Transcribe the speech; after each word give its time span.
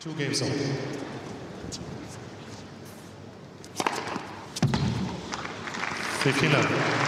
Two 0.00 0.14
games 0.14 0.40
on. 0.40 0.48
Fifteen 6.22 6.52
up. 6.52 6.99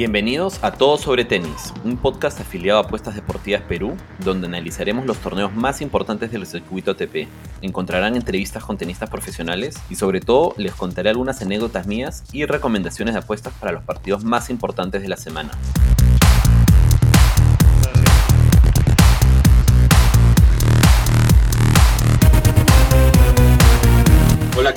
Bienvenidos 0.00 0.64
a 0.64 0.72
Todo 0.72 0.96
sobre 0.96 1.26
Tenis, 1.26 1.74
un 1.84 1.98
podcast 1.98 2.40
afiliado 2.40 2.78
a 2.78 2.84
Apuestas 2.84 3.14
Deportivas 3.14 3.60
Perú, 3.60 3.98
donde 4.24 4.46
analizaremos 4.46 5.04
los 5.04 5.18
torneos 5.18 5.54
más 5.54 5.82
importantes 5.82 6.32
del 6.32 6.46
circuito 6.46 6.92
ATP. 6.92 7.28
Encontrarán 7.60 8.16
entrevistas 8.16 8.64
con 8.64 8.78
tenistas 8.78 9.10
profesionales 9.10 9.78
y 9.90 9.96
sobre 9.96 10.22
todo 10.22 10.54
les 10.56 10.74
contaré 10.74 11.10
algunas 11.10 11.42
anécdotas 11.42 11.86
mías 11.86 12.24
y 12.32 12.46
recomendaciones 12.46 13.12
de 13.12 13.20
apuestas 13.20 13.52
para 13.60 13.72
los 13.72 13.84
partidos 13.84 14.24
más 14.24 14.48
importantes 14.48 15.02
de 15.02 15.08
la 15.08 15.18
semana. 15.18 15.50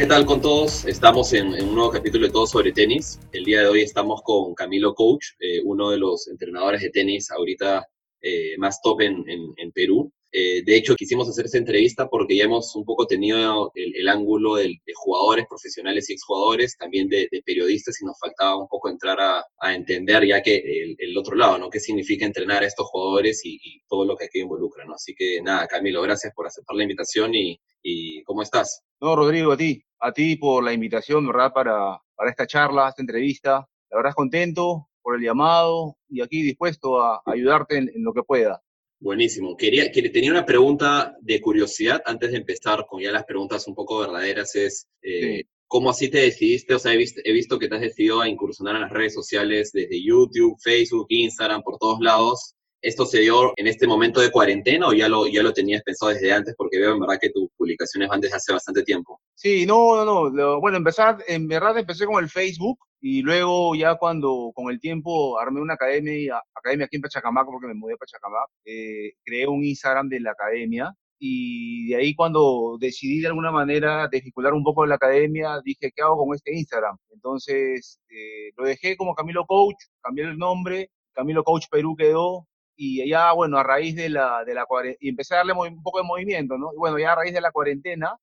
¿Qué 0.04 0.10
tal 0.10 0.26
con 0.26 0.42
todos? 0.42 0.84
Estamos 0.84 1.32
en, 1.32 1.54
un 1.54 1.76
nuevo 1.76 1.90
capítulo 1.90 2.28
de 2.28 2.34
Todo 2.34 2.46
sobre 2.46 2.74
Tenis. 2.74 3.22
El 3.32 3.46
día 3.46 3.62
de 3.62 3.68
hoy 3.68 3.84
estamos 3.84 4.22
con 4.22 4.54
Camilo 4.54 4.94
Coach, 4.94 5.28
eh, 5.40 5.62
uno 5.64 5.92
de 5.92 5.98
los 5.98 6.28
entrenadores 6.28 6.82
de 6.82 6.90
tenis 6.90 7.32
ahorita 7.32 7.88
eh, 8.22 8.58
más 8.58 8.82
top 8.82 9.00
en, 9.00 9.72
Perú. 9.74 10.12
Eh, 10.30 10.62
de 10.66 10.76
hecho, 10.76 10.98
quisimos 10.98 11.30
hacer 11.30 11.46
esta 11.46 11.58
entrevista 11.58 12.10
porque 12.10 12.36
ya 12.36 12.44
hemos 12.44 12.76
un 12.76 12.84
poco 12.84 13.08
tenido 13.08 13.72
el, 13.76 14.10
ángulo 14.10 14.56
de, 14.56 14.78
jugadores 14.94 15.46
profesionales 15.48 16.10
y 16.10 16.14
exjugadores, 16.14 16.76
también 16.78 17.08
de, 17.08 17.30
periodistas, 17.46 18.02
y 18.02 18.06
nos 18.06 18.20
faltaba 18.20 18.58
un 18.58 18.68
poco 18.68 18.90
entrar 18.90 19.18
a, 19.22 19.74
entender 19.74 20.28
ya 20.28 20.42
que 20.42 20.98
el, 20.98 21.18
otro 21.18 21.38
lado, 21.38 21.58
¿no? 21.58 21.70
¿Qué 21.70 21.80
significa 21.80 22.26
entrenar 22.26 22.62
a 22.62 22.68
estos 22.68 22.88
jugadores 22.90 23.40
y, 23.46 23.58
todo 23.88 24.04
lo 24.04 24.18
que 24.18 24.26
aquí 24.26 24.42
involucra, 24.42 24.84
¿no? 24.84 24.96
Así 24.96 25.16
que 25.16 25.42
nada, 25.42 25.66
Camilo, 25.66 26.02
gracias 26.02 26.34
por 26.36 26.46
aceptar 26.46 26.76
la 26.76 26.84
invitación 26.84 27.32
y 27.34 28.24
¿cómo 28.26 28.42
estás? 28.42 28.84
No, 29.00 29.18
Rodrigo, 29.18 29.52
a 29.52 29.58
ti, 29.58 29.84
a 30.04 30.12
ti 30.12 30.36
por 30.36 30.64
la 30.64 30.74
invitación, 30.74 31.26
¿verdad? 31.28 31.52
Para, 31.54 32.00
para 32.16 32.30
esta 32.30 32.46
charla, 32.46 32.90
esta 32.90 33.02
entrevista. 33.02 33.68
La 33.90 33.98
verdad, 33.98 34.14
contento 34.14 34.90
por 35.02 35.16
el 35.16 35.22
llamado 35.24 35.98
y 36.10 36.22
aquí 36.22 36.42
dispuesto 36.42 37.02
a 37.02 37.22
ayudarte 37.26 37.78
en, 37.78 37.90
en 37.90 38.04
lo 38.04 38.14
que 38.14 38.24
pueda. 38.24 38.62
Buenísimo. 39.00 39.56
Quería, 39.58 39.92
que- 39.92 40.10
tenía 40.10 40.32
una 40.32 40.46
pregunta 40.46 41.16
de 41.22 41.42
curiosidad 41.42 42.02
antes 42.06 42.32
de 42.32 42.38
empezar 42.38 42.86
con 42.88 43.02
ya 43.02 43.12
las 43.12 43.26
preguntas 43.26 43.68
un 43.68 43.76
poco 43.76 44.00
verdaderas. 44.00 44.56
Es, 44.56 44.88
eh, 45.02 45.40
Sí. 45.42 45.50
¿cómo 45.68 45.90
así 45.90 46.10
te 46.10 46.20
decidiste? 46.20 46.74
O 46.76 46.80
sea, 46.80 46.94
he 46.94 46.98
visto, 46.98 47.20
he 47.24 47.32
visto 47.34 47.58
que 47.60 47.68
te 47.68 47.76
has 47.76 47.82
decidido 47.82 48.22
a 48.22 48.30
incursionar 48.30 48.76
en 48.76 48.82
las 48.84 48.92
redes 48.92 49.14
sociales 49.14 49.72
desde 49.74 50.02
YouTube, 50.04 50.56
Facebook, 50.62 51.08
Instagram, 51.10 51.64
por 51.64 51.78
todos 51.80 52.00
lados. 52.00 52.56
¿Esto 52.84 53.06
se 53.06 53.22
dio 53.22 53.54
en 53.56 53.68
este 53.68 53.88
momento 53.88 54.20
de 54.20 54.30
cuarentena 54.30 54.90
o 54.90 54.94
ya 54.94 55.08
lo, 55.08 55.26
ya 55.26 55.42
lo 55.42 55.54
tenías 55.54 55.82
pensado 55.84 56.12
desde 56.12 56.34
antes? 56.34 56.54
Porque 56.58 56.78
veo 56.78 56.94
en 56.94 57.00
verdad 57.00 57.18
que 57.20 57.30
tus 57.30 57.48
publicaciones 57.56 58.10
van 58.10 58.20
desde 58.20 58.36
hace 58.36 58.52
bastante 58.52 58.84
tiempo. 58.84 59.22
Sí, 59.36 59.66
no, 59.66 60.04
no, 60.04 60.30
no. 60.30 60.60
bueno, 60.60 60.78
empezar, 60.78 61.24
en 61.30 61.48
verdad 61.48 61.78
empecé 61.78 62.06
con 62.06 62.22
el 62.22 62.30
Facebook 62.30 62.78
y 63.00 63.22
luego 63.22 63.74
ya 63.74 63.96
cuando 63.96 64.52
con 64.54 64.70
el 64.70 64.82
tiempo 64.82 65.40
armé 65.40 65.62
una 65.62 65.76
academia, 65.76 66.42
academia 66.54 66.86
aquí 66.86 66.98
en 66.98 67.04
Pachacamac, 67.04 67.46
porque 67.46 67.68
me 67.68 67.74
mudé 67.74 67.94
a 67.94 67.98
Pachacamac, 67.98 68.50
eh, 68.66 69.14
creé 69.24 69.48
un 69.48 69.64
Instagram 69.64 70.10
de 70.10 70.20
la 70.20 70.32
academia 70.32 70.94
y 71.18 71.88
de 71.88 71.96
ahí 71.96 72.14
cuando 72.14 72.76
decidí 72.82 73.22
de 73.22 73.28
alguna 73.28 73.52
manera 73.52 74.10
desvincular 74.12 74.52
un 74.54 74.64
poco 74.64 74.82
de 74.82 74.90
la 74.90 74.96
academia, 74.96 75.62
dije, 75.64 75.90
¿qué 75.96 76.02
hago 76.02 76.18
con 76.18 76.36
este 76.36 76.54
Instagram? 76.54 76.98
Entonces 77.12 78.02
eh, 78.10 78.52
lo 78.58 78.66
dejé 78.66 78.98
como 78.98 79.16
Camilo 79.16 79.46
Coach, 79.46 79.78
cambié 80.02 80.26
el 80.26 80.38
nombre, 80.38 80.90
Camilo 81.14 81.46
Coach 81.46 81.68
Perú 81.72 81.96
quedó 81.96 82.46
y 82.76 83.08
ya, 83.10 83.32
bueno, 83.34 83.58
a 83.58 83.64
raíz 83.64 83.96
de 83.96 84.10
la, 84.10 84.44
de 84.46 84.54
la 84.54 84.66
cuarentena, 84.66 84.98
y 85.02 85.10
empecé 85.10 85.36
a 85.36 85.38
darle 85.38 85.54
un 85.54 85.84
poco 85.84 86.00
de 86.00 86.06
movimiento, 86.06 86.58
¿no? 86.58 86.74
Y 86.74 86.78
bueno, 86.78 86.98
ya 87.00 87.14
a 87.14 87.16
raíz 87.16 87.34
de 87.34 87.42
la 87.42 87.52
cuarentena, 87.52 88.18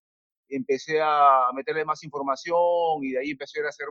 empecé 0.49 1.01
a 1.03 1.51
meterle 1.55 1.85
más 1.85 2.03
información 2.05 3.03
y 3.03 3.13
de 3.13 3.21
ahí 3.21 3.31
empecé 3.31 3.65
a 3.65 3.69
hacer, 3.69 3.87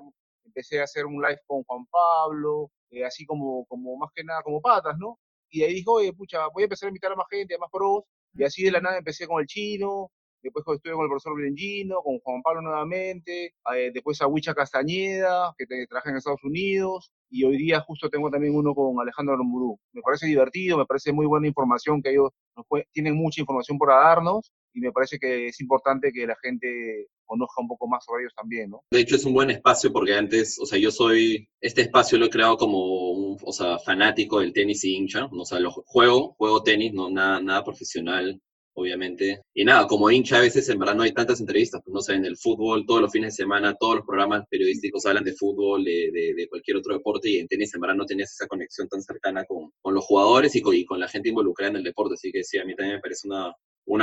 empecé 0.46 0.82
a 0.82 0.84
hacer 0.84 1.06
un 1.06 1.22
live 1.22 1.40
con 1.48 1.64
Juan 1.64 1.86
Pablo, 1.88 2.72
eh, 2.92 3.06
así 3.06 3.26
como, 3.26 3.66
como 3.66 3.98
más 3.98 4.10
que 4.14 4.24
nada 4.24 4.42
como 4.44 4.62
patas, 4.62 4.98
¿no? 4.98 5.20
Y 5.50 5.60
de 5.60 5.66
ahí 5.68 5.74
dijo, 5.76 5.94
oye, 5.94 6.14
pucha, 6.14 6.48
voy 6.54 6.64
a 6.64 6.66
empezar 6.66 6.88
a 6.88 6.90
invitar 6.90 7.12
a 7.12 7.16
más 7.16 7.28
gente, 7.30 7.56
a 7.56 7.58
más 7.58 7.70
pros, 7.72 8.04
y 8.34 8.44
así 8.44 8.64
de 8.64 8.72
la 8.72 8.82
nada 8.82 8.98
empecé 8.98 9.28
con 9.28 9.42
el 9.42 9.48
chino, 9.48 10.12
después 10.42 10.66
estuve 10.68 10.94
con 10.94 11.04
el 11.04 11.10
profesor 11.10 11.36
Brengino, 11.36 12.02
con 12.02 12.20
Juan 12.20 12.42
Pablo 12.42 12.62
nuevamente, 12.62 13.54
eh, 13.76 13.92
después 13.94 14.22
a 14.22 14.28
Huicha 14.28 14.54
Castañeda, 14.54 15.54
que 15.58 15.66
te 15.66 15.88
traje 15.88 16.10
en 16.10 16.18
Estados 16.18 16.44
Unidos, 16.44 17.12
y 17.30 17.44
hoy 17.44 17.58
día 17.58 17.82
justo 17.82 18.10
tengo 18.10 18.30
también 18.30 18.56
uno 18.56 18.74
con 18.74 19.00
Alejandro 19.00 19.36
Aramburu. 19.36 19.80
Me 19.94 20.02
parece 20.02 20.28
divertido, 20.28 20.78
me 20.78 20.86
parece 20.86 21.12
muy 21.12 21.26
buena 21.26 21.48
información, 21.48 22.02
que 22.02 22.12
ellos 22.12 22.30
nos 22.56 22.66
tienen 22.92 23.16
mucha 23.16 23.42
información 23.42 23.78
por 23.78 23.90
darnos, 23.90 24.52
y 24.74 24.82
me 24.82 24.92
parece 24.92 25.18
que 25.20 25.48
es 25.48 25.60
importante 25.62 26.12
que 26.12 26.28
la 26.28 26.36
gente 26.42 27.08
conozca 27.26 27.62
un 27.62 27.68
poco 27.68 27.88
más 27.88 28.04
sobre 28.06 28.24
ellos 28.24 28.34
también, 28.36 28.70
¿no? 28.72 28.82
De 28.92 29.00
hecho, 29.00 29.16
es 29.16 29.26
un 29.26 29.34
buen 29.34 29.52
espacio 29.52 29.92
porque 29.92 30.14
antes, 30.14 30.58
o 30.60 30.66
sea, 30.66 30.80
yo 30.80 30.92
soy, 30.92 31.48
este 31.62 31.82
espacio 31.82 32.18
lo 32.18 32.26
he 32.26 32.30
creado 32.30 32.58
como 32.58 33.12
un, 33.12 33.38
o 33.44 33.52
sea, 33.52 33.78
fanático 33.80 34.40
del 34.40 34.54
tenis 34.54 34.84
y 34.84 34.96
hincha, 34.96 35.30
o 35.32 35.46
sea, 35.46 35.60
lo 35.60 35.72
juego, 35.72 36.36
juego 36.38 36.64
tenis, 36.64 36.94
no 36.94 37.10
nada, 37.10 37.40
nada 37.40 37.64
profesional, 37.64 38.42
obviamente. 38.80 39.42
Y 39.54 39.66
nada, 39.66 39.88
como 39.88 40.10
hincha 40.10 40.38
a 40.38 40.42
veces 40.42 40.68
en 40.70 40.80
verdad 40.80 40.96
no 40.96 41.04
hay 41.04 41.14
tantas 41.14 41.40
entrevistas, 41.40 41.82
pues 41.84 41.94
no 41.94 42.02
sé, 42.02 42.14
en 42.14 42.26
el 42.26 42.38
fútbol, 42.38 42.86
todos 42.86 43.02
los 43.02 43.12
fines 43.12 43.36
de 43.36 43.44
semana, 43.44 43.76
todos 43.76 43.98
los 43.98 44.06
programas 44.06 44.46
periodísticos 44.50 45.06
hablan 45.06 45.24
de 45.24 45.34
fútbol, 45.34 45.84
de, 45.84 46.12
de, 46.12 46.34
de 46.34 46.48
cualquier 46.48 46.78
otro 46.78 46.94
deporte, 46.94 47.30
y 47.30 47.38
en 47.38 47.48
tenis 47.48 47.74
en 47.74 47.82
verdad 47.82 47.96
no 47.96 48.06
tenías 48.06 48.32
esa 48.32 48.48
conexión 48.48 48.88
tan 48.88 49.02
cercana 49.02 49.46
con, 49.46 49.72
con 49.82 49.94
los 49.94 50.06
jugadores 50.06 50.56
y 50.56 50.62
con, 50.62 51.00
la 51.00 51.08
gente 51.08 51.30
involucrada 51.30 51.72
en 51.72 51.78
el 51.78 51.84
deporte, 51.84 52.16
así 52.16 52.32
que 52.32 52.44
sí, 52.44 52.58
a 52.58 52.66
mí 52.66 52.76
también 52.76 52.98
me 52.98 53.02
parece 53.02 53.28
una, 53.28 53.56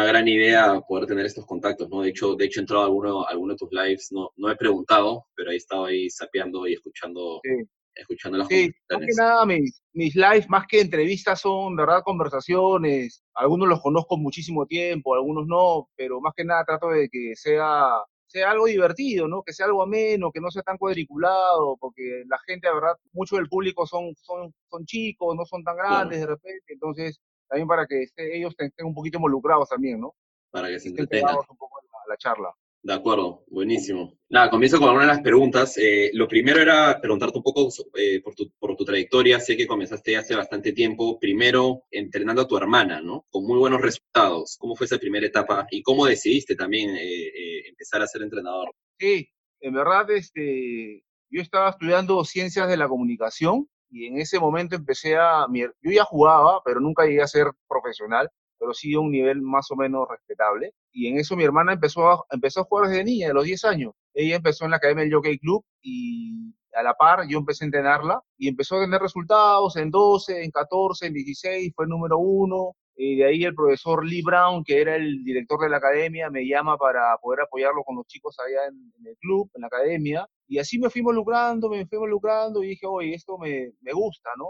gran 0.06 0.26
idea 0.26 0.80
poder 0.88 1.06
tener 1.06 1.26
estos 1.26 1.46
contactos, 1.46 1.88
¿no? 1.88 2.02
De 2.02 2.10
hecho, 2.10 2.34
de 2.34 2.46
hecho 2.46 2.60
he 2.60 2.62
entrado 2.62 2.82
a 2.82 2.86
alguno, 2.86 3.26
alguno 3.26 3.52
de 3.52 3.58
tus 3.58 3.70
lives, 3.70 4.08
no, 4.10 4.30
no 4.36 4.50
he 4.50 4.56
preguntado, 4.56 5.26
pero 5.34 5.50
ahí 5.50 5.56
estaba 5.58 5.88
ahí 5.88 6.10
sapeando 6.10 6.66
y 6.66 6.74
escuchando, 6.74 7.40
Sí. 7.42 7.50
Escuchando 7.96 8.38
las 8.38 8.48
Sí, 8.48 8.70
más 8.90 9.00
que 9.00 9.12
nada 9.16 9.46
mis, 9.46 9.82
mis 9.92 10.14
lives, 10.14 10.48
más 10.48 10.66
que 10.66 10.80
entrevistas, 10.80 11.40
son, 11.40 11.74
¿verdad? 11.76 12.02
Conversaciones. 12.04 13.22
Algunos 13.34 13.68
los 13.68 13.80
conozco 13.80 14.16
muchísimo 14.16 14.66
tiempo, 14.66 15.14
algunos 15.14 15.46
no, 15.46 15.88
pero 15.96 16.20
más 16.20 16.32
que 16.36 16.44
nada 16.44 16.64
trato 16.64 16.88
de 16.88 17.08
que 17.08 17.32
sea, 17.34 17.88
sea 18.26 18.50
algo 18.50 18.66
divertido, 18.66 19.28
¿no? 19.28 19.42
Que 19.42 19.52
sea 19.52 19.66
algo 19.66 19.82
ameno, 19.82 20.30
que 20.32 20.40
no 20.40 20.50
sea 20.50 20.62
tan 20.62 20.78
cuadriculado, 20.78 21.76
porque 21.80 22.22
la 22.28 22.38
gente, 22.46 22.68
la 22.68 22.74
verdad, 22.74 22.96
mucho 23.12 23.36
del 23.36 23.48
público 23.48 23.86
son, 23.86 24.14
son, 24.16 24.52
son 24.70 24.84
chicos, 24.84 25.34
no 25.36 25.44
son 25.46 25.62
tan 25.64 25.76
grandes 25.76 26.20
de 26.20 26.26
repente, 26.26 26.72
entonces 26.72 27.20
también 27.48 27.68
para 27.68 27.86
que 27.86 28.02
esté- 28.02 28.36
ellos 28.36 28.54
estén 28.58 28.86
un 28.86 28.94
poquito 28.94 29.18
involucrados 29.18 29.68
también, 29.68 30.00
¿no? 30.00 30.14
Para 30.50 30.68
que 30.68 30.78
se 30.80 30.88
entretengan. 30.88 31.36
un 31.36 31.56
poco 31.56 31.76
la 32.08 32.16
charla. 32.16 32.52
De 32.86 32.92
acuerdo, 32.92 33.42
buenísimo. 33.48 34.16
Nada, 34.28 34.48
comienzo 34.48 34.78
con 34.78 34.90
algunas 34.90 35.08
de 35.08 35.14
las 35.14 35.22
preguntas. 35.24 35.76
Eh, 35.76 36.12
lo 36.14 36.28
primero 36.28 36.60
era 36.60 37.00
preguntarte 37.00 37.38
un 37.38 37.42
poco 37.42 37.68
eh, 37.96 38.20
por, 38.22 38.36
tu, 38.36 38.52
por 38.60 38.76
tu 38.76 38.84
trayectoria. 38.84 39.40
Sé 39.40 39.56
que 39.56 39.66
comenzaste 39.66 40.16
hace 40.16 40.36
bastante 40.36 40.70
tiempo, 40.72 41.18
primero 41.18 41.82
entrenando 41.90 42.42
a 42.42 42.46
tu 42.46 42.56
hermana, 42.56 43.00
¿no? 43.00 43.26
Con 43.28 43.44
muy 43.44 43.58
buenos 43.58 43.82
resultados. 43.82 44.56
¿Cómo 44.60 44.76
fue 44.76 44.84
esa 44.84 44.98
primera 44.98 45.26
etapa 45.26 45.66
y 45.68 45.82
cómo 45.82 46.06
decidiste 46.06 46.54
también 46.54 46.90
eh, 46.96 47.66
empezar 47.68 48.02
a 48.02 48.06
ser 48.06 48.22
entrenador? 48.22 48.70
Sí, 49.00 49.28
en 49.62 49.74
verdad, 49.74 50.08
este, 50.12 51.02
yo 51.28 51.42
estaba 51.42 51.70
estudiando 51.70 52.24
ciencias 52.24 52.68
de 52.68 52.76
la 52.76 52.86
comunicación 52.86 53.68
y 53.90 54.06
en 54.06 54.18
ese 54.18 54.38
momento 54.38 54.76
empecé 54.76 55.16
a, 55.16 55.44
yo 55.52 55.90
ya 55.90 56.04
jugaba, 56.04 56.62
pero 56.64 56.78
nunca 56.78 57.04
llegué 57.04 57.22
a 57.22 57.26
ser 57.26 57.48
profesional, 57.68 58.30
pero 58.58 58.74
sí 58.74 58.94
a 58.94 59.00
un 59.00 59.10
nivel 59.10 59.42
más 59.42 59.70
o 59.70 59.76
menos 59.76 60.06
respetable. 60.08 60.72
Y 60.92 61.08
en 61.08 61.18
eso 61.18 61.36
mi 61.36 61.44
hermana 61.44 61.72
empezó 61.74 62.08
a, 62.10 62.24
empezó 62.30 62.60
a 62.60 62.64
jugar 62.64 62.88
desde 62.88 63.04
niña, 63.04 63.28
de 63.28 63.34
los 63.34 63.44
10 63.44 63.64
años. 63.64 63.92
Ella 64.14 64.36
empezó 64.36 64.64
en 64.64 64.70
la 64.72 64.78
academia 64.78 65.04
del 65.04 65.14
Jockey 65.14 65.38
Club 65.38 65.64
y 65.82 66.54
a 66.74 66.82
la 66.82 66.94
par 66.94 67.26
yo 67.28 67.38
empecé 67.38 67.64
a 67.64 67.66
entrenarla 67.66 68.20
y 68.36 68.48
empezó 68.48 68.76
a 68.76 68.82
tener 68.84 69.00
resultados 69.00 69.76
en 69.76 69.90
12, 69.90 70.44
en 70.44 70.50
14, 70.50 71.06
en 71.06 71.14
16, 71.14 71.72
fue 71.74 71.86
número 71.86 72.18
uno. 72.18 72.76
Y 72.98 73.16
de 73.16 73.26
ahí 73.26 73.44
el 73.44 73.54
profesor 73.54 74.06
Lee 74.06 74.22
Brown, 74.22 74.64
que 74.64 74.80
era 74.80 74.96
el 74.96 75.22
director 75.22 75.60
de 75.60 75.68
la 75.68 75.76
academia, 75.76 76.30
me 76.30 76.46
llama 76.46 76.78
para 76.78 77.16
poder 77.20 77.42
apoyarlo 77.42 77.82
con 77.84 77.96
los 77.96 78.06
chicos 78.06 78.36
allá 78.38 78.68
en, 78.68 78.90
en 78.98 79.06
el 79.06 79.16
club, 79.18 79.50
en 79.54 79.60
la 79.62 79.66
academia. 79.66 80.26
Y 80.48 80.58
así 80.58 80.78
me 80.78 80.88
fui 80.88 81.00
involucrando, 81.00 81.68
me 81.68 81.86
fui 81.86 81.96
involucrando 81.96 82.62
y 82.62 82.68
dije, 82.68 82.86
oye, 82.86 83.14
esto 83.14 83.36
me, 83.36 83.72
me 83.82 83.92
gusta, 83.92 84.30
¿no? 84.38 84.46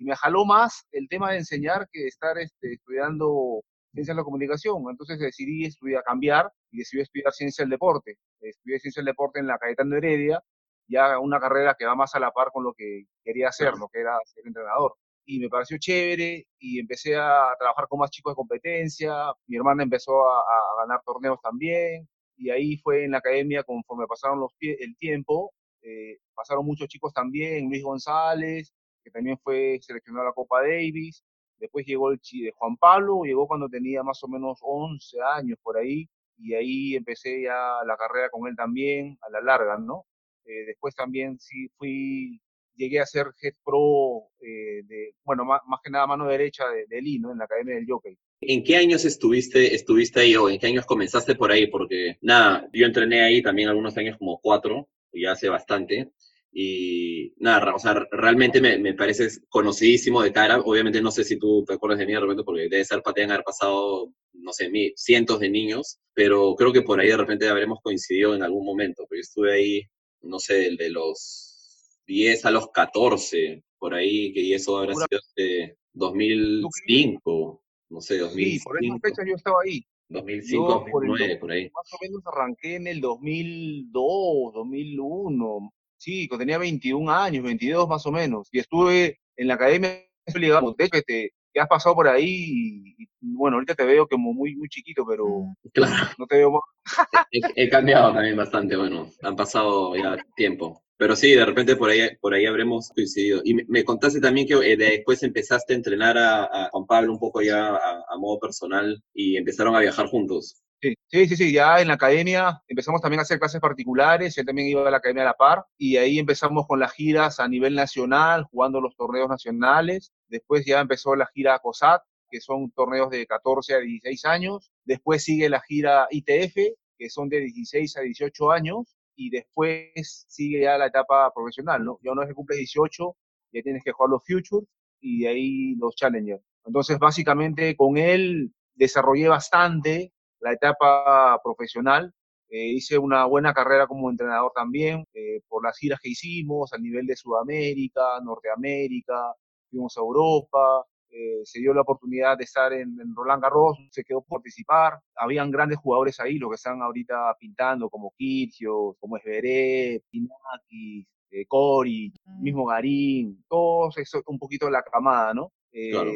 Y 0.00 0.04
me 0.04 0.16
jaló 0.16 0.44
más 0.46 0.86
el 0.92 1.08
tema 1.08 1.30
de 1.32 1.38
enseñar 1.38 1.86
que 1.92 2.06
estar 2.06 2.38
este, 2.38 2.72
estudiando 2.72 3.62
ciencia 3.92 4.14
de 4.14 4.20
la 4.20 4.24
comunicación. 4.24 4.82
Entonces 4.90 5.18
decidí 5.18 5.66
estudiar, 5.66 6.02
cambiar 6.04 6.50
y 6.70 6.78
decidí 6.78 7.02
estudiar 7.02 7.32
ciencia 7.32 7.62
del 7.64 7.70
deporte. 7.70 8.16
Estudié 8.40 8.78
ciencia 8.80 9.00
del 9.00 9.06
deporte 9.12 9.40
en 9.40 9.46
la 9.46 9.58
Cayetano 9.58 9.96
Heredia, 9.96 10.42
ya 10.88 11.18
una 11.18 11.38
carrera 11.38 11.76
que 11.78 11.84
va 11.84 11.94
más 11.94 12.14
a 12.14 12.20
la 12.20 12.30
par 12.32 12.48
con 12.52 12.64
lo 12.64 12.72
que 12.72 13.04
quería 13.22 13.48
hacer, 13.48 13.74
lo 13.74 13.88
que 13.88 14.00
era 14.00 14.18
ser 14.24 14.46
entrenador 14.46 14.94
y 15.26 15.38
me 15.38 15.48
pareció 15.48 15.76
chévere 15.78 16.46
y 16.58 16.80
empecé 16.80 17.14
a 17.16 17.54
trabajar 17.58 17.86
con 17.88 18.00
más 18.00 18.10
chicos 18.10 18.32
de 18.32 18.36
competencia, 18.36 19.12
mi 19.46 19.56
hermana 19.56 19.82
empezó 19.84 20.28
a, 20.28 20.40
a 20.40 20.82
ganar 20.82 21.02
torneos 21.04 21.38
también 21.42 22.08
y 22.36 22.50
ahí 22.50 22.76
fue 22.78 23.04
en 23.04 23.12
la 23.12 23.18
academia 23.18 23.62
conforme 23.62 24.06
pasaron 24.08 24.40
los 24.40 24.52
pie- 24.58 24.76
el 24.80 24.96
tiempo, 24.96 25.52
eh, 25.82 26.18
pasaron 26.34 26.64
muchos 26.66 26.88
chicos 26.88 27.12
también, 27.12 27.68
Luis 27.68 27.82
González, 27.84 28.72
que 29.04 29.10
también 29.10 29.38
fue 29.42 29.78
seleccionado 29.82 30.26
a 30.26 30.30
la 30.30 30.34
Copa 30.34 30.62
Davis, 30.62 31.22
después 31.58 31.86
llegó 31.86 32.10
el 32.10 32.20
chi- 32.20 32.50
Juan 32.56 32.76
Pablo, 32.76 33.22
llegó 33.24 33.46
cuando 33.46 33.68
tenía 33.68 34.02
más 34.02 34.22
o 34.24 34.28
menos 34.28 34.58
11 34.62 35.18
años 35.20 35.58
por 35.62 35.76
ahí, 35.78 36.08
y 36.38 36.54
ahí 36.54 36.94
empecé 36.96 37.42
ya 37.42 37.74
la 37.86 37.96
carrera 37.96 38.30
con 38.30 38.48
él 38.48 38.56
también, 38.56 39.18
a 39.20 39.30
la 39.30 39.40
larga, 39.42 39.76
¿no? 39.78 40.06
Eh, 40.44 40.64
después 40.66 40.94
también 40.94 41.38
sí 41.38 41.68
fui, 41.76 42.40
llegué 42.76 42.98
a 43.00 43.06
ser 43.06 43.26
head 43.42 43.52
pro, 43.62 44.28
eh, 44.40 44.82
de, 44.84 45.14
bueno, 45.22 45.44
más, 45.44 45.60
más 45.66 45.80
que 45.84 45.90
nada 45.90 46.06
mano 46.06 46.26
derecha 46.26 46.66
de, 46.70 46.86
de 46.86 47.02
Lee, 47.02 47.18
¿no? 47.18 47.32
En 47.32 47.38
la 47.38 47.44
Academia 47.44 47.74
del 47.74 47.86
Jockey. 47.86 48.16
¿En 48.42 48.64
qué 48.64 48.76
años 48.76 49.04
estuviste, 49.04 49.74
estuviste 49.74 50.20
ahí 50.20 50.34
o 50.34 50.48
en 50.48 50.58
qué 50.58 50.68
años 50.68 50.86
comenzaste 50.86 51.34
por 51.34 51.52
ahí? 51.52 51.66
Porque, 51.66 52.16
nada, 52.22 52.66
yo 52.72 52.86
entrené 52.86 53.20
ahí 53.20 53.42
también 53.42 53.68
algunos 53.68 53.94
años, 53.98 54.16
como 54.16 54.40
cuatro, 54.40 54.88
ya 55.12 55.32
hace 55.32 55.50
bastante. 55.50 56.10
Y 56.52 57.32
nada, 57.38 57.74
o 57.74 57.78
sea, 57.78 57.94
realmente 58.10 58.60
me, 58.60 58.76
me 58.78 58.94
pareces 58.94 59.42
conocidísimo 59.48 60.20
de 60.22 60.32
cara. 60.32 60.58
Obviamente 60.60 61.00
no 61.00 61.10
sé 61.12 61.22
si 61.24 61.38
tú 61.38 61.64
te 61.64 61.74
acuerdas 61.74 61.98
de 62.00 62.06
mí 62.06 62.12
de 62.12 62.20
repente, 62.20 62.42
porque 62.44 62.68
debe 62.68 62.84
ser 62.84 63.02
patean 63.02 63.30
haber 63.30 63.44
pasado, 63.44 64.12
no 64.32 64.52
sé, 64.52 64.68
mi- 64.68 64.92
cientos 64.96 65.38
de 65.40 65.48
niños, 65.48 65.98
pero 66.12 66.54
creo 66.56 66.72
que 66.72 66.82
por 66.82 66.98
ahí 66.98 67.08
de 67.08 67.16
repente 67.16 67.48
habremos 67.48 67.78
coincidido 67.82 68.34
en 68.34 68.42
algún 68.42 68.64
momento, 68.66 69.04
porque 69.08 69.20
estuve 69.20 69.52
ahí, 69.54 69.82
no 70.22 70.38
sé, 70.40 70.70
de 70.76 70.90
los 70.90 71.96
10 72.06 72.44
a 72.44 72.50
los 72.50 72.68
14, 72.72 73.62
por 73.78 73.94
ahí, 73.94 74.32
que 74.32 74.40
y 74.40 74.52
eso 74.54 74.76
habrá 74.78 74.94
sido 74.94 75.06
este 75.20 75.76
2005, 75.92 77.62
no 77.90 78.00
sé, 78.00 78.14
Sí, 78.30 78.58
por 78.64 78.76
esas 78.82 78.90
2005. 78.90 78.98
fechas 79.02 79.24
yo 79.28 79.34
estaba 79.36 79.56
ahí. 79.64 79.84
2005, 80.08 80.68
Yo 80.68 80.90
por 80.90 81.04
el 81.04 81.10
2009, 81.10 81.36
por 81.38 81.52
ahí. 81.52 81.70
más 81.70 81.92
o 81.92 81.98
menos 82.02 82.22
arranqué 82.26 82.74
en 82.74 82.86
el 82.88 83.00
2002, 83.00 84.52
2001. 84.54 85.72
Sí, 86.00 86.26
cuando 86.28 86.42
tenía 86.44 86.56
21 86.56 87.10
años, 87.10 87.44
22 87.44 87.86
más 87.86 88.06
o 88.06 88.10
menos. 88.10 88.48
Y 88.52 88.58
estuve 88.58 89.18
en 89.36 89.48
la 89.48 89.54
academia, 89.54 90.02
digamos, 90.34 90.74
de 90.78 90.84
hecho, 90.86 90.96
este, 90.96 91.32
que 91.52 91.60
has 91.60 91.68
pasado 91.68 91.94
por 91.94 92.08
ahí 92.08 92.24
y, 92.26 93.02
y, 93.02 93.06
bueno, 93.20 93.56
ahorita 93.56 93.74
te 93.74 93.84
veo 93.84 94.08
como 94.08 94.32
muy, 94.32 94.56
muy 94.56 94.68
chiquito, 94.70 95.04
pero 95.06 95.44
Claro, 95.74 95.92
no 96.18 96.26
te 96.26 96.36
veo 96.38 96.52
más. 96.52 97.06
he, 97.30 97.64
he 97.64 97.68
cambiado 97.68 98.14
también 98.14 98.34
bastante, 98.34 98.76
bueno, 98.76 99.10
han 99.22 99.36
pasado 99.36 99.94
ya 99.94 100.16
tiempo. 100.34 100.82
Pero 100.96 101.14
sí, 101.16 101.32
de 101.32 101.44
repente 101.44 101.76
por 101.76 101.90
ahí, 101.90 102.00
por 102.18 102.32
ahí 102.32 102.46
habremos 102.46 102.88
coincidido. 102.94 103.42
Y 103.44 103.52
me, 103.54 103.64
me 103.68 103.84
contaste 103.84 104.20
también 104.20 104.46
que 104.46 104.54
eh, 104.54 104.76
después 104.78 105.22
empezaste 105.22 105.74
a 105.74 105.76
entrenar 105.76 106.16
a, 106.16 106.44
a 106.44 106.70
Juan 106.70 106.86
Pablo 106.86 107.12
un 107.12 107.18
poco 107.18 107.42
ya 107.42 107.68
a, 107.74 108.04
a 108.08 108.16
modo 108.18 108.38
personal 108.38 109.02
y 109.12 109.36
empezaron 109.36 109.76
a 109.76 109.80
viajar 109.80 110.06
juntos. 110.06 110.62
Sí, 110.82 110.96
sí, 111.10 111.36
sí, 111.36 111.52
ya 111.52 111.80
en 111.82 111.88
la 111.88 111.94
academia 111.94 112.62
empezamos 112.66 113.02
también 113.02 113.18
a 113.18 113.22
hacer 113.22 113.38
clases 113.38 113.60
particulares, 113.60 114.38
él 114.38 114.46
también 114.46 114.68
iba 114.68 114.86
a 114.86 114.90
la 114.90 114.96
academia 114.96 115.24
a 115.24 115.26
la 115.26 115.34
par, 115.34 115.66
y 115.76 115.98
ahí 115.98 116.18
empezamos 116.18 116.66
con 116.66 116.80
las 116.80 116.92
giras 116.92 117.38
a 117.38 117.46
nivel 117.48 117.74
nacional, 117.74 118.44
jugando 118.44 118.80
los 118.80 118.96
torneos 118.96 119.28
nacionales, 119.28 120.10
después 120.28 120.64
ya 120.64 120.80
empezó 120.80 121.14
la 121.16 121.26
gira 121.34 121.58
COSAT, 121.58 122.02
que 122.30 122.40
son 122.40 122.70
torneos 122.70 123.10
de 123.10 123.26
14 123.26 123.74
a 123.74 123.78
16 123.80 124.24
años, 124.24 124.72
después 124.84 125.22
sigue 125.22 125.50
la 125.50 125.60
gira 125.60 126.06
ITF, 126.10 126.56
que 126.96 127.10
son 127.10 127.28
de 127.28 127.40
16 127.40 127.98
a 127.98 128.00
18 128.00 128.50
años, 128.50 128.96
y 129.16 129.28
después 129.28 130.24
sigue 130.28 130.62
ya 130.62 130.78
la 130.78 130.86
etapa 130.86 131.30
profesional, 131.34 131.84
¿no? 131.84 131.98
Ya 132.02 132.12
una 132.12 132.22
vez 132.22 132.30
que 132.30 132.34
cumples 132.34 132.58
18, 132.58 133.16
ya 133.52 133.62
tienes 133.62 133.84
que 133.84 133.92
jugar 133.92 134.10
los 134.10 134.22
Futures 134.26 134.66
y 135.00 135.24
de 135.24 135.28
ahí 135.28 135.74
los 135.74 135.94
Challengers. 135.94 136.42
Entonces, 136.64 136.98
básicamente 136.98 137.76
con 137.76 137.98
él 137.98 138.54
desarrollé 138.74 139.28
bastante 139.28 140.12
la 140.40 140.52
etapa 140.52 141.40
profesional. 141.42 142.12
Eh, 142.48 142.66
hice 142.68 142.98
una 142.98 143.26
buena 143.26 143.52
carrera 143.54 143.86
como 143.86 144.10
entrenador 144.10 144.50
también 144.52 145.04
eh, 145.14 145.40
por 145.48 145.64
las 145.64 145.78
giras 145.78 146.00
que 146.02 146.08
hicimos 146.10 146.72
a 146.72 146.78
nivel 146.78 147.06
de 147.06 147.14
Sudamérica, 147.14 148.20
Norteamérica, 148.24 149.34
fuimos 149.70 149.96
a 149.96 150.00
Europa, 150.00 150.84
eh, 151.12 151.40
se 151.44 151.58
dio 151.58 151.74
la 151.74 151.82
oportunidad 151.82 152.38
de 152.38 152.44
estar 152.44 152.72
en, 152.72 152.96
en, 153.00 153.14
Roland 153.14 153.42
Garros, 153.42 153.78
se 153.90 154.04
quedó 154.04 154.22
por 154.22 154.38
participar. 154.38 155.00
Habían 155.16 155.50
grandes 155.50 155.78
jugadores 155.78 156.20
ahí, 156.20 156.38
los 156.38 156.50
que 156.50 156.54
están 156.54 156.80
ahorita 156.82 157.36
pintando, 157.38 157.90
como 157.90 158.12
Kirchio, 158.16 158.96
como 159.00 159.16
Esberet, 159.16 160.04
Pinakis, 160.08 161.06
eh, 161.30 161.46
Cori, 161.46 162.12
mismo 162.40 162.64
Garín, 162.66 163.44
todos 163.48 163.98
eso, 163.98 164.22
un 164.26 164.38
poquito 164.38 164.70
la 164.70 164.82
camada, 164.82 165.34
¿no? 165.34 165.52
Eh, 165.72 165.90
Claro. 165.90 166.10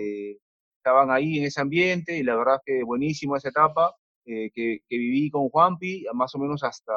Estaban 0.79 1.11
ahí 1.11 1.39
en 1.39 1.45
ese 1.45 1.63
ambiente 1.63 2.15
y 2.19 2.23
la 2.23 2.37
verdad 2.37 2.61
que 2.63 2.83
buenísimo 2.85 3.37
esa 3.37 3.49
etapa 3.49 3.97
eh, 4.27 4.51
que, 4.55 4.81
que 4.89 4.97
viví 4.97 5.31
con 5.31 5.49
Juanpi, 5.49 6.07
más 6.15 6.35
o 6.35 6.39
menos 6.39 6.63
hasta 6.63 6.95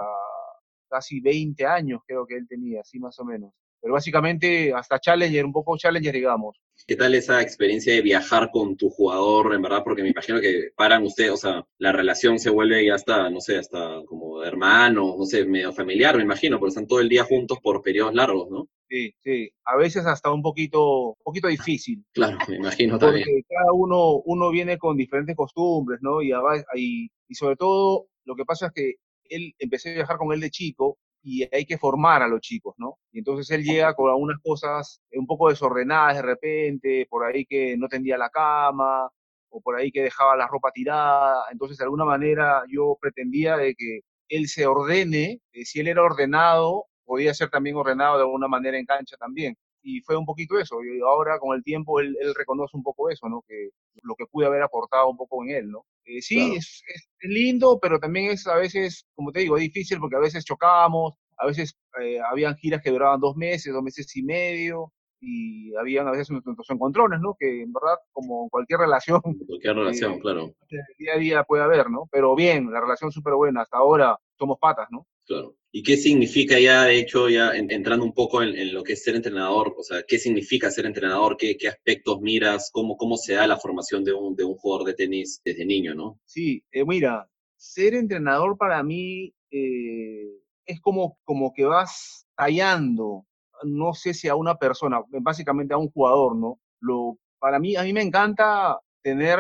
casi 0.90 1.20
20 1.20 1.66
años 1.66 2.02
creo 2.08 2.26
que 2.26 2.36
él 2.36 2.48
tenía, 2.48 2.82
así 2.82 3.00
más 3.00 3.20
o 3.20 3.26
menos. 3.26 3.54
Pero 3.88 3.94
básicamente 3.94 4.74
hasta 4.74 5.00
Challenger, 5.00 5.46
un 5.46 5.54
poco 5.54 5.78
Challenger, 5.78 6.14
digamos. 6.14 6.60
¿Qué 6.86 6.98
tal 6.98 7.16
esa 7.16 7.42
experiencia 7.42 7.94
de 7.94 8.02
viajar 8.02 8.50
con 8.52 8.76
tu 8.76 8.90
jugador, 8.90 9.54
en 9.56 9.62
verdad? 9.62 9.82
Porque 9.82 10.04
me 10.04 10.10
imagino 10.10 10.42
que 10.42 10.72
paran 10.76 11.04
ustedes, 11.04 11.32
o 11.32 11.38
sea, 11.38 11.66
la 11.78 11.94
relación 11.94 12.38
se 12.38 12.50
vuelve 12.50 12.86
ya 12.86 12.96
hasta, 12.96 13.30
no 13.30 13.40
sé, 13.40 13.58
hasta 13.58 14.04
como 14.06 14.44
hermano, 14.44 15.16
no 15.18 15.24
sé, 15.24 15.46
medio 15.46 15.72
familiar, 15.72 16.18
me 16.18 16.24
imagino, 16.24 16.60
porque 16.60 16.72
están 16.72 16.86
todo 16.86 17.00
el 17.00 17.08
día 17.08 17.24
juntos 17.24 17.60
por 17.64 17.82
periodos 17.82 18.14
largos, 18.14 18.50
¿no? 18.52 18.68
Sí, 18.90 19.16
sí. 19.24 19.50
A 19.64 19.78
veces 19.78 20.06
hasta 20.06 20.34
un 20.34 20.42
poquito, 20.42 21.12
un 21.12 21.24
poquito 21.24 21.48
difícil. 21.48 22.04
Claro, 22.12 22.38
me 22.50 22.58
imagino 22.58 22.98
también. 23.00 23.24
Porque 23.26 23.44
cada 23.48 23.72
uno, 23.72 24.18
uno 24.26 24.52
viene 24.52 24.78
con 24.78 24.98
diferentes 24.98 25.34
costumbres, 25.34 26.00
¿no? 26.02 26.22
Y, 26.22 26.34
y, 26.76 27.10
y 27.30 27.36
sobre 27.36 27.56
todo, 27.56 28.08
lo 28.26 28.36
que 28.36 28.44
pasa 28.44 28.66
es 28.66 28.74
que 28.74 28.94
él, 29.30 29.54
empecé 29.60 29.92
a 29.92 29.96
viajar 29.96 30.18
con 30.18 30.34
él 30.34 30.42
de 30.42 30.50
chico 30.50 30.98
y 31.24 31.44
hay 31.54 31.66
que 31.66 31.78
formar 31.78 32.22
a 32.22 32.28
los 32.28 32.40
chicos, 32.40 32.76
¿no? 32.78 33.00
Y 33.18 33.22
entonces 33.22 33.50
él 33.50 33.64
llega 33.64 33.96
con 33.96 34.12
algunas 34.12 34.38
cosas 34.44 35.02
un 35.12 35.26
poco 35.26 35.50
desordenadas 35.50 36.18
de 36.18 36.22
repente, 36.22 37.08
por 37.10 37.26
ahí 37.26 37.48
que 37.48 37.76
no 37.76 37.88
tendía 37.88 38.16
la 38.16 38.30
cama, 38.30 39.10
o 39.50 39.60
por 39.60 39.76
ahí 39.76 39.92
que 39.92 40.04
dejaba 40.04 40.36
la 40.36 40.46
ropa 40.46 40.70
tirada. 40.72 41.46
Entonces, 41.52 41.80
de 41.80 41.86
alguna 41.86 42.06
manera, 42.06 42.62
yo 42.70 42.96
pretendía 43.02 43.58
de 43.58 43.74
que 43.74 44.02
él 44.30 44.48
se 44.48 44.68
ordene, 44.68 45.42
eh, 45.52 45.66
si 45.66 45.80
él 45.80 45.88
era 45.88 46.04
ordenado, 46.04 46.86
podía 47.06 47.34
ser 47.34 47.50
también 47.50 47.76
ordenado 47.76 48.18
de 48.18 48.24
alguna 48.24 48.48
manera 48.48 48.78
en 48.78 48.86
cancha 48.86 49.18
también. 49.18 49.58
Y 49.82 50.02
fue 50.02 50.16
un 50.16 50.26
poquito 50.26 50.60
eso. 50.60 50.76
Y 50.84 51.02
ahora, 51.02 51.40
con 51.40 51.58
el 51.58 51.64
tiempo, 51.64 52.00
él, 52.00 52.16
él 52.22 52.36
reconoce 52.36 52.78
un 52.78 52.84
poco 52.84 53.10
eso, 53.10 53.28
¿no? 53.28 53.44
Que 53.48 53.70
lo 54.04 54.14
que 54.14 54.28
pude 54.28 54.46
haber 54.46 54.62
aportado 54.62 55.10
un 55.10 55.18
poco 55.18 55.44
en 55.44 55.50
él, 55.56 55.72
¿no? 55.72 55.88
Eh, 56.06 56.22
sí, 56.22 56.36
claro. 56.36 56.54
es, 56.54 56.84
es, 56.88 57.08
lindo, 57.22 57.80
pero 57.82 57.98
también 57.98 58.30
es 58.30 58.46
a 58.46 58.58
veces, 58.58 59.08
como 59.16 59.32
te 59.32 59.40
digo, 59.40 59.58
difícil 59.58 59.98
porque 60.00 60.18
a 60.18 60.20
veces 60.20 60.46
chocábamos, 60.46 61.16
a 61.38 61.46
veces 61.46 61.78
eh, 62.02 62.20
habían 62.20 62.56
giras 62.56 62.82
que 62.82 62.92
duraban 62.92 63.20
dos 63.20 63.36
meses, 63.36 63.74
dos 63.74 63.84
meses 63.84 64.16
y 64.16 64.24
medio, 64.24 64.94
y 65.20 65.76
habían 65.76 66.08
a 66.08 66.12
veces 66.12 66.30
nuestros 66.30 66.70
encontrones, 66.70 67.20
¿no? 67.20 67.36
Que 67.40 67.62
en 67.64 67.74
verdad, 67.74 67.98
como 68.12 68.50
cualquier 68.50 68.80
relación. 68.82 69.22
Cualquier 69.22 69.76
relación, 69.76 70.14
eh, 70.14 70.20
claro. 70.20 70.54
Día 70.98 71.14
a 71.14 71.18
día 71.18 71.44
puede 71.44 71.64
haber, 71.64 71.90
¿no? 71.90 72.08
Pero 72.12 72.36
bien, 72.36 72.72
la 72.72 72.82
relación 72.82 73.12
súper 73.12 73.34
buena. 73.34 73.62
Hasta 73.62 73.78
ahora 73.78 74.18
somos 74.38 74.58
patas, 74.60 74.88
¿no? 74.92 75.08
Claro. 75.26 75.56
¿Y 75.72 75.84
qué 75.84 75.98
significa 75.98 76.58
ya, 76.60 76.86
de 76.86 76.98
hecho, 76.98 77.30
ya 77.30 77.52
en, 77.52 77.70
entrando 77.70 78.06
un 78.06 78.14
poco 78.14 78.42
en, 78.42 78.56
en, 78.56 78.74
lo 78.74 78.84
que 78.84 78.94
es 78.94 79.04
ser 79.04 79.16
entrenador? 79.16 79.76
O 79.78 79.84
sea, 79.84 80.04
¿qué 80.08 80.18
significa 80.18 80.72
ser 80.72 80.86
entrenador? 80.86 81.36
¿Qué, 81.38 81.58
qué 81.58 81.68
aspectos 81.68 82.22
miras? 82.22 82.70
¿Cómo, 82.72 82.96
¿Cómo 82.96 83.18
se 83.18 83.34
da 83.34 83.46
la 83.46 83.58
formación 83.58 84.04
de 84.04 84.14
un, 84.14 84.36
de 84.36 84.46
un 84.46 84.56
jugador 84.56 84.88
de 84.88 84.94
tenis 84.94 85.42
desde 85.44 85.66
niño, 85.66 85.94
no? 85.94 86.20
Sí, 86.26 86.64
eh, 86.72 86.86
mira, 86.86 87.30
ser 87.58 87.94
entrenador 87.94 88.58
para 88.58 88.82
mí 88.84 89.34
eh, 89.52 90.40
es 90.68 90.82
como, 90.82 91.18
como 91.24 91.54
que 91.54 91.66
vas 91.66 92.28
tallando, 92.36 93.26
no 93.64 93.94
sé 93.94 94.14
si 94.14 94.28
a 94.28 94.36
una 94.36 94.56
persona, 94.56 95.02
básicamente 95.22 95.74
a 95.74 95.78
un 95.78 95.90
jugador, 95.90 96.36
¿no? 96.36 96.60
Lo, 96.80 97.18
para 97.40 97.60
mí, 97.60 97.76
a 97.76 97.84
mí 97.84 97.94
me 97.94 98.02
encanta 98.02 98.80
tener, 99.02 99.40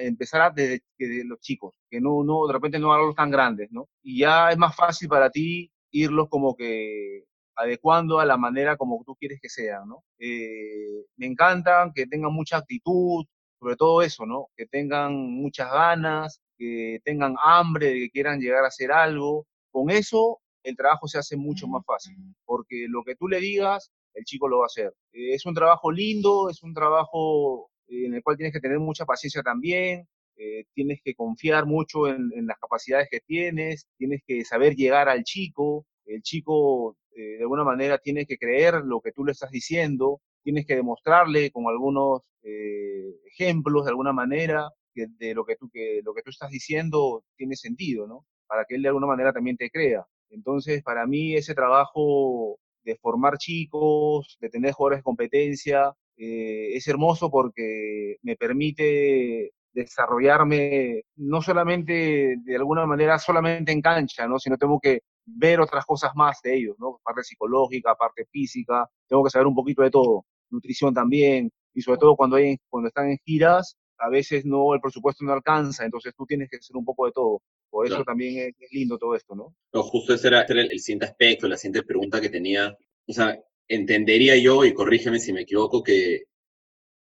empezar 0.00 0.52
desde, 0.54 0.82
desde, 0.98 1.24
los 1.24 1.40
chicos, 1.40 1.74
que 1.90 2.00
no, 2.00 2.22
no, 2.22 2.46
de 2.46 2.52
repente 2.52 2.78
no 2.78 2.92
a 2.92 2.98
los 2.98 3.14
tan 3.14 3.30
grandes, 3.30 3.72
¿no? 3.72 3.88
Y 4.02 4.20
ya 4.20 4.50
es 4.50 4.58
más 4.58 4.76
fácil 4.76 5.08
para 5.08 5.30
ti 5.30 5.72
irlos 5.90 6.28
como 6.28 6.54
que 6.54 7.24
adecuando 7.56 8.20
a 8.20 8.26
la 8.26 8.36
manera 8.36 8.76
como 8.76 9.02
tú 9.04 9.16
quieres 9.16 9.40
que 9.40 9.48
sean, 9.48 9.88
¿no? 9.88 10.04
Eh, 10.18 11.06
me 11.16 11.26
encantan 11.26 11.92
que 11.94 12.06
tengan 12.06 12.32
mucha 12.32 12.58
actitud, 12.58 13.24
sobre 13.58 13.76
todo 13.76 14.02
eso, 14.02 14.26
¿no? 14.26 14.48
Que 14.56 14.66
tengan 14.66 15.14
muchas 15.14 15.72
ganas, 15.72 16.40
que 16.58 17.00
tengan 17.04 17.34
hambre, 17.42 17.94
que 17.94 18.10
quieran 18.10 18.40
llegar 18.40 18.64
a 18.64 18.68
hacer 18.68 18.92
algo. 18.92 19.46
Con 19.70 19.90
eso 19.90 20.40
el 20.66 20.76
trabajo 20.76 21.08
se 21.08 21.18
hace 21.18 21.36
mucho 21.36 21.66
más 21.66 21.84
fácil, 21.84 22.16
porque 22.44 22.86
lo 22.88 23.02
que 23.04 23.16
tú 23.16 23.28
le 23.28 23.40
digas, 23.40 23.90
el 24.14 24.24
chico 24.24 24.48
lo 24.48 24.58
va 24.58 24.64
a 24.64 24.66
hacer. 24.66 24.92
Eh, 25.12 25.34
es 25.34 25.46
un 25.46 25.54
trabajo 25.54 25.90
lindo, 25.90 26.50
es 26.50 26.62
un 26.62 26.74
trabajo 26.74 27.70
en 27.88 28.14
el 28.14 28.22
cual 28.22 28.36
tienes 28.36 28.52
que 28.52 28.60
tener 28.60 28.78
mucha 28.78 29.04
paciencia 29.04 29.42
también, 29.42 30.06
eh, 30.36 30.64
tienes 30.74 31.00
que 31.02 31.14
confiar 31.14 31.66
mucho 31.66 32.08
en, 32.08 32.30
en, 32.34 32.46
las 32.46 32.58
capacidades 32.58 33.08
que 33.10 33.20
tienes, 33.20 33.86
tienes 33.96 34.20
que 34.26 34.44
saber 34.44 34.74
llegar 34.74 35.08
al 35.08 35.22
chico, 35.24 35.86
el 36.04 36.22
chico 36.22 36.96
eh, 37.16 37.36
de 37.38 37.42
alguna 37.42 37.64
manera 37.64 37.98
tiene 37.98 38.26
que 38.26 38.36
creer 38.36 38.82
lo 38.84 39.00
que 39.00 39.12
tú 39.12 39.24
le 39.24 39.32
estás 39.32 39.50
diciendo, 39.50 40.20
tienes 40.42 40.66
que 40.66 40.76
demostrarle 40.76 41.50
con 41.50 41.66
algunos 41.66 42.20
eh, 42.42 43.14
ejemplos 43.24 43.84
de 43.84 43.90
alguna 43.90 44.12
manera 44.12 44.68
que 44.94 45.06
de 45.18 45.34
lo 45.34 45.44
que, 45.46 45.56
tú, 45.56 45.70
que 45.72 46.00
lo 46.04 46.12
que 46.12 46.22
tú 46.22 46.30
estás 46.30 46.50
diciendo 46.50 47.24
tiene 47.36 47.56
sentido, 47.56 48.06
¿no? 48.06 48.26
Para 48.46 48.64
que 48.66 48.74
él 48.76 48.82
de 48.82 48.88
alguna 48.88 49.06
manera 49.06 49.32
también 49.32 49.56
te 49.56 49.70
crea. 49.70 50.04
Entonces, 50.30 50.82
para 50.82 51.06
mí 51.06 51.34
ese 51.34 51.54
trabajo 51.54 52.58
de 52.86 52.96
formar 52.96 53.36
chicos, 53.36 54.38
de 54.40 54.48
tener 54.48 54.72
jugadores 54.72 55.00
de 55.00 55.04
competencia. 55.04 55.92
Eh, 56.16 56.74
es 56.74 56.88
hermoso 56.88 57.30
porque 57.30 58.16
me 58.22 58.36
permite 58.36 59.52
desarrollarme 59.72 61.02
no 61.16 61.42
solamente 61.42 62.36
de 62.42 62.56
alguna 62.56 62.86
manera 62.86 63.18
solamente 63.18 63.72
en 63.72 63.82
cancha, 63.82 64.26
¿no? 64.26 64.38
sino 64.38 64.56
tengo 64.56 64.80
que 64.80 65.00
ver 65.26 65.60
otras 65.60 65.84
cosas 65.84 66.12
más 66.14 66.40
de 66.42 66.56
ellos, 66.56 66.76
¿no? 66.78 66.98
parte 67.04 67.22
psicológica, 67.22 67.94
parte 67.94 68.24
física, 68.30 68.88
tengo 69.06 69.22
que 69.24 69.30
saber 69.30 69.46
un 69.46 69.54
poquito 69.54 69.82
de 69.82 69.90
todo, 69.90 70.24
nutrición 70.48 70.94
también, 70.94 71.50
y 71.74 71.82
sobre 71.82 71.98
todo 71.98 72.16
cuando, 72.16 72.36
hay, 72.36 72.56
cuando 72.70 72.88
están 72.88 73.10
en 73.10 73.18
giras, 73.22 73.76
a 73.98 74.08
veces 74.08 74.46
no, 74.46 74.72
el 74.72 74.80
presupuesto 74.80 75.24
no 75.24 75.34
alcanza, 75.34 75.84
entonces 75.84 76.14
tú 76.16 76.24
tienes 76.24 76.48
que 76.48 76.56
hacer 76.56 76.76
un 76.76 76.84
poco 76.84 77.04
de 77.04 77.12
todo. 77.12 77.42
Por 77.70 77.86
eso 77.86 78.04
también 78.04 78.54
es, 78.58 78.72
lindo 78.72 78.98
todo 78.98 79.14
esto, 79.14 79.34
¿no? 79.34 79.54
No, 79.72 79.82
justo 79.82 80.14
ese 80.14 80.28
era, 80.28 80.42
el, 80.42 80.72
el, 80.72 80.80
siguiente 80.80 81.06
aspecto, 81.06 81.48
la 81.48 81.56
siguiente 81.56 81.82
pregunta 81.82 82.20
que 82.20 82.30
tenía. 82.30 82.76
O 83.06 83.12
sea, 83.12 83.38
entendería 83.68 84.36
yo, 84.36 84.64
y 84.64 84.72
corrígeme 84.72 85.18
si 85.18 85.32
me 85.32 85.42
equivoco, 85.42 85.82
que 85.82 86.24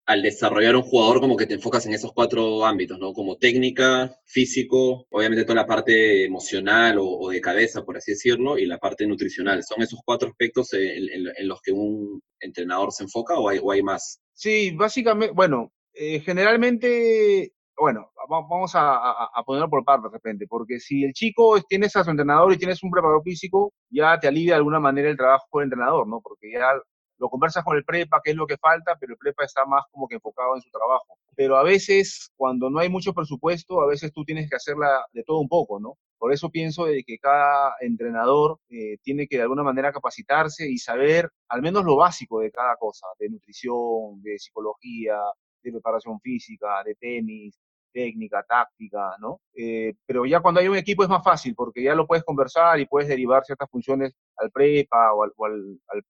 al 0.06 0.22
desarrollar 0.22 0.76
un 0.76 0.82
jugador 0.82 1.22
como 1.22 1.38
que 1.38 1.46
te 1.46 1.54
enfocas 1.54 1.86
en 1.86 1.94
esos 1.94 2.12
cuatro 2.14 2.66
ámbitos, 2.66 3.00
¿no? 3.00 3.14
Como 3.14 3.38
técnica, 3.38 4.20
físico, 4.26 5.08
obviamente 5.10 5.44
toda 5.44 5.62
la 5.62 5.68
parte 5.68 6.26
emocional 6.26 6.98
o, 7.00 7.30
de 7.30 7.40
cabeza, 7.40 7.84
por 7.84 7.98
así 7.98 8.12
decirlo, 8.12 8.58
y 8.58 8.66
la 8.66 8.78
parte 8.78 9.06
nutricional. 9.06 9.64
¿Son 9.64 9.82
esos 9.82 10.02
cuatro 10.04 10.30
aspectos 10.30 10.74
en, 10.74 11.48
los 11.48 11.62
que 11.62 11.72
un 11.72 12.22
entrenador 12.40 12.92
se 12.92 13.04
enfoca 13.04 13.40
o 13.40 13.48
hay, 13.48 13.60
o 13.62 13.72
hay 13.72 13.84
más? 13.84 14.20
Sí, 14.34 14.72
básicamente, 14.72 15.34
bueno, 15.34 15.72
eh, 15.94 16.20
generalmente, 16.20 17.54
bueno, 17.82 18.12
vamos 18.30 18.74
a, 18.76 19.28
ponerlo 19.44 19.68
por 19.68 19.84
partes 19.84 20.12
de 20.12 20.18
repente, 20.18 20.46
porque 20.48 20.80
si 20.80 21.04
el 21.04 21.14
chico 21.14 21.60
tienes 21.68 21.96
a 21.96 22.04
su 22.04 22.12
entrenador 22.12 22.54
y 22.54 22.58
tienes 22.58 22.84
un 22.84 22.92
preparador 22.92 23.24
físico, 23.24 23.74
ya 23.90 24.20
te 24.20 24.28
alivia 24.28 24.54
de 24.54 24.58
alguna 24.58 24.80
manera 24.80 25.10
el 25.10 25.18
trabajo 25.18 25.48
con 25.50 25.64
el 25.64 25.66
entrenador, 25.66 26.08
¿no? 26.08 26.22
Porque 26.22 26.52
ya 26.52 26.74
lo 27.18 27.30
conversas 27.30 27.64
con 27.64 27.76
el 27.76 27.84
prepa, 27.84 28.22
qué 28.24 28.32
es 28.32 28.38
lo 28.38 28.46
que 28.46 28.58
falta, 28.58 28.96
pero 29.00 29.14
el 29.14 29.18
prepa 29.18 29.46
está 29.46 29.66
más 29.66 29.84
como 29.90 30.08
que 30.08 30.16
enfocado 30.16 30.56
en 30.56 30.62
su 30.62 30.70
trabajo. 30.70 31.18
Pero 31.36 31.58
a 31.58 31.64
veces, 31.64 32.32
cuando 32.36 32.70
no 32.70 32.78
hay 32.78 32.90
mucho 32.90 33.14
presupuesto, 33.14 33.82
a 33.82 33.88
veces 33.88 34.14
tú 34.14 34.24
tienes 34.26 34.48
que 34.48 34.58
hacerla 34.58 35.04
de 35.12 35.24
todo 35.24 35.40
un 35.40 35.50
poco, 35.50 35.80
¿no? 35.80 35.98
Por 36.20 36.32
eso 36.32 36.52
pienso 36.52 36.86
de 36.86 37.04
que 37.04 37.18
cada 37.18 37.74
entrenador 37.80 38.60
eh, 38.70 38.98
tiene 39.02 39.28
que 39.28 39.38
de 39.38 39.44
alguna 39.44 39.64
manera 39.64 39.92
capacitarse 39.92 40.70
y 40.70 40.78
saber 40.78 41.30
al 41.50 41.64
menos 41.64 41.84
lo 41.84 41.96
básico 41.96 42.42
de 42.42 42.52
cada 42.52 42.76
cosa, 42.76 43.08
de 43.18 43.30
nutrición, 43.30 44.22
de 44.22 44.38
psicología, 44.38 45.18
de 45.64 45.72
preparación 45.72 46.20
física, 46.20 46.84
de 46.84 46.96
tenis, 46.96 47.56
técnica, 47.92 48.44
táctica, 48.44 49.16
¿no? 49.20 49.42
Eh, 49.54 49.94
pero 50.06 50.26
ya 50.26 50.40
cuando 50.42 50.60
hay 50.60 50.68
un 50.68 50.78
equipo 50.78 51.04
es 51.04 51.10
más 51.10 51.24
fácil 51.24 51.56
porque 51.56 51.84
ya 51.84 51.96
lo 51.96 52.08
puedes 52.08 52.24
conversar 52.24 52.80
y 52.80 52.86
puedes 52.86 53.10
derivar 53.10 53.44
ciertas 53.46 53.70
funciones 53.70 54.14
al 54.38 54.52
prepa 54.52 55.14
o 55.14 55.24
al, 55.24 55.34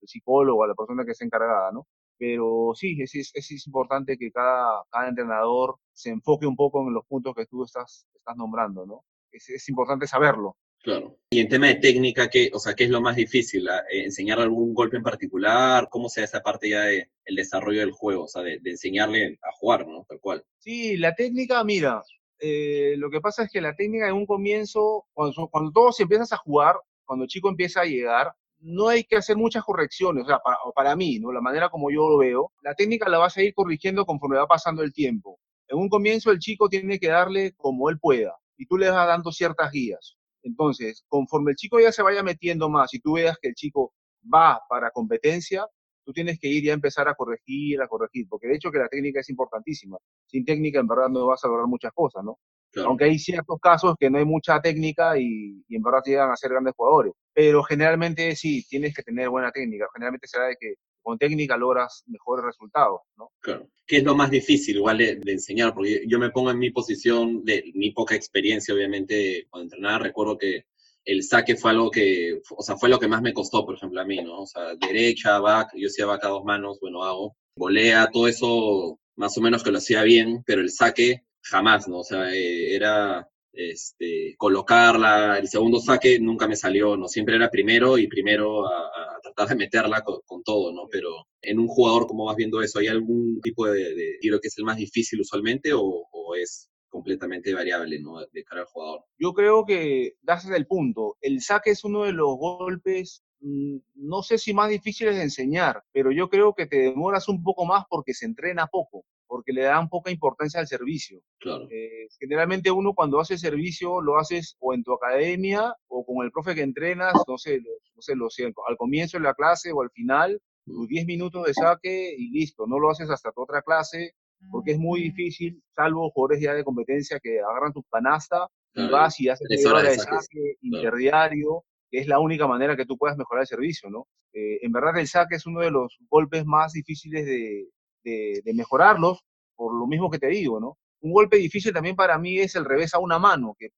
psicólogo, 0.04 0.64
a 0.64 0.68
la 0.68 0.76
persona 0.76 1.06
que 1.06 1.12
esté 1.12 1.26
encargada, 1.26 1.72
¿no? 1.72 1.88
Pero 2.18 2.74
sí, 2.76 3.02
es, 3.02 3.32
es, 3.34 3.68
importante 3.68 4.18
que 4.18 4.32
cada, 4.32 4.84
entrenador 5.08 5.78
se 5.92 6.12
enfoque 6.12 6.46
un 6.46 6.56
poco 6.56 6.82
en 6.88 6.94
los 6.94 7.06
puntos 7.08 7.34
que 7.36 7.48
tú 7.48 7.64
estás, 7.64 8.06
nombrando, 8.36 8.86
¿no? 8.86 9.04
Es 9.32 9.68
importante 9.70 10.08
saberlo. 10.08 10.56
Claro. 10.82 11.20
Y 11.30 11.40
en 11.40 11.48
tema 11.48 11.68
de 11.68 11.76
técnica, 11.76 12.28
¿qué, 12.30 12.50
o 12.54 12.60
sea, 12.60 12.74
¿qué 12.74 12.86
es 12.86 12.90
lo 12.90 13.02
más 13.02 13.16
difícil? 13.16 13.68
Eh, 13.68 14.04
¿Enseñar 14.04 14.40
algún 14.40 14.74
golpe 14.74 14.98
en 14.98 15.04
particular? 15.04 15.88
¿Cómo 15.90 16.10
se 16.10 16.24
esa 16.24 16.42
parte 16.42 16.70
ya 16.70 16.82
del 16.82 17.08
el 17.26 17.36
desarrollo 17.36 17.82
del 17.82 17.92
juego? 17.92 18.24
O 18.24 18.28
sea, 18.28 18.42
de, 18.42 18.60
enseñarle 18.66 19.38
a 19.44 19.52
jugar, 19.54 19.88
¿no? 19.88 20.06
Tal 20.10 20.20
cual. 20.20 20.44
Sí, 20.58 20.98
la 20.98 21.14
técnica, 21.14 21.64
mira, 21.64 22.04
eh, 22.40 22.96
lo 22.98 23.12
que 23.12 23.22
pasa 23.22 23.44
es 23.44 23.52
que 23.52 23.62
la 23.62 23.76
técnica 23.76 24.08
en 24.08 24.16
un 24.16 24.26
comienzo, 24.26 25.06
cuando, 25.14 25.48
cuando 25.50 25.72
todos 25.72 26.00
empiezas 26.00 26.34
a 26.34 26.38
jugar, 26.38 26.76
cuando 27.06 27.26
el 27.26 27.30
chico 27.30 27.50
empieza 27.50 27.82
a 27.82 27.86
llegar, 27.86 28.34
no 28.60 28.88
hay 28.90 29.04
que 29.04 29.18
hacer 29.18 29.38
muchas 29.38 29.64
correcciones, 29.64 30.24
o 30.24 30.28
sea, 30.28 30.40
para, 30.40 30.58
para 30.76 30.96
mí, 30.96 31.20
¿no? 31.20 31.32
La 31.32 31.42
manera 31.42 31.70
como 31.70 31.92
yo 31.92 32.10
lo 32.10 32.18
veo, 32.18 32.52
la 32.64 32.74
técnica 32.74 33.08
la 33.08 33.20
vas 33.20 33.38
a 33.38 33.44
ir 33.44 33.54
corrigiendo 33.54 34.06
conforme 34.06 34.38
va 34.38 34.48
pasando 34.48 34.82
el 34.82 34.94
tiempo. 34.94 35.40
En 35.68 35.78
un 35.78 35.90
comienzo 35.90 36.32
el 36.32 36.40
chico 36.40 36.70
tiene 36.70 37.00
que 37.00 37.08
darle 37.08 37.54
como 37.56 37.90
él 37.90 38.00
pueda 38.00 38.36
y 38.58 38.66
tú 38.66 38.78
le 38.78 38.90
vas 38.90 39.08
dando 39.08 39.32
ciertas 39.32 39.72
guías 39.72 40.18
entonces, 40.44 41.04
conforme 41.08 41.52
el 41.52 41.58
chico 41.58 41.80
ya 41.80 41.92
se 41.92 42.04
vaya 42.04 42.24
metiendo 42.24 42.70
más 42.70 42.94
y 42.94 43.00
tú 43.00 43.14
veas 43.14 43.38
que 43.42 43.50
el 43.50 43.56
chico 43.56 43.94
va 44.34 44.60
para 44.70 44.92
competencia, 44.92 45.66
tú 46.04 46.14
tienes 46.14 46.40
que 46.40 46.48
ir 46.48 46.64
ya 46.64 46.72
a 46.72 46.76
empezar 46.76 47.08
a 47.08 47.16
corregir, 47.16 47.82
a 47.82 47.88
corregir, 47.88 48.28
porque 48.30 48.48
de 48.48 48.56
hecho 48.56 48.72
que 48.72 48.80
la 48.80 48.88
técnica 48.88 49.20
es 49.20 49.30
importantísima. 49.30 49.98
Sin 50.28 50.46
técnica 50.46 50.80
en 50.80 50.88
verdad 50.88 51.10
no 51.10 51.28
vas 51.28 51.44
a 51.44 51.48
lograr 51.48 51.68
muchas 51.68 51.92
cosas, 51.94 52.24
¿no? 52.24 52.38
Aunque 52.86 53.04
hay 53.04 53.20
ciertos 53.20 53.60
casos 53.62 53.96
que 54.00 54.10
no 54.10 54.18
hay 54.18 54.26
mucha 54.26 54.62
técnica 54.62 55.18
y, 55.18 55.62
en 55.70 55.82
verdad 55.82 56.00
llegan 56.06 56.32
a 56.32 56.38
ser 56.38 56.52
grandes 56.52 56.74
jugadores. 56.76 57.14
Pero 57.34 57.64
generalmente 57.64 58.34
sí, 58.36 58.66
tienes 58.70 58.94
que 58.94 59.04
tener 59.04 59.30
buena 59.30 59.52
técnica. 59.52 59.88
Generalmente 59.94 60.28
se 60.28 60.40
da 60.40 60.48
de 60.48 60.56
que 60.58 60.76
con 61.02 61.18
técnica 61.18 61.58
logras 61.58 62.04
mejores 62.08 62.46
resultados, 62.46 63.02
¿no? 63.18 63.32
Claro. 63.40 63.68
¿Qué 63.86 63.98
es 63.98 64.04
lo 64.04 64.16
más 64.16 64.32
difícil 64.32 64.78
igual 64.78 64.98
de, 64.98 65.22
enseñar? 65.26 65.74
Porque 65.74 66.04
yo 66.08 66.20
me 66.20 66.30
pongo 66.30 66.52
en 66.52 66.60
mi 66.60 66.72
posición 66.72 67.44
de 67.44 67.72
mi 67.74 67.92
poca 67.92 68.16
experiencia, 68.16 68.74
obviamente, 68.74 69.48
cuando 69.50 69.66
entrenaba, 69.66 70.00
recuerdo 70.00 70.38
que 70.38 70.66
el 71.04 71.24
saque 71.24 71.56
fue 71.56 71.72
algo 71.72 71.90
que, 71.90 72.40
o 72.56 72.64
sea, 72.64 72.78
fue 72.78 72.90
lo 72.90 73.00
que 73.00 73.08
más 73.08 73.22
me 73.22 73.34
costó, 73.34 73.66
por 73.66 73.76
ejemplo, 73.76 74.00
a 74.02 74.06
mí, 74.06 74.22
¿no? 74.22 74.42
O 74.42 74.48
sea, 74.48 74.76
derecha, 74.76 75.40
back, 75.40 75.72
yo 75.76 75.88
hacía 75.88 76.06
back 76.06 76.24
a 76.26 76.30
dos 76.30 76.44
manos, 76.44 76.80
bueno, 76.80 77.04
hago, 77.04 77.36
volea, 77.56 78.10
todo 78.12 78.28
eso 78.28 79.00
más 79.16 79.38
o 79.38 79.42
menos 79.42 79.64
que 79.64 79.72
lo 79.72 79.80
hacía 79.80 80.04
bien, 80.04 80.44
pero 80.46 80.62
el 80.62 80.72
saque 80.72 81.24
jamás, 81.42 81.88
¿no? 81.88 82.00
O 82.00 82.04
sea, 82.04 82.34
eh, 82.34 82.76
era 82.76 83.28
este, 83.54 84.36
colocarla, 84.38 85.38
el 85.38 85.48
segundo 85.48 85.80
saque 85.80 86.20
nunca 86.20 86.48
me 86.48 86.56
salió, 86.56 86.96
¿no? 86.98 87.08
Siempre 87.08 87.36
era 87.36 87.50
primero 87.50 87.98
y 87.98 88.08
primero 88.08 88.66
a, 88.68 89.20
tratar 89.34 89.56
de 89.56 89.64
meterla 89.64 90.04
con, 90.04 90.44
todo, 90.44 90.72
¿no? 90.72 90.88
Pero 90.92 91.28
en 91.42 91.60
un 91.60 91.68
jugador, 91.68 92.08
¿cómo 92.08 92.26
vas 92.26 92.36
viendo 92.36 92.62
eso? 92.62 92.80
¿Hay 92.80 92.88
algún 92.88 93.40
tipo 93.42 93.68
de, 93.68 94.18
tiro 94.20 94.40
que 94.40 94.48
es 94.48 94.58
el 94.58 94.66
más 94.66 94.78
difícil 94.78 95.22
usualmente 95.22 95.72
o, 95.74 96.08
es 96.42 96.70
completamente 96.90 97.54
variable, 97.54 98.00
¿no? 98.00 98.20
De 98.32 98.44
cara 98.44 98.62
al 98.62 98.68
jugador. 98.68 99.04
Yo 99.18 99.34
creo 99.34 99.66
que 99.66 100.16
das 100.22 100.50
el 100.50 100.66
punto. 100.66 101.18
El 101.22 101.42
saque 101.42 101.72
es 101.72 101.84
uno 101.84 102.04
de 102.04 102.14
los 102.14 102.38
golpes 102.38 103.24
mm, 103.42 103.78
no 103.96 104.24
sé 104.24 104.38
si 104.38 104.54
más 104.54 104.70
difíciles 104.70 105.16
de 105.16 105.24
enseñar, 105.24 105.84
pero 105.92 106.12
yo 106.12 106.30
creo 106.30 106.54
que 106.54 106.68
te 106.68 106.78
demoras 106.78 107.28
un 107.28 107.44
poco 107.44 107.66
más 107.66 107.86
porque 107.90 108.14
se 108.14 108.26
entrena 108.26 108.68
poco 108.68 109.06
porque 109.32 109.54
le 109.54 109.62
dan 109.62 109.88
poca 109.88 110.12
importancia 110.12 110.60
al 110.60 110.68
servicio. 110.68 111.22
Claro. 111.40 111.66
Eh, 111.72 112.10
generalmente 112.20 112.70
uno 112.70 112.94
cuando 112.94 113.18
hace 113.18 113.38
servicio 113.38 114.02
lo 114.02 114.18
haces 114.18 114.58
o 114.60 114.74
en 114.74 114.84
tu 114.84 114.92
academia 114.92 115.74
o 115.88 116.06
con 116.06 116.26
el 116.26 116.34
profe 116.34 116.54
que 116.54 116.64
entrenas, 116.64 117.14
no 117.26 117.38
sé, 117.38 117.62
no 117.96 118.02
sé, 118.02 118.14
lo 118.18 118.30
sé, 118.30 118.54
al 118.68 118.76
comienzo 118.76 119.18
de 119.18 119.24
la 119.24 119.34
clase 119.34 119.72
o 119.72 119.84
al 119.84 119.90
final, 119.92 120.38
tus 120.66 120.86
10 120.86 121.06
minutos 121.06 121.46
de 121.46 121.54
saque 121.54 122.14
y 122.18 122.30
listo, 122.32 122.68
no 122.68 122.78
lo 122.78 122.90
haces 122.90 123.10
hasta 123.10 123.32
tu 123.32 123.44
otra 123.44 123.62
clase 123.62 124.16
porque 124.52 124.72
es 124.72 124.80
muy 124.80 125.02
difícil, 125.02 125.64
salvo 125.78 126.12
jugadores 126.12 126.42
ya 126.44 126.54
de 126.54 126.66
competencia 126.66 127.18
que 127.24 127.40
agarran 127.40 127.72
tu 127.72 127.84
canasta 127.84 128.50
y 128.74 128.90
vas 128.90 129.18
y 129.22 129.30
haces 129.30 129.48
el 129.50 129.84
de 129.84 129.98
saque 129.98 130.56
interdiario, 130.60 131.64
que 131.90 132.00
es 132.00 132.08
la 132.08 132.20
única 132.20 132.48
manera 132.48 132.76
que 132.76 132.86
tú 132.86 132.98
puedas 132.98 133.16
mejorar 133.16 133.44
el 133.44 133.48
servicio, 133.48 133.90
¿no? 133.90 134.08
Eh, 134.34 134.60
en 134.62 134.74
verdad 134.74 134.98
el 134.98 135.08
saque 135.08 135.36
es 135.36 135.46
uno 135.46 135.62
de 135.62 135.72
los 135.72 135.98
golpes 136.10 136.46
más 136.46 136.74
difíciles 136.74 137.26
de, 137.26 137.70
de, 138.04 138.42
mejorarlos, 138.54 139.24
por 139.56 139.74
lo 139.74 139.88
mismo 139.88 140.10
que 140.10 140.20
te 140.20 140.28
digo, 140.28 140.60
¿no? 140.60 140.78
Un 141.02 141.14
golpe 141.14 141.38
difícil 141.38 141.74
también 141.74 141.96
para 141.96 142.18
mí 142.18 142.40
es 142.40 142.56
el 142.56 142.66
revés 142.66 142.94
a 142.94 143.00
una 143.00 143.20
mano, 143.20 143.56
que 143.58 143.70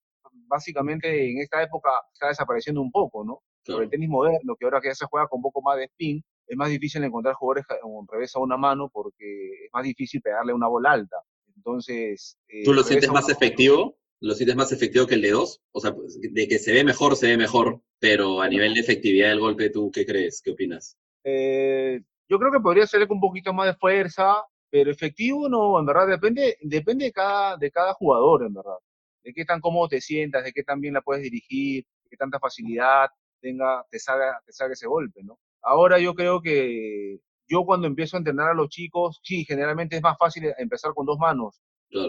básicamente 0.46 1.30
en 1.30 1.38
esta 1.38 1.62
época 1.62 1.90
está 2.12 2.28
desapareciendo 2.28 2.80
un 2.80 2.90
poco, 2.90 3.24
¿no? 3.24 3.42
Por 3.64 3.82
el 3.82 3.88
tenis 3.88 4.08
moderno, 4.08 4.56
que 4.56 4.66
ahora 4.66 4.80
que 4.80 4.88
ya 4.88 4.94
se 4.94 5.06
juega 5.06 5.26
con 5.26 5.38
un 5.38 5.44
poco 5.44 5.62
más 5.62 5.78
de 5.78 5.84
spin, 5.84 6.22
es 6.46 6.56
más 6.56 6.68
difícil 6.68 7.02
encontrar 7.02 7.34
jugadores 7.34 7.64
con 7.66 8.06
revés 8.06 8.36
a 8.36 8.40
una 8.40 8.58
mano 8.58 8.90
porque 8.92 9.64
es 9.64 9.70
más 9.72 9.84
difícil 9.84 10.20
pegarle 10.20 10.52
una 10.52 10.68
bola 10.68 10.92
alta. 10.92 11.16
Entonces... 11.56 12.36
Eh, 12.48 12.64
¿Tú 12.64 12.74
lo 12.74 12.82
sientes 12.82 13.10
más 13.10 13.28
efectivo? 13.30 13.96
¿Lo 14.20 14.34
sientes 14.34 14.56
más 14.56 14.72
efectivo 14.72 15.06
que 15.06 15.14
el 15.14 15.22
de 15.22 15.30
dos? 15.30 15.60
O 15.72 15.80
sea, 15.80 15.94
pues, 15.94 16.18
de 16.20 16.48
que 16.48 16.58
se 16.58 16.72
ve 16.72 16.84
mejor, 16.84 17.16
se 17.16 17.28
ve 17.28 17.36
mejor, 17.36 17.80
pero 17.98 18.42
a 18.42 18.48
nivel 18.48 18.74
de 18.74 18.80
efectividad 18.80 19.28
del 19.28 19.40
golpe, 19.40 19.70
¿tú 19.70 19.90
qué 19.90 20.04
crees? 20.04 20.42
¿Qué 20.42 20.50
opinas? 20.50 20.98
Eh, 21.24 22.00
yo 22.28 22.38
creo 22.38 22.52
que 22.52 22.60
podría 22.60 22.86
ser 22.86 23.06
con 23.06 23.16
un 23.16 23.20
poquito 23.20 23.52
más 23.52 23.66
de 23.66 23.74
fuerza, 23.74 24.42
pero 24.70 24.90
efectivo 24.90 25.48
no, 25.48 25.78
en 25.78 25.86
verdad 25.86 26.06
depende, 26.08 26.56
depende 26.60 27.06
de 27.06 27.12
cada, 27.12 27.56
de 27.56 27.70
cada 27.70 27.94
jugador, 27.94 28.44
en 28.44 28.54
verdad. 28.54 28.78
De 29.22 29.32
qué 29.32 29.44
tan 29.44 29.60
cómodo 29.60 29.88
te 29.88 30.00
sientas, 30.00 30.44
de 30.44 30.52
qué 30.52 30.62
tan 30.62 30.80
bien 30.80 30.94
la 30.94 31.02
puedes 31.02 31.22
dirigir, 31.22 31.84
de 32.02 32.10
qué 32.10 32.16
tanta 32.16 32.38
facilidad 32.38 33.08
tenga, 33.40 33.84
te 33.90 33.98
salga, 33.98 34.40
te 34.44 34.52
salga 34.52 34.72
ese 34.74 34.86
golpe, 34.86 35.22
¿no? 35.22 35.38
Ahora 35.62 35.98
yo 35.98 36.14
creo 36.14 36.40
que 36.40 37.18
yo 37.46 37.64
cuando 37.64 37.86
empiezo 37.86 38.16
a 38.16 38.18
entrenar 38.18 38.50
a 38.50 38.54
los 38.54 38.68
chicos, 38.68 39.20
sí, 39.22 39.44
generalmente 39.44 39.96
es 39.96 40.02
más 40.02 40.16
fácil 40.18 40.52
empezar 40.58 40.92
con 40.94 41.06
dos 41.06 41.18
manos, 41.18 41.60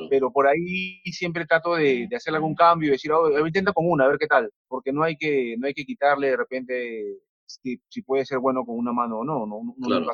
pero 0.10 0.31
por 0.31 0.48
ahí 0.48 1.00
siempre 1.12 1.45
trato 1.45 1.75
de, 1.75 2.07
de 2.10 2.15
hacer 2.15 2.34
algún 2.34 2.55
cambio 2.55 2.89
y 2.89 2.91
decir, 2.93 3.12
oh, 3.12 3.45
intenta 3.45 3.72
con 3.72 3.88
una, 3.88 4.05
a 4.05 4.07
ver 4.07 4.17
qué 4.17 4.27
tal, 4.27 4.51
porque 4.67 4.91
no 4.91 5.03
hay 5.03 5.15
que, 5.15 5.55
no 5.60 5.67
hay 5.67 5.74
que 5.74 5.86
quitarle 5.86 6.29
de 6.29 6.38
repente 6.38 7.19
si, 7.46 7.80
si, 7.90 8.02
puede 8.02 8.25
ser 8.25 8.40
bueno 8.40 8.66
con 8.66 8.78
una 8.78 8.92
mano 8.92 9.20
o 9.20 9.24
no, 9.25 9.46
no, 9.46 9.62
no 9.78 9.88
claro. 9.88 10.08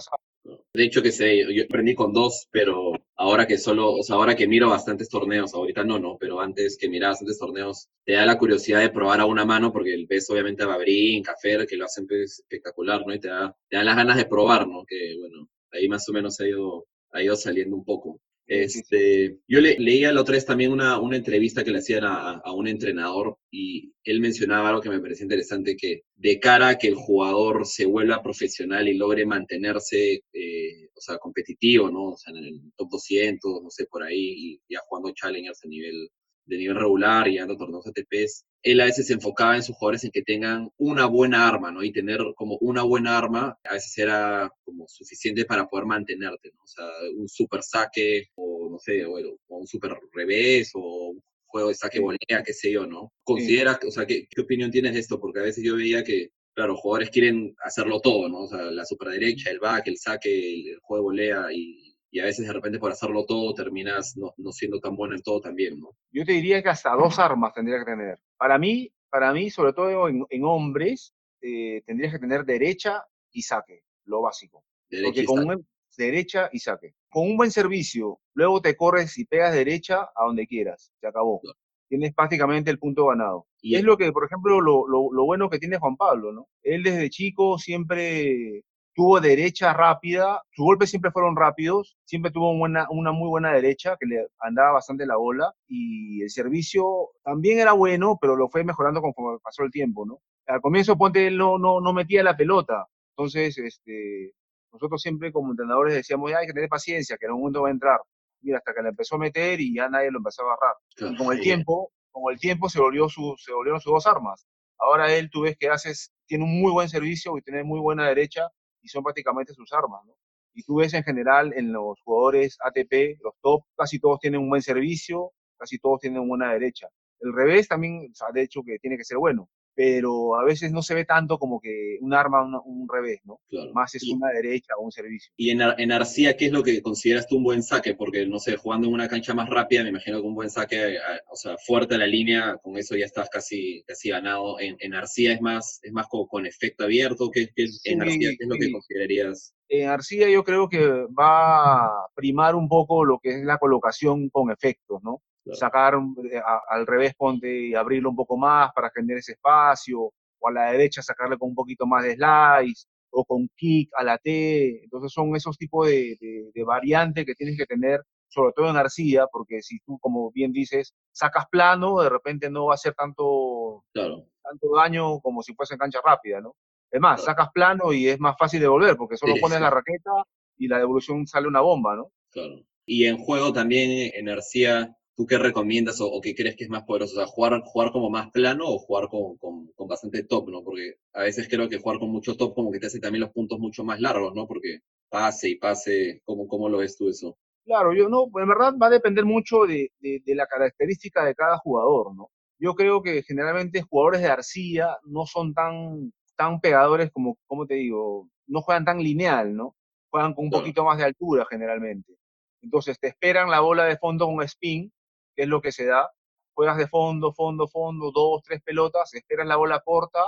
De 0.73 0.83
hecho, 0.83 1.03
que 1.03 1.11
sé, 1.11 1.45
yo 1.53 1.63
aprendí 1.63 1.93
con 1.93 2.13
dos, 2.13 2.47
pero 2.51 2.93
ahora 3.15 3.45
que 3.45 3.57
solo, 3.57 3.93
o 3.93 4.03
sea, 4.03 4.15
ahora 4.15 4.35
que 4.35 4.47
miro 4.47 4.69
bastantes 4.69 5.07
torneos, 5.07 5.53
ahorita 5.53 5.83
no, 5.83 5.99
no, 5.99 6.17
pero 6.19 6.41
antes 6.41 6.77
que 6.77 6.89
miraba 6.89 7.11
bastantes 7.11 7.37
torneos, 7.37 7.89
te 8.03 8.13
da 8.13 8.25
la 8.25 8.39
curiosidad 8.39 8.79
de 8.79 8.89
probar 8.89 9.19
a 9.19 9.25
una 9.25 9.45
mano, 9.45 9.71
porque 9.71 10.05
ves 10.09 10.29
obviamente 10.31 10.63
a 10.63 10.67
Babrín, 10.67 11.21
Café, 11.21 11.67
que 11.67 11.77
lo 11.77 11.85
hacen 11.85 12.07
pues, 12.07 12.39
espectacular, 12.39 13.05
¿no? 13.05 13.13
Y 13.13 13.19
te 13.19 13.27
da, 13.27 13.55
te 13.69 13.77
dan 13.77 13.85
las 13.85 13.95
ganas 13.95 14.17
de 14.17 14.25
probar, 14.25 14.67
¿no? 14.67 14.83
Que 14.85 15.15
bueno, 15.19 15.47
ahí 15.71 15.87
más 15.87 16.07
o 16.09 16.13
menos 16.13 16.39
ha 16.39 16.47
ido, 16.47 16.87
ha 17.11 17.21
ido 17.21 17.35
saliendo 17.35 17.75
un 17.75 17.85
poco. 17.85 18.19
Este, 18.47 19.37
yo 19.47 19.61
le, 19.61 19.79
leía 19.79 20.11
la 20.11 20.21
otra 20.21 20.35
vez 20.35 20.45
también 20.45 20.71
una, 20.71 20.99
una 20.99 21.15
entrevista 21.15 21.63
que 21.63 21.71
le 21.71 21.79
hacían 21.79 22.03
a, 22.03 22.31
a, 22.31 22.53
un 22.53 22.67
entrenador 22.67 23.37
y 23.49 23.93
él 24.03 24.19
mencionaba 24.19 24.69
algo 24.69 24.81
que 24.81 24.89
me 24.89 24.99
parecía 24.99 25.23
interesante, 25.23 25.77
que 25.77 26.01
de 26.15 26.39
cara 26.39 26.69
a 26.69 26.77
que 26.77 26.89
el 26.89 26.95
jugador 26.95 27.65
se 27.65 27.85
vuelva 27.85 28.21
profesional 28.21 28.87
y 28.89 28.97
logre 28.97 29.25
mantenerse, 29.25 30.23
eh, 30.33 30.89
o 30.93 31.01
sea, 31.01 31.17
competitivo, 31.17 31.89
¿no? 31.89 32.09
O 32.09 32.17
sea, 32.17 32.33
en 32.33 32.43
el 32.43 32.61
top 32.75 32.89
200, 32.89 33.63
no 33.63 33.69
sé, 33.69 33.85
por 33.85 34.03
ahí, 34.03 34.33
y 34.37 34.61
ya 34.69 34.79
jugando 34.87 35.13
challengers 35.13 35.63
a 35.63 35.67
nivel 35.67 36.09
de 36.45 36.57
nivel 36.57 36.75
regular 36.75 37.27
y 37.27 37.37
ando 37.37 37.55
torneos 37.55 37.87
ATPs, 37.87 38.45
él 38.63 38.79
a 38.81 38.85
veces 38.85 39.07
se 39.07 39.13
enfocaba 39.13 39.55
en 39.55 39.63
sus 39.63 39.75
jugadores 39.75 40.03
en 40.03 40.11
que 40.11 40.21
tengan 40.21 40.69
una 40.77 41.05
buena 41.05 41.47
arma, 41.47 41.71
¿no? 41.71 41.83
Y 41.83 41.91
tener 41.91 42.19
como 42.35 42.57
una 42.61 42.83
buena 42.83 43.17
arma 43.17 43.57
a 43.63 43.73
veces 43.73 43.97
era 43.97 44.51
como 44.63 44.87
suficiente 44.87 45.45
para 45.45 45.67
poder 45.67 45.85
mantenerte, 45.85 46.51
¿no? 46.53 46.63
O 46.63 46.67
sea, 46.67 46.85
un 47.17 47.27
super 47.27 47.63
saque 47.63 48.29
o 48.35 48.69
no 48.71 48.79
sé, 48.79 49.05
o, 49.05 49.13
o 49.13 49.57
un 49.57 49.67
super 49.67 49.97
revés 50.13 50.71
o 50.75 51.09
un 51.09 51.21
juego 51.45 51.69
de 51.69 51.75
saque 51.75 51.99
volea, 51.99 52.43
qué 52.45 52.53
sé 52.53 52.71
yo, 52.71 52.85
¿no? 52.85 53.11
Considera, 53.23 53.79
o 53.85 53.91
sea, 53.91 54.05
¿qué, 54.05 54.27
¿qué 54.29 54.41
opinión 54.41 54.71
tienes 54.71 54.93
de 54.93 54.99
esto? 54.99 55.19
Porque 55.19 55.39
a 55.39 55.43
veces 55.43 55.63
yo 55.63 55.75
veía 55.75 56.03
que 56.03 56.29
claro, 56.53 56.75
jugadores 56.75 57.09
quieren 57.09 57.55
hacerlo 57.63 57.99
todo, 58.01 58.29
¿no? 58.29 58.41
O 58.41 58.47
sea, 58.47 58.59
la 58.71 58.85
superderecha, 58.85 59.49
el 59.49 59.59
back, 59.59 59.87
el 59.87 59.97
saque, 59.97 60.71
el, 60.71 60.79
juego 60.81 61.01
de 61.01 61.03
volea 61.03 61.45
y, 61.53 61.90
y, 62.11 62.19
a 62.19 62.25
veces 62.25 62.45
de 62.45 62.53
repente 62.53 62.79
por 62.79 62.91
hacerlo 62.91 63.25
todo 63.25 63.53
terminas 63.53 64.15
no, 64.17 64.33
no, 64.37 64.51
siendo 64.51 64.79
tan 64.79 64.95
bueno 64.95 65.15
en 65.15 65.21
todo 65.21 65.41
también, 65.41 65.79
¿no? 65.79 65.95
Yo 66.11 66.25
te 66.25 66.33
diría 66.33 66.61
que 66.61 66.69
hasta 66.69 66.95
dos 66.95 67.17
armas 67.19 67.53
tendría 67.53 67.79
que 67.79 67.85
tener. 67.85 68.19
Para 68.37 68.57
mí, 68.57 68.91
para 69.09 69.33
mí 69.33 69.49
sobre 69.49 69.73
todo 69.73 70.09
en, 70.09 70.25
en 70.29 70.43
hombres, 70.43 71.13
eh, 71.41 71.81
tendrías 71.85 72.13
que 72.13 72.19
tener 72.19 72.45
derecha 72.45 73.03
y 73.31 73.41
saque, 73.41 73.83
lo 74.05 74.21
básico. 74.21 74.63
Derecha 74.89 75.07
Porque 75.07 75.21
y 75.21 75.25
con 75.25 75.37
saque. 75.37 75.55
un, 75.55 75.67
derecha 75.97 76.49
y 76.51 76.59
saque. 76.59 76.93
Con 77.09 77.27
un 77.29 77.37
buen 77.37 77.51
servicio, 77.51 78.19
luego 78.33 78.61
te 78.61 78.75
corres 78.75 79.17
y 79.17 79.25
pegas 79.25 79.53
derecha 79.53 80.09
a 80.15 80.25
donde 80.25 80.47
quieras. 80.47 80.91
Se 80.99 81.07
acabó. 81.07 81.41
Tienes 81.87 82.13
prácticamente 82.13 82.71
el 82.71 82.79
punto 82.79 83.07
ganado. 83.07 83.47
Y 83.61 83.75
es 83.75 83.83
lo 83.83 83.97
que, 83.97 84.11
por 84.11 84.25
ejemplo, 84.25 84.61
lo, 84.61 84.87
lo, 84.87 85.11
lo 85.11 85.25
bueno 85.25 85.49
que 85.49 85.59
tiene 85.59 85.77
Juan 85.77 85.97
Pablo, 85.97 86.31
¿no? 86.31 86.47
Él 86.63 86.83
desde 86.83 87.09
chico 87.09 87.57
siempre 87.57 88.63
tuvo 88.93 89.19
derecha 89.19 89.73
rápida, 89.73 90.41
sus 90.51 90.65
golpes 90.65 90.89
siempre 90.89 91.11
fueron 91.11 91.35
rápidos, 91.35 91.97
siempre 92.05 92.31
tuvo 92.31 92.57
buena, 92.57 92.87
una 92.89 93.11
muy 93.11 93.29
buena 93.29 93.53
derecha 93.53 93.97
que 93.99 94.05
le 94.05 94.27
andaba 94.39 94.73
bastante 94.73 95.05
la 95.05 95.15
bola 95.15 95.53
y 95.67 96.21
el 96.21 96.29
servicio 96.29 97.11
también 97.23 97.59
era 97.59 97.73
bueno, 97.73 98.17
pero 98.19 98.35
lo 98.35 98.49
fue 98.49 98.63
mejorando 98.63 99.01
conforme 99.01 99.39
pasó 99.43 99.63
el 99.63 99.71
tiempo, 99.71 100.05
¿no? 100.05 100.19
Al 100.47 100.61
comienzo, 100.61 100.97
ponte, 100.97 101.31
no, 101.31 101.57
no, 101.57 101.79
no 101.79 101.93
metía 101.93 102.23
la 102.23 102.35
pelota, 102.35 102.87
entonces, 103.21 103.57
este, 103.57 104.33
nosotros 104.71 105.01
siempre 105.01 105.31
como 105.31 105.51
entrenadores 105.51 105.93
decíamos, 105.93 106.31
ya 106.31 106.39
hay 106.39 106.47
que 106.47 106.53
tener 106.53 106.69
paciencia, 106.69 107.17
que 107.19 107.27
en 107.27 107.33
un 107.33 107.39
momento 107.39 107.61
va 107.61 107.67
a 107.67 107.71
entrar. 107.71 107.99
Mira, 108.41 108.57
hasta 108.57 108.73
que 108.73 108.81
la 108.81 108.89
empezó 108.89 109.15
a 109.15 109.19
meter 109.19 109.59
y 109.61 109.75
ya 109.75 109.89
nadie 109.89 110.09
lo 110.09 110.17
empezó 110.17 110.41
a 110.41 110.45
agarrar. 110.45 110.75
Claro. 110.95 111.13
Y 111.13 111.17
con 111.17 111.37
el 111.37 111.41
tiempo, 111.41 111.91
con 112.11 112.33
el 112.33 112.39
tiempo 112.39 112.69
se, 112.69 112.79
volvió 112.79 113.07
su, 113.09 113.35
se 113.37 113.53
volvieron 113.53 113.79
sus 113.79 113.93
dos 113.93 114.07
armas. 114.07 114.47
Ahora 114.79 115.13
él, 115.13 115.29
tú 115.29 115.41
ves 115.41 115.55
que 115.59 115.69
haces, 115.69 116.11
tiene 116.25 116.45
un 116.45 116.59
muy 116.59 116.71
buen 116.71 116.89
servicio 116.89 117.37
y 117.37 117.41
tiene 117.41 117.63
muy 117.63 117.79
buena 117.79 118.07
derecha 118.07 118.49
y 118.81 118.87
son 118.87 119.03
prácticamente 119.03 119.53
sus 119.53 119.71
armas, 119.73 120.01
¿no? 120.05 120.13
Y 120.53 120.63
tú 120.63 120.75
ves 120.75 120.93
en 120.93 121.03
general 121.03 121.53
en 121.55 121.71
los 121.71 122.01
jugadores 122.01 122.57
ATP, 122.61 123.19
los 123.21 123.33
top, 123.41 123.63
casi 123.77 123.99
todos 123.99 124.19
tienen 124.19 124.41
un 124.41 124.49
buen 124.49 124.61
servicio, 124.61 125.31
casi 125.57 125.79
todos 125.79 126.01
tienen 126.01 126.27
buena 126.27 126.51
derecha. 126.51 126.87
El 127.21 127.33
revés 127.33 127.67
también, 127.67 128.09
o 128.11 128.15
sea, 128.15 128.27
de 128.33 128.41
hecho, 128.41 128.61
que 128.63 128.79
tiene 128.79 128.97
que 128.97 129.05
ser 129.05 129.17
bueno, 129.17 129.49
pero 129.73 130.35
a 130.35 130.43
veces 130.43 130.71
no 130.71 130.81
se 130.81 130.93
ve 130.93 131.05
tanto 131.05 131.37
como 131.39 131.59
que 131.59 131.97
un 132.01 132.13
arma, 132.13 132.43
una- 132.43 132.59
un 132.61 132.87
revés, 132.87 133.19
¿no? 133.23 133.39
Claro. 133.47 133.71
Más 133.73 133.95
es 133.95 134.03
Y- 134.03 134.13
una 134.13 134.29
derecha 134.29 134.73
o 134.77 134.83
un 134.83 134.91
servicio. 134.91 135.31
Y 135.37 135.49
en, 135.51 135.61
en 135.61 135.91
Arcía, 135.91 136.35
¿qué 136.37 136.47
es 136.47 136.51
lo 136.51 136.63
que 136.63 136.81
consideras 136.81 137.27
tú 137.27 137.37
un 137.37 137.43
buen 137.43 137.63
saque? 137.63 137.95
Porque, 137.95 138.25
no 138.27 138.39
sé, 138.39 138.57
jugando 138.57 138.87
en 138.87 138.93
una 138.93 139.07
cancha 139.07 139.33
más 139.33 139.49
rápida, 139.49 139.83
me 139.83 139.89
imagino 139.89 140.21
que 140.21 140.27
un 140.27 140.35
buen 140.35 140.49
saque, 140.49 140.97
a- 140.97 141.21
o 141.31 141.35
sea, 141.35 141.55
fuerte 141.57 141.95
a 141.95 141.97
la 141.97 142.07
línea, 142.07 142.57
con 142.61 142.77
eso 142.77 142.95
ya 142.95 143.05
estás 143.05 143.29
casi, 143.29 143.83
casi 143.87 144.09
ganado. 144.09 144.59
En, 144.59 144.75
en 144.79 144.93
Arcía 144.93 145.33
es 145.33 145.41
más, 145.41 145.79
es 145.83 145.91
más 145.91 146.07
como 146.07 146.27
con 146.27 146.45
efecto 146.45 146.83
abierto. 146.83 147.29
¿Qué, 147.31 147.47
qué- 147.55 147.65
en 147.85 148.01
Arcía, 148.01 148.29
¿qué 148.31 148.37
es 148.43 148.47
lo 148.49 148.55
que 148.55 148.65
sí. 148.65 148.71
considerarías? 148.71 149.53
En 149.69 149.87
Arcilla 149.87 150.29
yo 150.29 150.43
creo 150.43 150.67
que 150.67 150.85
va 151.17 151.85
a 151.85 152.07
primar 152.13 152.55
un 152.55 152.67
poco 152.67 153.05
lo 153.05 153.19
que 153.19 153.39
es 153.39 153.45
la 153.45 153.57
colocación 153.57 154.29
con 154.29 154.51
efectos, 154.51 155.01
¿no? 155.01 155.21
Claro. 155.43 155.57
Sacar 155.57 155.93
eh, 156.31 156.37
a- 156.37 156.61
al 156.69 156.85
revés, 156.85 157.13
ponte 157.15 157.67
y 157.67 157.73
abrirlo 157.75 158.09
un 158.11 158.15
poco 158.15 158.37
más 158.37 158.71
para 158.73 158.89
tener 158.91 159.17
ese 159.17 159.33
espacio, 159.33 160.11
o 160.39 160.47
a 160.47 160.51
la 160.51 160.71
derecha 160.71 161.01
sacarle 161.01 161.37
con 161.37 161.49
un 161.49 161.55
poquito 161.55 161.85
más 161.87 162.03
de 162.03 162.15
slice, 162.15 162.87
o 163.11 163.25
con 163.25 163.49
kick 163.55 163.89
a 163.97 164.03
la 164.03 164.17
T. 164.17 164.83
Entonces 164.83 165.11
son 165.11 165.35
esos 165.35 165.57
tipos 165.57 165.87
de, 165.87 166.15
de, 166.19 166.51
de 166.53 166.63
variantes 166.63 167.25
que 167.25 167.35
tienes 167.35 167.57
que 167.57 167.65
tener, 167.65 168.01
sobre 168.27 168.53
todo 168.53 168.69
en 168.69 168.77
arcilla, 168.77 169.27
porque 169.31 169.61
si 169.61 169.79
tú, 169.81 169.97
como 169.99 170.31
bien 170.31 170.51
dices, 170.53 170.93
sacas 171.11 171.45
plano, 171.51 171.99
de 172.01 172.09
repente 172.09 172.49
no 172.49 172.65
va 172.67 172.73
a 172.73 172.75
hacer 172.75 172.93
tanto, 172.93 173.83
Claro, 173.93 174.25
tanto 174.43 174.75
daño 174.75 175.19
como 175.21 175.41
si 175.41 175.53
fuese 175.55 175.73
en 175.73 175.79
cancha 175.79 175.99
rápida, 176.05 176.39
¿no? 176.39 176.55
Es 176.91 177.01
más, 177.01 177.21
Claro. 177.21 177.25
sacas 177.37 177.51
plano 177.53 177.91
y 177.93 178.07
es 178.07 178.19
más 178.19 178.35
fácil 178.37 178.59
de 178.61 178.67
volver, 178.67 178.95
porque 178.95 179.17
solo 179.17 179.33
Sí, 179.35 179.41
pones 179.41 179.57
sí. 179.57 179.63
la 179.63 179.69
raqueta 179.69 180.11
y 180.57 180.67
la 180.67 180.77
devolución 180.77 181.25
sale 181.27 181.47
una 181.47 181.61
bomba, 181.61 181.95
¿no? 181.95 182.11
claro. 182.31 182.61
Y 182.85 183.05
en 183.05 183.17
juego 183.17 183.53
también, 183.53 184.11
en 184.15 184.27
Arcía, 184.29 184.95
¿tú 185.15 185.25
qué 185.27 185.37
recomiendas 185.37 186.01
o, 186.01 186.07
o 186.11 186.21
qué 186.21 186.35
crees 186.35 186.55
que 186.55 186.63
es 186.65 186.69
más 186.69 186.83
poderoso? 186.83 187.13
O 187.15 187.17
sea, 187.17 187.27
¿jugar, 187.27 187.61
jugar 187.65 187.91
como 187.91 188.09
más 188.09 188.31
plano 188.31 188.65
o 188.67 188.79
jugar 188.79 189.07
con, 189.09 189.37
con, 189.37 189.67
con 189.73 189.87
bastante 189.87 190.23
top, 190.23 190.49
¿no? 190.49 190.63
Porque 190.63 190.95
a 191.13 191.23
veces 191.23 191.47
creo 191.49 191.69
que 191.69 191.77
jugar 191.79 191.99
con 191.99 192.09
mucho 192.11 192.35
top 192.37 192.53
como 192.55 192.71
que 192.71 192.79
te 192.79 192.87
hace 192.87 192.99
también 192.99 193.21
los 193.21 193.31
puntos 193.31 193.59
mucho 193.59 193.83
más 193.83 193.99
largos, 194.01 194.33
¿no? 194.35 194.47
Porque 194.47 194.79
pase 195.09 195.49
y 195.49 195.55
pase, 195.57 196.21
¿cómo, 196.25 196.47
cómo 196.47 196.69
lo 196.69 196.79
ves 196.79 196.97
tú 196.97 197.09
eso? 197.09 197.37
Claro, 197.65 197.93
yo 197.93 198.09
no, 198.09 198.25
en 198.41 198.47
verdad 198.47 198.73
va 198.81 198.87
a 198.87 198.89
depender 198.89 199.23
mucho 199.25 199.65
de, 199.67 199.91
de, 199.99 200.21
de 200.25 200.35
la 200.35 200.47
característica 200.47 201.23
de 201.23 201.35
cada 201.35 201.57
jugador, 201.59 202.15
¿no? 202.15 202.29
Yo 202.59 202.73
creo 202.75 203.01
que 203.01 203.23
generalmente 203.23 203.81
jugadores 203.83 204.21
de 204.21 204.27
arcilla 204.29 204.97
no 205.05 205.25
son 205.25 205.53
tan, 205.53 206.11
tan 206.35 206.59
pegadores 206.59 207.11
como, 207.11 207.37
como 207.47 207.65
te 207.67 207.75
digo, 207.75 208.29
no 208.47 208.61
juegan 208.61 208.85
tan 208.85 208.97
lineal, 208.99 209.55
¿no? 209.55 209.75
Juegan 210.09 210.33
con 210.33 210.45
un 210.45 210.49
Claro. 210.49 210.63
poquito 210.63 210.83
más 210.83 210.97
de 210.97 211.05
altura 211.05 211.45
generalmente. 211.49 212.13
Entonces 212.61 212.99
te 212.99 213.07
esperan 213.07 213.49
la 213.49 213.59
bola 213.61 213.85
de 213.85 213.97
fondo 213.97 214.25
con 214.25 214.41
spin, 214.43 214.91
que 215.35 215.43
es 215.43 215.47
lo 215.49 215.61
que 215.61 215.71
se 215.71 215.85
da. 215.85 216.11
Juegas 216.53 216.77
de 216.77 216.87
fondo, 216.87 217.33
fondo, 217.33 217.67
fondo, 217.67 218.11
dos, 218.11 218.41
tres 218.43 218.61
pelotas, 218.63 219.13
esperan 219.13 219.47
la 219.47 219.55
bola 219.57 219.79
corta 219.81 220.19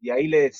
y 0.00 0.10
ahí 0.10 0.28
le, 0.28 0.50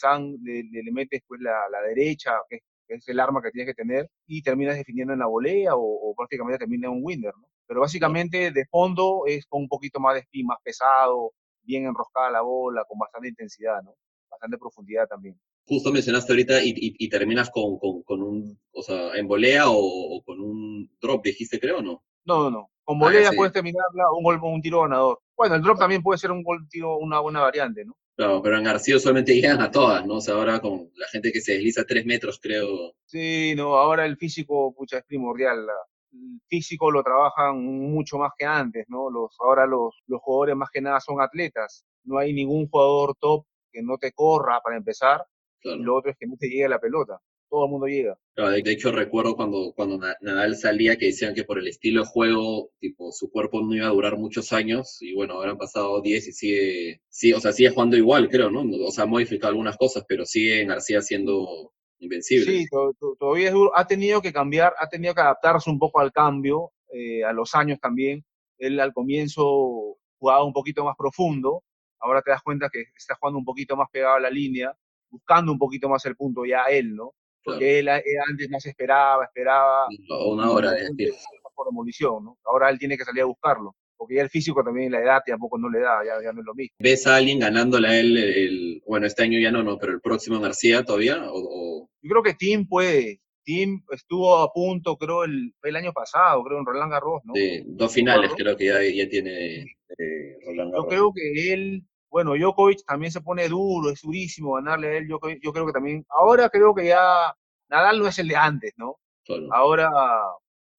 le, 0.42 0.62
le- 0.64 0.82
le 0.82 0.92
metes 0.92 1.22
pues 1.26 1.40
la, 1.40 1.68
la 1.70 1.80
derecha, 1.82 2.32
que 2.48 2.56
es, 2.56 2.62
que 2.88 2.94
es 2.94 3.08
el 3.08 3.20
arma 3.20 3.42
que 3.42 3.50
tienes 3.50 3.72
que 3.74 3.82
tener, 3.82 4.08
y 4.26 4.42
terminas 4.42 4.76
definiendo 4.76 5.12
en 5.12 5.18
la 5.20 5.26
volea 5.26 5.74
o, 5.76 5.80
o 5.82 6.14
prácticamente 6.14 6.58
termina 6.58 6.88
en 6.88 6.94
un 6.94 7.00
winner, 7.02 7.34
¿no? 7.36 7.48
Pero 7.66 7.80
básicamente 7.80 8.50
de 8.50 8.66
fondo 8.66 9.22
es 9.26 9.46
con 9.46 9.62
un 9.62 9.68
poquito 9.68 10.00
más 10.00 10.14
de 10.14 10.20
spin, 10.20 10.46
más 10.46 10.58
pesado, 10.62 11.32
bien 11.62 11.86
enroscada 11.86 12.30
la 12.30 12.40
bola, 12.42 12.84
con 12.84 12.98
bastante 12.98 13.28
intensidad, 13.28 13.82
¿no? 13.82 13.94
Bastante 14.30 14.58
profundidad 14.58 15.06
también. 15.06 15.38
Justo 15.66 15.92
mencionaste 15.92 16.32
ahorita 16.32 16.62
y, 16.64 16.70
y, 16.70 16.96
y 16.98 17.08
terminas 17.08 17.50
con, 17.50 17.78
con, 17.78 18.02
con 18.02 18.22
un, 18.22 18.60
o 18.72 18.82
sea, 18.82 19.14
en 19.14 19.28
volea 19.28 19.70
o, 19.70 19.76
o 19.78 20.22
con 20.24 20.40
un 20.40 20.90
drop, 21.00 21.22
dijiste, 21.24 21.60
creo, 21.60 21.80
¿no? 21.80 22.02
No, 22.24 22.44
no, 22.44 22.50
no. 22.50 22.69
Con 22.84 22.96
Ah, 22.96 23.00
volea 23.00 23.30
sí. 23.30 23.36
puedes 23.36 23.52
terminarla 23.52 24.10
un 24.16 24.22
gol, 24.24 24.40
un 24.42 24.60
tiro 24.60 24.82
ganador. 24.82 25.20
Bueno, 25.36 25.54
el 25.54 25.62
drop 25.62 25.78
también 25.78 26.02
puede 26.02 26.18
ser 26.18 26.30
un 26.32 26.42
gol, 26.42 26.66
tiro, 26.68 26.96
una 26.98 27.20
buena 27.20 27.40
variante, 27.40 27.84
¿no? 27.84 27.94
Claro, 28.16 28.42
pero 28.42 28.58
en 28.58 28.66
Arcía 28.66 28.98
solamente 28.98 29.34
llegan 29.34 29.60
a 29.62 29.70
todas, 29.70 30.04
¿no? 30.04 30.16
O 30.16 30.20
sea, 30.20 30.34
ahora 30.34 30.60
con 30.60 30.90
la 30.96 31.06
gente 31.08 31.32
que 31.32 31.40
se 31.40 31.52
desliza 31.52 31.84
tres 31.84 32.04
metros, 32.04 32.38
creo. 32.42 32.92
Sí, 33.06 33.54
no, 33.56 33.76
ahora 33.76 34.04
el 34.04 34.16
físico, 34.16 34.74
pucha, 34.74 34.98
es 34.98 35.04
primordial. 35.04 35.66
la- 35.66 35.72
El 36.12 36.40
físico 36.48 36.90
lo 36.90 37.02
trabajan 37.04 37.62
mucho 37.64 38.18
más 38.18 38.32
que 38.36 38.44
antes, 38.44 38.84
¿no? 38.88 39.08
Los, 39.10 39.36
ahora 39.38 39.64
los, 39.66 39.94
los 40.06 40.20
jugadores 40.20 40.56
más 40.56 40.68
que 40.70 40.80
nada 40.80 40.98
son 41.00 41.20
atletas. 41.22 41.84
No 42.04 42.18
hay 42.18 42.32
ningún 42.32 42.68
jugador 42.68 43.14
top 43.20 43.46
que 43.72 43.80
no 43.82 43.96
te 43.96 44.10
corra 44.12 44.60
para 44.60 44.76
empezar. 44.76 45.24
Y 45.62 45.76
lo 45.76 45.96
otro 45.96 46.10
es 46.10 46.16
que 46.18 46.26
no 46.26 46.36
te 46.36 46.48
llegue 46.48 46.68
la 46.68 46.80
pelota. 46.80 47.20
Todo 47.50 47.64
el 47.64 47.70
mundo 47.70 47.86
llega. 47.86 48.16
Claro, 48.34 48.52
de, 48.52 48.62
de 48.62 48.72
hecho 48.72 48.92
recuerdo 48.92 49.34
cuando, 49.36 49.72
cuando 49.74 49.98
Na- 49.98 50.16
Nadal 50.20 50.56
salía 50.56 50.96
que 50.96 51.06
decían 51.06 51.34
que 51.34 51.44
por 51.44 51.58
el 51.58 51.66
estilo 51.68 52.02
de 52.02 52.06
juego, 52.08 52.70
tipo, 52.78 53.10
su 53.12 53.30
cuerpo 53.30 53.60
no 53.60 53.74
iba 53.74 53.86
a 53.86 53.90
durar 53.90 54.16
muchos 54.16 54.52
años, 54.52 54.98
y 55.02 55.14
bueno, 55.14 55.34
ahora 55.34 55.50
han 55.50 55.58
pasado 55.58 56.00
10 56.00 56.28
y 56.28 56.32
sigue, 56.32 57.00
sí, 57.08 57.32
o 57.32 57.40
sea, 57.40 57.52
sigue 57.52 57.70
jugando 57.70 57.96
igual, 57.96 58.28
creo, 58.28 58.50
¿no? 58.50 58.62
O 58.86 58.90
sea, 58.92 59.04
ha 59.04 59.06
modificado 59.08 59.50
algunas 59.50 59.76
cosas, 59.76 60.04
pero 60.08 60.24
sigue 60.24 60.62
en 60.62 60.68
García 60.68 61.02
siendo 61.02 61.72
invencible. 61.98 62.46
Sí, 62.46 62.66
to- 62.70 62.94
to- 62.98 63.16
todavía 63.18 63.48
es 63.48 63.52
duro. 63.52 63.76
Ha 63.76 63.86
tenido 63.86 64.22
que 64.22 64.32
cambiar, 64.32 64.72
ha 64.78 64.88
tenido 64.88 65.14
que 65.14 65.20
adaptarse 65.20 65.68
un 65.68 65.78
poco 65.78 66.00
al 66.00 66.12
cambio, 66.12 66.72
eh, 66.92 67.24
a 67.24 67.32
los 67.32 67.54
años 67.54 67.78
también. 67.80 68.24
Él 68.58 68.78
al 68.80 68.92
comienzo 68.92 69.96
jugaba 70.18 70.44
un 70.44 70.52
poquito 70.52 70.84
más 70.84 70.94
profundo, 70.96 71.62
ahora 71.98 72.22
te 72.22 72.30
das 72.30 72.42
cuenta 72.42 72.68
que 72.72 72.84
está 72.96 73.16
jugando 73.16 73.38
un 73.38 73.44
poquito 73.44 73.76
más 73.76 73.88
pegado 73.90 74.16
a 74.16 74.20
la 74.20 74.30
línea, 74.30 74.72
buscando 75.10 75.50
un 75.52 75.58
poquito 75.58 75.88
más 75.88 76.04
el 76.06 76.14
punto 76.16 76.44
ya 76.44 76.64
él, 76.70 76.94
¿no? 76.94 77.14
Porque 77.42 77.78
él, 77.78 77.88
él 77.88 78.02
antes 78.28 78.50
más 78.50 78.64
esperaba, 78.66 79.24
esperaba. 79.24 79.86
O 80.10 80.34
una 80.34 80.50
hora, 80.50 80.72
de 80.72 81.12
por 81.54 81.66
demolición, 81.66 82.24
¿no? 82.24 82.38
Ahora 82.44 82.70
él 82.70 82.78
tiene 82.78 82.96
que 82.96 83.04
salir 83.04 83.22
a 83.22 83.26
buscarlo, 83.26 83.74
porque 83.96 84.14
ya 84.14 84.22
el 84.22 84.30
físico 84.30 84.62
también, 84.64 84.90
la 84.92 85.00
edad 85.00 85.20
tampoco 85.26 85.58
no 85.58 85.68
le 85.68 85.80
da, 85.80 86.02
ya, 86.04 86.22
ya 86.22 86.32
no 86.32 86.40
es 86.40 86.46
lo 86.46 86.54
mismo. 86.54 86.74
¿Ves 86.78 87.06
a 87.06 87.16
alguien 87.16 87.38
ganándole 87.38 87.88
a 87.88 88.00
él 88.00 88.16
el, 88.16 88.82
bueno, 88.86 89.06
este 89.06 89.24
año 89.24 89.38
ya 89.38 89.50
no, 89.52 89.62
no, 89.62 89.76
pero 89.78 89.92
el 89.92 90.00
próximo 90.00 90.40
García 90.40 90.84
todavía? 90.84 91.22
¿O, 91.30 91.38
o- 91.38 91.90
Yo 92.02 92.10
creo 92.10 92.22
que 92.22 92.34
Tim 92.34 92.66
puede. 92.66 93.20
Tim 93.44 93.82
estuvo 93.90 94.36
a 94.38 94.50
punto, 94.52 94.96
creo, 94.96 95.24
el, 95.24 95.52
el 95.62 95.76
año 95.76 95.92
pasado, 95.92 96.42
creo, 96.44 96.58
en 96.60 96.66
Roland 96.66 96.92
Garros, 96.92 97.20
¿no? 97.24 97.32
de 97.34 97.62
dos 97.66 97.92
finales 97.92 98.30
creo 98.36 98.56
que 98.56 98.66
ya, 98.66 98.82
ya 98.82 99.08
tiene 99.08 99.62
eh, 99.98 100.36
Roland 100.46 100.70
Yo 100.72 100.82
Garros? 100.82 100.88
creo 100.88 101.12
que 101.14 101.52
él, 101.52 101.82
bueno, 102.10 102.34
Djokovic 102.34 102.84
también 102.84 103.12
se 103.12 103.20
pone 103.20 103.48
duro, 103.48 103.90
es 103.90 104.02
durísimo 104.02 104.54
ganarle 104.54 104.88
a 104.88 104.96
él. 104.98 105.08
Yo, 105.08 105.18
creo- 105.20 105.38
yo 105.40 105.52
creo 105.52 105.66
que 105.66 105.72
también, 105.72 106.04
ahora 106.08 106.48
creo 106.50 106.74
que 106.74 106.86
ya 106.86 107.34
Nadal 107.68 107.98
no 108.00 108.08
es 108.08 108.18
el 108.18 108.28
de 108.28 108.36
antes, 108.36 108.72
¿no? 108.76 108.98
Solo. 109.22 109.48
Ahora, 109.54 109.90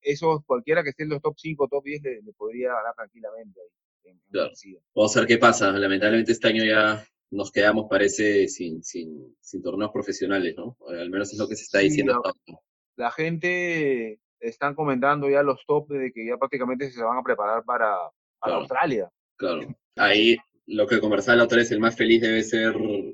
esos, 0.01 0.43
cualquiera 0.45 0.83
que 0.83 0.89
esté 0.89 1.03
en 1.03 1.09
los 1.09 1.21
top 1.21 1.35
5, 1.37 1.67
top 1.67 1.83
10, 1.83 2.01
le, 2.03 2.21
le 2.21 2.33
podría 2.33 2.73
ganar 2.73 2.93
tranquilamente. 2.95 3.59
En, 4.03 4.11
en 4.13 4.21
Claro. 4.31 4.51
Vamos 4.95 5.15
a 5.15 5.19
ver 5.21 5.27
qué 5.27 5.37
pasa. 5.37 5.71
Lamentablemente 5.71 6.31
este 6.31 6.47
año 6.47 6.63
ya 6.65 7.03
nos 7.29 7.51
quedamos, 7.51 7.85
parece, 7.89 8.47
sin, 8.49 8.83
sin, 8.83 9.35
sin 9.39 9.61
torneos 9.63 9.91
profesionales, 9.91 10.53
¿no? 10.57 10.75
Eh, 10.91 10.99
Al 11.01 11.09
menos 11.09 11.31
es 11.31 11.39
lo 11.39 11.47
que 11.47 11.55
se 11.55 11.63
está 11.63 11.79
diciendo. 11.79 12.21
La 12.97 13.09
gente 13.11 14.19
están 14.39 14.75
comentando 14.75 15.29
ya 15.29 15.43
los 15.43 15.63
top 15.65 15.87
de 15.89 16.11
que 16.11 16.25
ya 16.25 16.35
prácticamente 16.37 16.91
se 16.91 17.03
van 17.03 17.17
a 17.19 17.23
preparar 17.23 17.63
para, 17.63 17.95
para 17.95 18.11
Claro. 18.41 18.55
Australia. 18.61 19.11
Claro. 19.37 19.61
Ahí 19.95 20.35
lo 20.71 20.87
que 20.87 20.99
conversaba 20.99 21.37
la 21.37 21.43
otra 21.45 21.57
vez, 21.59 21.71
el 21.71 21.79
más 21.79 21.95
feliz 21.95 22.21
debe 22.21 22.43
ser 22.43 22.73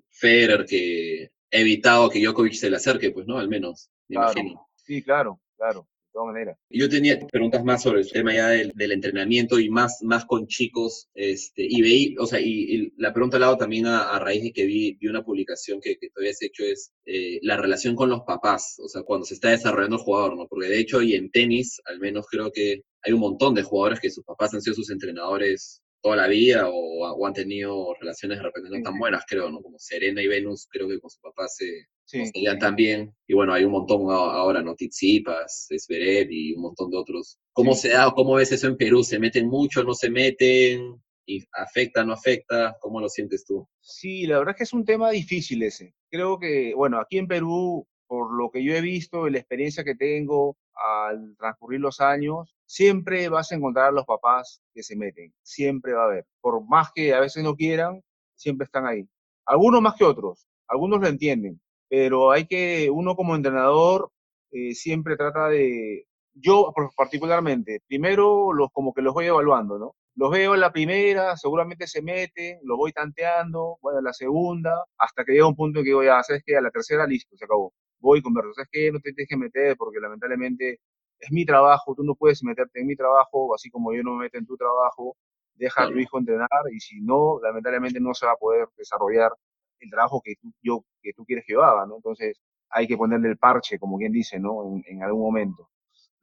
Federer, 0.10 0.66
que 0.66 1.30
ha 1.52 1.58
evitado 1.58 2.10
que 2.10 2.20
Djokovic 2.20 2.54
se 2.54 2.70
le 2.70 2.78
acerque, 2.78 3.12
pues, 3.12 3.28
¿no? 3.28 3.38
Al 3.38 3.50
menos, 3.50 3.90
me 4.08 4.16
Claro. 4.16 4.32
imagino. 4.40 4.68
Sí, 4.76 5.02
claro, 5.04 5.42
claro, 5.58 5.82
de 5.82 6.12
todas 6.14 6.28
maneras. 6.34 6.58
Yo 6.70 6.88
tenía 6.90 7.20
preguntas 7.28 7.64
más 7.64 7.84
sobre 7.84 8.02
el 8.02 8.12
tema 8.12 8.34
ya 8.34 8.50
del, 8.50 8.72
del 8.76 8.92
entrenamiento 8.94 9.60
y 9.60 9.70
más, 9.70 10.00
más 10.02 10.26
con 10.26 10.48
chicos, 10.48 11.10
este, 11.14 11.66
y 11.68 11.82
veí, 11.82 12.16
o 12.20 12.26
sea, 12.26 12.40
y, 12.40 12.48
y 12.76 12.94
la 12.98 13.14
pregunta 13.14 13.38
al 13.38 13.42
lado 13.42 13.58
también 13.58 13.86
a, 13.88 14.10
a 14.16 14.20
raíz 14.20 14.44
de 14.44 14.52
que 14.54 14.66
vi, 14.66 14.98
vi 15.00 15.08
una 15.08 15.24
publicación 15.24 15.80
que, 15.82 15.98
que 15.98 16.08
tú 16.10 16.20
habías 16.20 16.42
hecho 16.42 16.64
es 16.64 16.92
eh, 17.06 17.40
la 17.44 17.58
relación 17.58 17.96
con 17.96 18.10
los 18.10 18.22
papás, 18.22 18.78
o 18.84 18.88
sea, 18.88 19.04
cuando 19.04 19.26
se 19.26 19.34
está 19.36 19.50
desarrollando 19.50 19.98
el 19.98 20.02
jugador, 20.04 20.36
¿no? 20.38 20.48
Porque 20.48 20.68
de 20.68 20.80
hecho, 20.80 21.02
y 21.02 21.16
en 21.16 21.30
tenis, 21.32 21.82
al 21.86 22.00
menos 22.00 22.26
creo 22.30 22.52
que 22.52 22.84
hay 23.04 23.14
un 23.14 23.20
montón 23.20 23.54
de 23.56 23.64
jugadores 23.64 24.00
que 24.00 24.10
sus 24.10 24.24
papás 24.26 24.54
han 24.54 24.62
sido 24.62 24.76
sus 24.76 24.90
entrenadores 24.90 25.82
toda 26.02 26.16
la 26.18 26.28
vida 26.28 26.70
o, 26.70 26.74
o 27.14 27.26
han 27.28 27.34
tenido 27.34 27.94
relaciones 28.00 28.38
de 28.38 28.44
repente 28.44 28.70
no 28.70 28.82
tan 28.84 28.98
buenas, 28.98 29.24
creo, 29.28 29.50
¿no? 29.50 29.62
Como 29.62 29.78
Serena 29.80 30.22
y 30.22 30.28
Venus, 30.28 30.68
creo 30.70 30.88
que 30.88 31.00
con 31.00 31.10
su 31.10 31.20
papá 31.22 31.48
se, 31.48 31.88
Sí, 32.06 32.24
también. 32.58 33.14
Y 33.28 33.34
bueno, 33.34 33.54
hay 33.54 33.66
un 33.66 33.72
montón 33.74 34.04
ahora, 34.10 34.62
¿no? 34.62 34.76
Tsitsipas, 34.76 35.68
Zverev 35.78 36.30
y 36.32 36.54
un 36.54 36.62
montón 36.62 36.90
de 36.90 36.98
otros. 36.98 37.38
¿Cómo 37.52 37.74
Sí. 37.74 37.82
se 37.82 37.90
da, 37.90 38.12
cómo 38.16 38.36
ves 38.36 38.52
eso 38.54 38.68
en 38.68 38.78
Perú? 38.78 39.04
¿Se 39.04 39.20
meten 39.20 39.48
mucho, 39.48 39.84
no 39.84 39.94
se 39.94 40.10
meten? 40.10 41.02
¿Y 41.26 41.44
¿Afecta, 41.52 42.06
no 42.06 42.14
afecta? 42.14 42.78
¿Cómo 42.80 43.02
lo 43.02 43.10
sientes 43.10 43.44
tú? 43.46 43.68
Sí, 43.82 44.26
la 44.26 44.38
verdad 44.40 44.54
es 44.54 44.58
que 44.60 44.64
es 44.64 44.74
un 44.74 44.86
tema 44.86 45.10
difícil 45.12 45.62
ese. 45.64 45.94
Creo 46.10 46.40
que, 46.40 46.74
bueno, 46.74 46.98
aquí 47.00 47.18
en 47.18 47.28
Perú, 47.28 47.86
por 48.08 48.34
lo 48.38 48.50
que 48.52 48.64
yo 48.64 48.74
he 48.74 48.80
visto 48.80 49.28
y 49.28 49.32
la 49.32 49.40
experiencia 49.40 49.84
que 49.84 49.96
tengo 49.96 50.58
al 50.74 51.36
transcurrir 51.38 51.82
los 51.82 52.00
años, 52.00 52.56
siempre 52.68 53.30
vas 53.30 53.52
a 53.52 53.56
encontrar 53.56 53.88
a 53.88 53.92
los 53.92 54.06
papás 54.06 54.62
que 54.74 54.84
se 54.84 54.96
meten. 54.96 55.34
Siempre 55.42 55.94
va 55.94 56.04
a 56.04 56.06
haber. 56.06 56.26
Por 56.42 56.64
más 56.68 56.92
que 56.94 57.14
a 57.16 57.20
veces 57.20 57.44
no 57.44 57.56
quieran, 57.56 58.04
siempre 58.36 58.66
están 58.66 58.86
ahí. 58.86 59.08
Algunos 59.46 59.82
más 59.82 59.96
que 59.96 60.04
otros. 60.04 60.48
Algunos 60.68 61.02
lo 61.02 61.08
entienden. 61.08 61.60
Pero 61.90 62.32
hay 62.32 62.46
que, 62.46 62.90
uno 62.92 63.16
como 63.16 63.36
entrenador, 63.36 64.12
eh, 64.52 64.74
siempre 64.76 65.16
trata 65.16 65.48
de, 65.48 66.06
yo 66.34 66.74
particularmente, 66.96 67.82
primero 67.88 68.54
los 68.54 68.70
como 68.72 68.94
que 68.94 69.02
los 69.02 69.14
voy 69.14 69.26
evaluando, 69.26 69.80
¿no? 69.80 69.96
Los 70.16 70.32
veo 70.32 70.56
en 70.56 70.62
la 70.62 70.72
primera, 70.72 71.38
seguramente 71.38 71.88
se 71.88 72.02
meten, 72.02 72.60
los 72.64 72.78
voy 72.78 72.92
tanteando, 72.92 73.78
bueno, 73.82 74.00
en 74.00 74.06
la 74.06 74.14
segunda, 74.14 74.84
hasta 74.98 75.24
que 75.24 75.34
llega 75.34 75.48
un 75.48 75.56
punto 75.56 75.80
en 75.80 75.86
que 75.86 75.90
digo, 75.90 76.04
ya, 76.04 76.22
¿sabes 76.24 76.44
qué? 76.46 76.58
A 76.58 76.62
la 76.62 76.72
tercera, 76.72 77.06
listo, 77.06 77.38
se 77.38 77.46
acabó. 77.46 77.74
Voy 78.00 78.22
converso, 78.22 78.54
¿sabes 78.54 78.70
qué? 78.72 78.92
No 78.92 79.00
te 79.00 79.14
tienes 79.14 79.38
meter 79.38 79.76
porque 79.78 80.00
lamentablemente 80.00 80.80
es 81.20 81.32
mi 81.32 81.46
trabajo, 81.46 81.96
tú 81.96 82.04
no 82.04 82.16
puedes 82.16 82.44
meterte 82.44 82.80
en 82.82 82.88
mi 82.88 82.96
trabajo, 82.96 83.54
así 83.56 83.70
como 83.70 83.94
yo 83.94 84.04
no 84.04 84.16
me 84.16 84.26
meto 84.26 84.38
en 84.38 84.46
tu 84.46 84.56
trabajo, 84.58 85.16
deja 85.56 85.84
a 85.84 85.88
tu 85.88 85.98
hijo 85.98 86.20
entrenar 86.20 86.50
y 86.72 86.80
si 86.80 87.02
no, 87.02 87.40
lamentablemente 87.42 88.00
no 88.00 88.14
se 88.14 88.26
va 88.26 88.34
a 88.34 88.38
poder 88.38 88.68
desarrollar 88.78 89.32
el 89.80 89.90
trabajo 89.90 90.22
que 90.24 90.36
tú, 90.42 90.52
yo, 90.62 90.84
que 91.02 91.14
tú 91.14 91.26
quieres 91.26 91.46
que 91.46 91.54
yo 91.54 91.64
haga, 91.64 91.86
¿no? 91.86 91.96
Entonces 91.96 92.40
hay 92.70 92.88
que 92.88 92.98
ponerle 92.98 93.30
el 93.30 93.38
parche, 93.38 93.80
como 93.80 93.98
quien 93.98 94.12
dice, 94.12 94.40
¿no? 94.40 94.64
En, 94.64 94.84
en 94.86 95.04
algún 95.04 95.22
momento. 95.22 95.70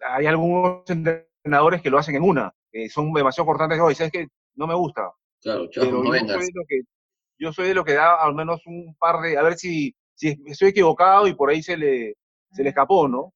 Hay 0.01 0.27
algunos 0.27 0.89
entrenadores 0.89 1.83
que 1.83 1.91
lo 1.91 1.99
hacen 1.99 2.15
en 2.15 2.23
una, 2.23 2.55
que 2.71 2.89
son 2.89 3.13
demasiado 3.13 3.47
cortantes, 3.47 3.81
hoy, 3.81 3.95
¿sabes 3.95 4.13
qué? 4.13 4.29
No 4.55 4.67
me 4.67 4.75
gusta, 4.75 5.13
Claro, 5.43 5.69
chao, 5.69 5.85
pero 5.85 5.99
no 5.99 6.05
yo 6.05 6.11
vengas. 6.11 6.37
soy, 6.37 6.47
de 6.47 6.53
lo 6.55 6.63
que, 6.67 6.81
yo 7.39 7.53
soy 7.53 7.69
de 7.69 7.75
lo 7.75 7.85
que 7.85 7.93
da 7.95 8.23
al 8.23 8.35
menos 8.35 8.67
un 8.67 8.95
par 8.99 9.21
de, 9.21 9.37
a 9.37 9.43
ver 9.43 9.55
si, 9.59 9.95
si 10.15 10.41
estoy 10.47 10.69
equivocado 10.69 11.27
y 11.27 11.35
por 11.35 11.51
ahí 11.51 11.63
se 11.63 11.77
le, 11.77 12.15
se 12.51 12.63
le 12.63 12.71
escapó, 12.71 13.09
¿no? 13.09 13.34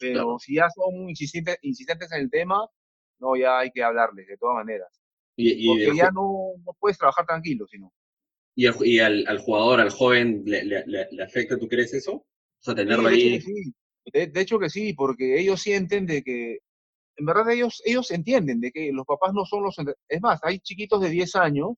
Pero 0.00 0.12
Claro. 0.14 0.38
si 0.40 0.54
ya 0.56 0.68
son 0.70 1.08
insistentes, 1.10 1.58
insistentes 1.62 2.10
en 2.12 2.22
el 2.22 2.30
tema, 2.30 2.66
no, 3.20 3.36
ya 3.36 3.58
hay 3.60 3.70
que 3.70 3.82
hablarles, 3.84 4.26
de 4.26 4.36
todas 4.38 4.56
maneras. 4.56 4.88
Y, 5.36 5.50
y, 5.50 5.66
Porque 5.66 5.96
ya 5.96 6.10
no, 6.10 6.52
no 6.64 6.72
puedes 6.80 6.98
trabajar 6.98 7.26
tranquilo, 7.26 7.66
sino. 7.68 7.92
y, 8.54 8.66
ju- 8.68 8.84
y 8.86 8.98
al, 9.00 9.24
al 9.26 9.38
jugador, 9.38 9.80
al 9.80 9.90
joven, 9.90 10.42
¿le, 10.46 10.64
le- 10.64 10.84
le- 10.86 11.22
afecta, 11.22 11.58
tú 11.58 11.68
crees 11.68 11.92
eso? 11.94 12.12
O 12.14 12.26
sea, 12.60 12.74
Sí, 12.74 12.80
tenerlo 12.84 13.08
de 13.08 13.14
hecho 13.14 13.28
ahí. 13.28 13.30
que 13.30 13.40
sí. 13.40 13.74
De, 14.12 14.26
de 14.26 14.40
hecho 14.40 14.58
que 14.58 14.70
sí, 14.70 14.92
porque 14.94 15.38
ellos 15.40 15.60
sienten 15.60 16.06
de 16.06 16.22
que, 16.22 16.58
en 17.16 17.26
verdad 17.26 17.50
ellos, 17.50 17.82
ellos 17.86 18.10
entienden 18.12 18.60
de 18.60 18.72
que 18.72 18.92
los 18.92 19.06
papás 19.06 19.32
no 19.34 19.44
son 19.46 19.64
los... 19.64 19.76
Es 20.08 20.22
más, 20.22 20.40
hay 20.44 20.60
chiquitos 20.60 21.00
de 21.02 21.10
10 21.10 21.36
años, 21.36 21.70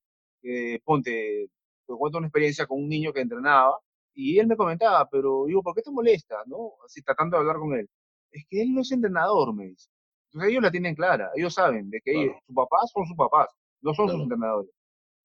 que, 0.42 0.80
ponte, 0.84 1.48
te 1.86 1.94
cuento 1.94 2.18
una 2.18 2.28
experiencia 2.28 2.66
con 2.66 2.80
un 2.82 2.88
niño 2.88 3.12
que 3.12 3.20
entrenaba, 3.22 3.78
y 4.14 4.38
él 4.38 4.46
me 4.48 4.56
comentaba, 4.56 5.08
pero 5.10 5.46
digo, 5.46 5.62
¿por 5.62 5.74
qué 5.74 5.82
te 5.82 5.90
molesta? 5.92 6.36
¿no? 6.46 6.74
Así 6.86 7.02
tratando 7.02 7.36
de 7.36 7.40
hablar 7.42 7.58
con 7.58 7.74
él. 7.74 7.88
Es 8.32 8.44
que 8.48 8.62
él 8.62 8.74
no 8.74 8.80
es 8.80 8.90
entrenador, 8.92 9.54
me 9.54 9.66
dice. 9.66 9.88
Entonces 10.30 10.50
ellos 10.50 10.62
la 10.62 10.70
tienen 10.70 10.94
clara, 10.94 11.30
ellos 11.36 11.54
saben 11.54 11.90
de 11.90 12.00
que 12.00 12.12
Claro. 12.12 12.38
sus 12.46 12.54
papás 12.56 12.90
son 12.92 13.06
sus 13.06 13.16
papás, 13.16 13.48
no 13.82 13.92
son 13.94 14.06
sus 14.08 14.14
Claro. 14.16 14.22
entrenadores. 14.24 14.70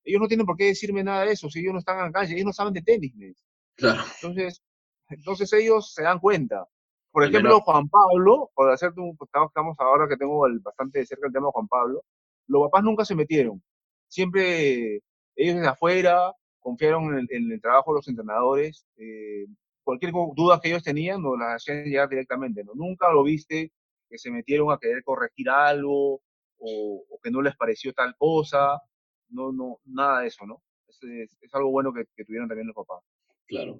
Ellos 0.04 0.22
no 0.22 0.28
tienen 0.28 0.46
por 0.46 0.58
qué 0.58 0.66
decirme 0.66 1.04
nada 1.04 1.26
de 1.26 1.32
eso, 1.32 1.50
si 1.50 1.60
ellos 1.60 1.74
no 1.74 1.80
están 1.80 1.98
en 2.00 2.06
la 2.06 2.12
calle, 2.12 2.34
ellos 2.36 2.46
no 2.46 2.54
saben 2.54 2.74
de 2.74 2.82
tenis, 2.82 3.16
me 3.16 3.28
dice. 3.28 3.44
Claro, 3.76 4.02
Entonces, 4.22 4.62
entonces 5.10 5.54
ellos 5.54 5.94
se 5.94 6.04
dan 6.04 6.20
cuenta. 6.20 6.66
Por 7.12 7.24
Al 7.24 7.30
ejemplo, 7.30 7.52
menos- 7.52 7.64
Juan 7.64 7.88
Pablo, 7.90 8.52
por 8.54 8.70
hacerte 8.72 9.00
un, 9.00 9.18
estamos 9.22 9.76
ahora 9.80 10.08
que 10.08 10.18
tengo 10.18 10.46
el- 10.46 10.60
bastante 10.60 11.00
de 11.00 11.06
cerca 11.06 11.28
el 11.28 11.34
tema 11.34 11.48
de 11.48 11.52
Juan 11.52 11.68
Pablo, 11.68 12.04
los 12.48 12.64
papás 12.64 12.84
nunca 12.84 13.06
se 13.06 13.16
metieron. 13.16 13.62
Siempre 14.10 14.96
ellos 15.36 15.56
desde 15.56 15.68
afuera 15.68 16.34
confiaron 16.60 17.06
en 17.14 17.20
el, 17.20 17.28
en 17.32 17.52
el 17.52 17.62
trabajo 17.62 17.92
de 17.94 17.98
los 18.00 18.08
entrenadores. 18.08 18.86
eh, 18.98 19.46
cualquier 19.88 20.12
duda 20.36 20.60
que 20.62 20.68
ellos 20.70 20.84
tenían 20.84 21.22
nos 21.22 21.40
las 21.40 21.56
hacían 21.56 21.86
llegar 21.86 22.10
directamente. 22.10 22.62
¿no? 22.64 22.74
Nunca 22.76 23.10
lo 23.12 23.24
viste 23.24 23.72
que 24.10 24.18
se 24.18 24.30
metieron 24.30 24.72
a 24.72 24.78
querer 24.78 25.02
corregir 25.04 25.50
algo 25.50 26.22
o, 26.58 27.06
o 27.10 27.20
que 27.24 27.32
no 27.32 27.42
les 27.42 27.56
pareció 27.56 27.94
tal 27.94 28.14
cosa. 28.18 28.82
No, 29.30 29.52
no, 29.52 29.80
nada 29.86 30.22
de 30.22 30.28
eso, 30.28 30.46
¿no? 30.46 30.62
Es, 30.88 31.00
es- 31.04 31.38
es 31.42 31.54
algo 31.56 31.70
bueno 31.72 31.94
que, 31.94 32.04
que 32.16 32.26
tuvieron 32.26 32.48
también 32.50 32.68
los 32.68 32.76
papás. 32.76 33.02
claro. 33.48 33.80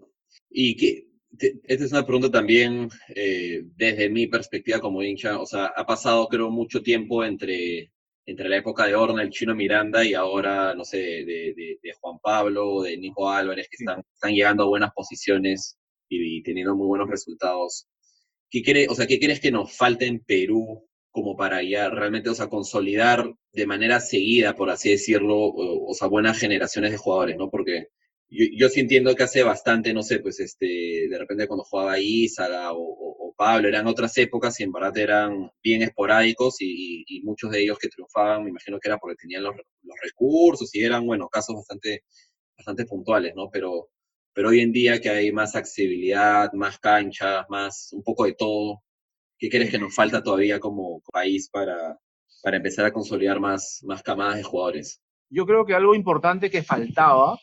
Y 0.50 0.76
que, 0.76 1.08
te- 1.38 1.60
esta 1.64 1.86
es 1.86 1.92
una 1.92 2.06
pregunta 2.06 2.30
también 2.32 2.90
eh, 3.16 3.64
desde 3.76 4.10
mi 4.10 4.28
perspectiva 4.28 4.80
como 4.80 5.02
hincha. 5.04 5.40
O 5.40 5.46
sea, 5.46 5.68
ha 5.68 5.86
pasado, 5.86 6.28
creo, 6.28 6.50
mucho 6.50 6.82
tiempo 6.84 7.24
entre, 7.24 7.92
entre 8.26 8.50
la 8.50 8.58
época 8.58 8.86
de 8.86 8.96
Horna, 8.96 9.22
el 9.24 9.30
chino 9.30 9.56
Miranda, 9.56 10.04
y 10.06 10.14
ahora, 10.14 10.74
no 10.76 10.84
sé, 10.84 10.98
de, 10.98 11.54
de- 11.56 11.80
de 11.82 11.94
Juan 12.02 12.20
Pablo, 12.22 12.82
de 12.82 12.98
Nico 12.98 13.30
Álvarez, 13.30 13.68
que 13.70 13.78
Sí. 13.78 13.84
están, 13.86 14.04
están 14.14 14.34
llegando 14.34 14.64
a 14.64 14.68
buenas 14.68 14.92
posiciones 14.94 15.78
y, 16.10 16.44
teniendo 16.44 16.76
muy 16.76 16.88
buenos 16.88 17.10
resultados. 17.10 17.88
¿Qué, 18.50 18.64
cree, 18.64 18.88
o 18.90 18.96
sea, 18.96 19.08
¿Qué 19.08 19.20
crees 19.20 19.40
que 19.42 19.52
nos 19.52 19.76
falta 19.76 20.06
en 20.06 20.20
Perú 20.24 20.88
como 21.12 21.36
para 21.36 21.64
ya 21.64 21.90
realmente, 21.90 22.30
o 22.30 22.36
consolidar 22.50 23.34
de 23.54 23.66
manera 23.68 24.00
seguida, 24.00 24.56
por 24.56 24.70
así 24.70 24.90
decirlo, 24.92 25.36
o, 25.38 25.92
o 25.92 25.94
sea, 25.96 26.08
buenas 26.08 26.40
generaciones 26.40 26.92
de 26.92 26.98
jugadores, 26.98 27.38
¿no? 27.38 27.50
Porque 27.50 27.88
yo, 28.30 28.46
yo 28.56 28.70
sí 28.70 28.82
entiendo 28.82 29.16
que 29.16 29.24
hace 29.24 29.44
bastante, 29.44 29.94
no 29.94 30.04
sé, 30.04 30.20
pues 30.20 30.40
este, 30.40 30.66
de 31.10 31.18
repente 31.18 31.48
cuando 31.48 31.64
jugaba 31.64 31.98
o, 32.72 32.78
o- 32.78 33.30
o 33.30 33.34
Pablo, 33.36 33.68
eran 33.68 33.88
otras 33.88 34.18
épocas 34.18 34.60
y 34.60 34.64
en 34.64 34.72
verdad 34.72 34.98
eran 34.98 35.50
bien 35.64 35.82
esporádicos 35.84 36.58
y, 36.62 37.04
y 37.08 37.22
muchos 37.24 37.52
de 37.52 37.62
ellos 37.64 37.78
que 37.80 37.88
triunfaban, 37.90 38.44
me 38.44 38.50
imagino 38.52 38.80
que 38.80 38.90
era 38.90 38.98
porque 38.98 39.16
tenían 39.16 39.44
los, 39.44 39.56
los 39.56 39.96
recursos 40.04 40.74
y 40.76 40.84
eran, 40.84 41.06
bueno, 41.06 41.28
casos 41.30 41.56
bastante, 41.56 42.04
bastante 42.58 42.86
puntuales, 42.86 43.34
¿no? 43.36 43.50
Pero, 43.52 43.90
pero 44.38 44.50
hoy 44.50 44.60
en 44.60 44.72
día 44.72 45.02
que 45.02 45.10
hay 45.10 45.32
más 45.32 45.56
accesibilidad, 45.56 46.54
más 46.54 46.78
canchas, 46.78 47.48
más, 47.50 47.92
un 47.92 48.04
poco 48.04 48.26
de 48.26 48.36
todo, 48.36 48.84
¿qué 49.40 49.50
crees 49.50 49.72
que 49.72 49.80
nos 49.80 49.96
falta 49.96 50.22
todavía 50.22 50.60
como 50.60 51.02
país 51.12 51.50
para, 51.50 51.98
para 52.44 52.58
empezar 52.58 52.86
a 52.86 52.94
consolidar 52.94 53.40
más, 53.40 53.82
más 53.84 54.04
camadas 54.04 54.36
de 54.36 54.44
jugadores? 54.44 55.02
Yo 55.32 55.48
creo 55.48 55.66
que 55.66 55.74
algo 55.74 55.96
importante 55.96 56.52
que 56.52 56.62
faltaba, 56.62 57.40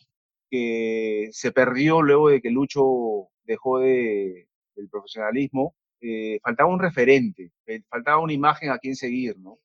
que 0.49 1.31
se 1.33 1.51
perdió 1.51 2.01
luego 2.01 2.29
de 2.29 2.41
que 2.41 2.51
Lucho 2.51 3.27
dejó 3.43 3.81
de, 3.81 4.47
del 4.77 4.89
profesionalismo, 4.89 5.75
eh, 6.01 6.39
faltaba 6.45 6.71
un 6.71 6.79
referente, 6.79 7.51
eh, 7.67 7.83
faltaba 7.89 8.21
una 8.21 8.35
imagen 8.35 8.71
a 8.71 8.79
quien 8.79 8.95
seguir, 8.95 9.37
¿no? 9.41 9.59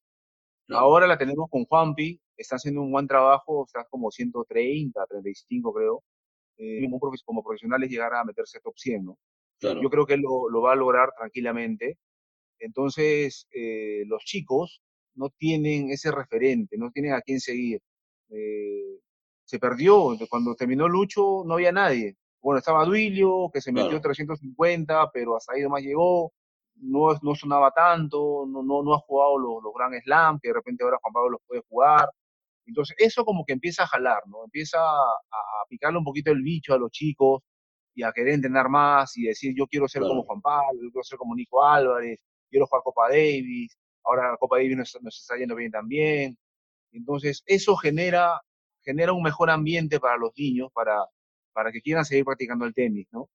Ahora 0.69 1.05
la 1.05 1.19
tenemos 1.19 1.47
con 1.47 1.65
Juanpi, 1.65 2.19
está 2.35 2.55
haciendo 2.55 2.81
un 2.81 2.91
buen 2.91 3.05
trabajo, 3.05 3.65
está 3.67 3.85
como 3.87 4.09
130, 4.09 5.05
35 5.05 5.73
creo. 5.75 6.03
Eh, 6.59 6.81
como, 6.83 6.99
como 7.25 7.43
profesional 7.43 7.81
es 7.83 7.89
llegar 7.89 8.13
a 8.13 8.23
meterse 8.25 8.59
top 8.59 8.77
100, 8.77 9.05
¿no? 9.05 9.17
Claro, 9.59 9.81
Yo 9.81 9.89
creo 9.89 10.05
que 10.05 10.13
él 10.15 10.21
lo, 10.21 10.49
lo 10.49 10.61
va 10.61 10.73
a 10.73 10.75
lograr 10.75 11.11
tranquilamente. 11.17 11.97
Entonces, 12.59 13.47
eh, 13.51 14.03
los 14.05 14.23
chicos 14.25 14.81
no 15.15 15.29
tienen 15.29 15.89
ese 15.89 16.11
referente, 16.11 16.77
no 16.77 16.91
tienen 16.91 17.13
a 17.13 17.21
quién 17.21 17.39
seguir. 17.39 17.81
Eh, 18.29 18.99
se 19.45 19.57
perdió, 19.57 20.15
cuando 20.29 20.53
terminó 20.55 20.87
Lucho 20.87 21.43
no 21.45 21.53
había 21.55 21.71
nadie. 21.71 22.15
Bueno, 22.41 22.59
estaba 22.59 22.85
Duilio, 22.85 23.49
que 23.53 23.61
se 23.61 23.71
metió 23.71 23.89
Claro. 23.89 24.01
350, 24.01 25.11
pero 25.11 25.35
hasta 25.35 25.53
ahí 25.53 25.61
nomás 25.61 25.81
llegó, 25.81 26.31
no, 26.75 27.13
no 27.21 27.35
sonaba 27.35 27.71
tanto, 27.71 28.45
no, 28.47 28.63
no, 28.63 28.83
no 28.83 28.93
ha 28.93 28.99
jugado 28.99 29.37
los, 29.37 29.63
los 29.63 29.73
Grand 29.73 30.01
Slam, 30.03 30.39
que 30.41 30.49
de 30.49 30.53
repente 30.53 30.83
ahora 30.83 30.99
Juan 31.01 31.13
Pablo 31.13 31.29
los 31.31 31.41
puede 31.47 31.61
jugar. 31.69 32.09
Entonces, 32.69 32.95
eso 32.99 33.25
como 33.25 33.43
que 33.45 33.53
empieza 33.53 33.83
a 33.83 33.87
jalar, 33.87 34.21
¿no? 34.27 34.43
Empieza 34.45 34.79
a, 34.79 35.01
a 35.01 35.65
picarle 35.67 35.97
un 35.97 36.03
poquito 36.03 36.31
el 36.31 36.43
bicho 36.43 36.73
a 36.73 36.77
los 36.77 36.91
chicos 36.91 37.41
y 37.95 38.03
a 38.03 38.11
querer 38.11 38.35
entrenar 38.35 38.69
más 38.69 39.17
y 39.17 39.23
decir, 39.23 39.53
yo 39.57 39.65
quiero 39.67 39.87
ser 39.87 40.03
como. 40.03 40.23
Juan 40.23 40.39
Pablo, 40.41 40.79
yo 40.83 40.91
quiero 40.91 41.03
ser 41.03 41.17
como 41.17 41.35
Nico 41.35 41.65
Álvarez, 41.65 42.19
quiero 42.49 42.67
jugar 42.67 42.83
Copa 42.83 43.09
Davis, 43.09 43.75
ahora 44.03 44.31
la 44.31 44.37
Copa 44.37 44.57
Davis 44.57 44.77
nos, 44.77 44.97
nos 45.01 45.19
está 45.19 45.35
yendo 45.35 45.55
bien 45.55 45.71
también. 45.71 46.37
Entonces, 46.91 47.43
eso 47.47 47.75
genera, 47.75 48.39
genera 48.83 49.13
un 49.13 49.23
mejor 49.23 49.49
ambiente 49.49 49.99
para 49.99 50.17
los 50.17 50.31
niños, 50.37 50.69
para, 50.73 51.05
para 51.53 51.71
que 51.71 51.81
quieran 51.81 52.05
seguir 52.05 52.25
practicando 52.25 52.65
el 52.65 52.73
tenis, 52.73 53.07
¿no? 53.11 53.29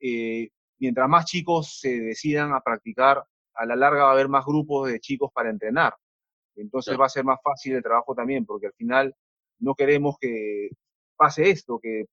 Eh, 0.00 0.50
mientras 0.78 1.08
más 1.08 1.24
chicos 1.26 1.80
se 1.80 2.00
decidan 2.00 2.52
a 2.54 2.60
practicar, 2.60 3.24
a 3.54 3.66
la 3.66 3.76
larga 3.76 4.04
va 4.04 4.10
a 4.10 4.12
haber 4.12 4.28
más 4.28 4.44
grupos 4.44 4.90
de 4.90 5.00
chicos 5.00 5.30
para 5.32 5.50
entrenar. 5.50 5.94
Entonces 6.56 6.98
va 6.98 7.06
a 7.06 7.10
ser 7.10 7.24
más 7.24 7.38
fácil 7.42 7.74
el 7.74 7.82
trabajo 7.82 8.14
también, 8.14 8.44
porque 8.44 8.66
al 8.66 8.72
final 8.72 9.14
no 9.58 9.74
queremos 9.74 10.16
que 10.20 10.70
pase 11.16 11.50
esto, 11.50 11.78
que 11.80 12.06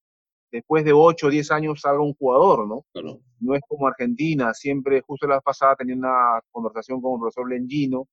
después 0.52 0.86
de 0.86 0.94
8 0.94 1.28
o 1.28 1.30
10 1.30 1.52
años 1.52 1.82
salga 1.82 2.02
un 2.04 2.14
jugador, 2.14 2.68
¿no? 2.68 2.86
claro, 2.94 3.20
No 3.40 3.56
es 3.56 3.62
como 3.68 3.88
Argentina, 3.88 4.54
siempre, 4.54 5.02
justo 5.02 5.28
la 5.28 5.36
vez 5.36 5.44
pasada 5.44 5.76
tenía 5.76 5.96
una 5.96 6.42
conversación 6.52 7.02
con 7.02 7.14
el 7.14 7.20
profesor 7.22 7.50
Lengino, 7.50 8.08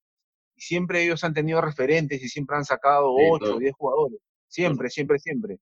y 0.57 0.61
siempre 0.63 1.05
ellos 1.05 1.23
han 1.23 1.35
tenido 1.35 1.61
referentes 1.61 2.23
y 2.23 2.29
siempre 2.29 2.57
han 2.57 2.65
sacado 2.65 3.15
Sí, 3.17 3.25
8 3.31 3.35
o 3.35 3.39
claro. 3.39 3.59
10 3.59 3.73
jugadores, 3.77 4.21
siempre, 4.49 4.91
siempre, 4.91 5.19
siempre. 5.19 5.59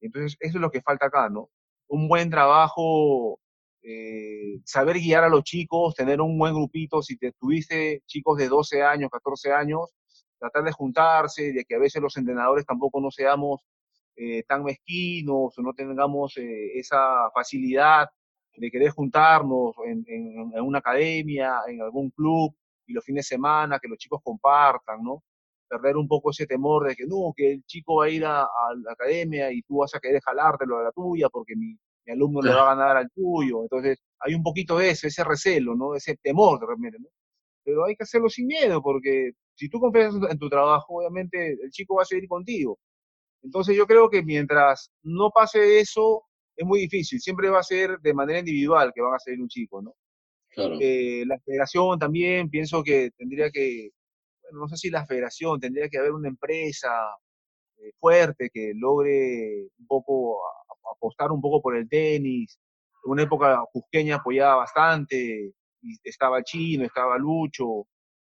Entonces, 0.00 0.36
eso 0.40 0.58
es 0.58 0.60
lo 0.60 0.70
que 0.70 0.82
falta 0.82 1.06
acá, 1.06 1.28
¿no? 1.28 1.48
Un 1.88 2.08
buen 2.08 2.28
trabajo, 2.28 3.38
eh, 3.82 4.58
saber 4.64 4.96
guiar 4.98 5.22
a 5.22 5.28
los 5.28 5.44
chicos, 5.44 5.94
tener 5.94 6.20
un 6.20 6.36
buen 6.38 6.54
grupito, 6.54 7.02
si 7.02 7.16
te 7.16 7.32
tuviste 7.32 8.02
chicos 8.06 8.36
de 8.36 8.48
12 8.48 8.82
años, 8.82 9.10
14 9.10 9.52
años, 9.52 9.94
tratar 10.38 10.64
de 10.64 10.72
juntarse, 10.72 11.52
de 11.52 11.64
que 11.64 11.74
a 11.76 11.78
veces 11.78 12.02
los 12.02 12.16
entrenadores 12.16 12.66
tampoco 12.66 13.00
no 13.00 13.10
seamos 13.10 13.62
eh, 14.16 14.42
tan 14.44 14.64
mezquinos 14.64 15.58
o 15.58 15.62
no 15.62 15.74
tengamos 15.74 16.36
eh, 16.38 16.78
esa 16.78 17.30
facilidad 17.34 18.08
de 18.56 18.70
querer 18.70 18.90
juntarnos 18.90 19.74
en, 19.86 20.04
en- 20.08 20.52
en 20.54 20.60
una 20.64 20.78
academia, 20.78 21.60
en 21.68 21.82
algún 21.82 22.10
club, 22.10 22.54
y 22.86 22.92
los 22.94 23.04
fines 23.04 23.28
de 23.28 23.36
semana, 23.36 23.78
que 23.80 23.88
los 23.88 23.98
chicos 23.98 24.20
compartan, 24.22 25.02
¿no? 25.02 25.22
Perder 25.68 25.96
un 25.96 26.06
poco 26.08 26.30
ese 26.30 26.46
temor 26.46 26.86
de 26.88 26.94
que 26.96 27.06
no, 27.06 27.32
que 27.36 27.52
el 27.52 27.64
chico 27.64 27.96
va 27.96 28.06
a 28.06 28.08
ir 28.10 28.24
a, 28.24 28.42
a 28.42 28.74
la 28.82 28.92
academia 28.92 29.50
y 29.52 29.62
tú 29.62 29.78
vas 29.78 29.94
a 29.94 30.00
querer 30.00 30.22
jalártelo 30.22 30.78
a 30.78 30.84
la 30.84 30.92
tuya 30.92 31.28
porque 31.28 31.56
mi, 31.56 31.76
mi 32.06 32.12
alumno 32.12 32.40
le 32.42 32.52
va 32.52 32.62
a 32.70 32.74
ganar 32.76 32.96
al 32.96 33.10
tuyo. 33.10 33.62
Entonces, 33.62 33.98
hay 34.20 34.34
un 34.34 34.42
poquito 34.44 34.78
de 34.78 34.90
eso, 34.90 35.06
ese 35.08 35.24
recelo, 35.24 35.74
¿no? 35.74 35.94
Ese 35.96 36.16
temor 36.22 36.60
de 36.60 36.66
repente, 36.66 36.98
¿no? 37.00 37.08
Pero 37.64 37.84
hay 37.86 37.96
que 37.96 38.04
hacerlo 38.04 38.28
sin 38.28 38.46
miedo, 38.46 38.82
porque 38.82 39.32
si 39.56 39.68
tú 39.68 39.80
confías 39.80 40.14
en 40.14 40.20
tu, 40.20 40.26
en 40.28 40.38
tu 40.38 40.48
trabajo, 40.48 40.98
obviamente 40.98 41.52
el 41.62 41.70
chico 41.70 41.96
va 41.96 42.02
a 42.02 42.06
seguir 42.06 42.28
contigo. 42.28 42.78
Entonces 43.42 43.76
yo 43.76 43.86
creo 43.86 44.10
que 44.10 44.22
mientras 44.22 44.90
no 45.02 45.30
pase 45.30 45.80
eso, 45.80 46.24
es 46.56 46.66
muy 46.66 46.80
difícil. 46.80 47.20
Siempre 47.20 47.50
va 47.50 47.60
a 47.60 47.62
ser 47.62 47.98
de 48.00 48.14
manera 48.14 48.40
individual 48.40 48.92
que 48.94 49.02
van 49.02 49.14
a 49.14 49.18
seguir 49.18 49.40
un 49.40 49.48
chico, 49.48 49.82
¿no? 49.82 49.94
claro. 50.50 50.78
Eh, 50.80 51.24
la 51.26 51.38
federación 51.40 51.98
también, 51.98 52.50
pienso 52.50 52.82
que 52.82 53.10
tendría 53.16 53.50
que, 53.50 53.90
bueno, 54.42 54.60
no 54.60 54.68
sé 54.68 54.76
si 54.76 54.90
la 54.90 55.06
federación, 55.06 55.60
tendría 55.60 55.88
que 55.88 55.98
haber 55.98 56.12
una 56.12 56.28
empresa 56.28 56.90
eh, 57.78 57.92
fuerte 58.00 58.50
que 58.52 58.72
logre 58.74 59.68
un 59.78 59.86
poco 59.86 60.38
a- 60.46 60.48
a- 60.90 60.92
apostar 60.96 61.30
un 61.32 61.40
poco 61.40 61.60
por 61.62 61.76
el 61.76 61.88
tenis. 61.88 62.58
En 63.04 63.12
una 63.12 63.22
época 63.24 63.62
Cusqueña 63.72 64.16
apoyaba 64.16 64.56
bastante, 64.56 65.52
y 65.82 65.96
estaba 66.04 66.42
Chino, 66.42 66.84
estaba 66.84 67.18
Lucho, 67.18 67.86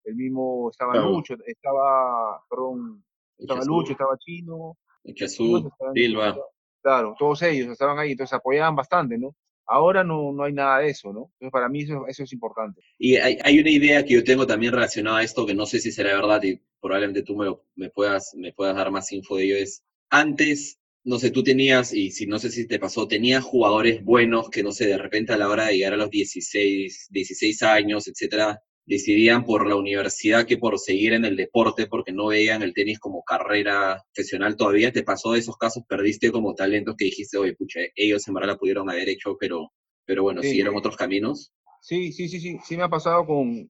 el 0.09 0.15
mismo 0.15 0.69
estaba 0.71 0.93
Claro. 0.93 1.11
Lucho, 1.11 1.35
estaba, 1.45 2.41
perdón, 2.49 3.03
estaba 3.37 3.59
Jesús, 3.59 3.75
Lucho, 3.75 3.91
estaba 3.93 4.17
Chino, 4.17 4.77
Jesús, 5.15 5.37
¿Quién 5.37 5.63
más 5.63 5.71
estaba 5.73 5.91
en- 5.91 5.95
Silva, 5.95 6.37
Claro, 6.81 7.15
todos 7.19 7.41
ellos 7.43 7.67
estaban 7.69 7.99
ahí, 7.99 8.11
entonces 8.11 8.33
apoyaban 8.33 8.75
bastante, 8.75 9.17
¿no? 9.17 9.35
Ahora 9.65 10.03
no, 10.03 10.31
no 10.31 10.43
hay 10.43 10.53
nada 10.53 10.79
de 10.79 10.89
eso, 10.89 11.11
¿no? 11.13 11.29
Entonces 11.33 11.51
para 11.51 11.69
mí 11.69 11.81
eso, 11.83 12.07
eso 12.07 12.23
es 12.23 12.33
importante. 12.33 12.81
Y 12.97 13.17
hay, 13.17 13.37
hay 13.43 13.59
una 13.59 13.69
idea 13.69 14.03
que 14.05 14.13
yo 14.15 14.23
tengo 14.23 14.47
también 14.47 14.73
relacionada 14.73 15.19
a 15.19 15.23
esto, 15.23 15.45
que 15.45 15.53
no 15.53 15.65
sé 15.65 15.79
si 15.79 15.91
será 15.91 16.15
verdad 16.15 16.41
y 16.43 16.59
probablemente 16.81 17.21
tú 17.23 17.35
me, 17.35 17.45
lo- 17.45 17.65
me, 17.75 17.89
puedas, 17.89 18.33
me 18.35 18.53
puedas 18.53 18.75
dar 18.75 18.91
más 18.91 19.11
info 19.11 19.35
de 19.37 19.43
ello, 19.45 19.55
es 19.57 19.83
antes, 20.09 20.79
no 21.03 21.19
sé, 21.19 21.31
tú 21.31 21.43
tenías, 21.43 21.93
y 21.93 22.11
si 22.11 22.25
no 22.27 22.39
sé 22.39 22.49
si 22.49 22.65
te 22.67 22.79
pasó, 22.79 23.07
tenías 23.07 23.43
jugadores 23.43 24.03
buenos 24.03 24.49
que, 24.49 24.63
no 24.63 24.71
sé, 24.71 24.87
de 24.87 24.97
repente 24.97 25.33
a 25.33 25.37
la 25.37 25.49
hora 25.49 25.65
de 25.67 25.77
llegar 25.77 25.93
a 25.93 25.97
los 25.97 26.09
16, 26.09 27.07
16 27.11 27.61
años, 27.63 28.07
etcétera, 28.07 28.61
decidían 28.89 29.45
por 29.45 29.67
la 29.67 29.75
universidad 29.75 30.47
que 30.47 30.58
por 30.58 30.80
seguir 30.80 31.13
en 31.13 31.23
el 31.23 31.36
deporte 31.36 31.86
porque 31.86 32.12
no 32.12 32.28
veían 32.28 32.63
el 32.63 32.73
tenis 32.73 32.97
como 32.99 33.23
carrera 33.23 34.04
profesional 34.13 34.58
todavía. 34.58 34.91
¿Te 34.91 35.04
pasó 35.04 35.34
de 35.34 35.39
esos 35.39 35.56
casos? 35.58 35.84
¿Perdiste 35.88 36.32
como 36.32 36.56
talentos 36.56 36.95
que 36.97 37.06
dijiste, 37.06 37.38
oye, 37.38 37.54
pucha, 37.56 37.82
ellos 37.95 38.28
en 38.28 38.34
verdad 38.34 38.49
la 38.49 38.58
pudieron 38.58 38.89
haber 38.89 39.08
hecho, 39.08 39.38
pero, 39.39 39.71
pero 40.06 40.23
bueno, 40.23 40.41
Sí. 40.41 40.49
siguieron 40.49 40.75
otros 40.75 40.97
caminos? 40.97 41.54
Sí, 41.82 42.12
sí, 42.12 42.28
sí, 42.28 42.39
sí, 42.39 42.58
sí 42.65 42.75
me 42.78 42.84
ha 42.84 42.89
pasado 42.89 43.28
con, 43.28 43.69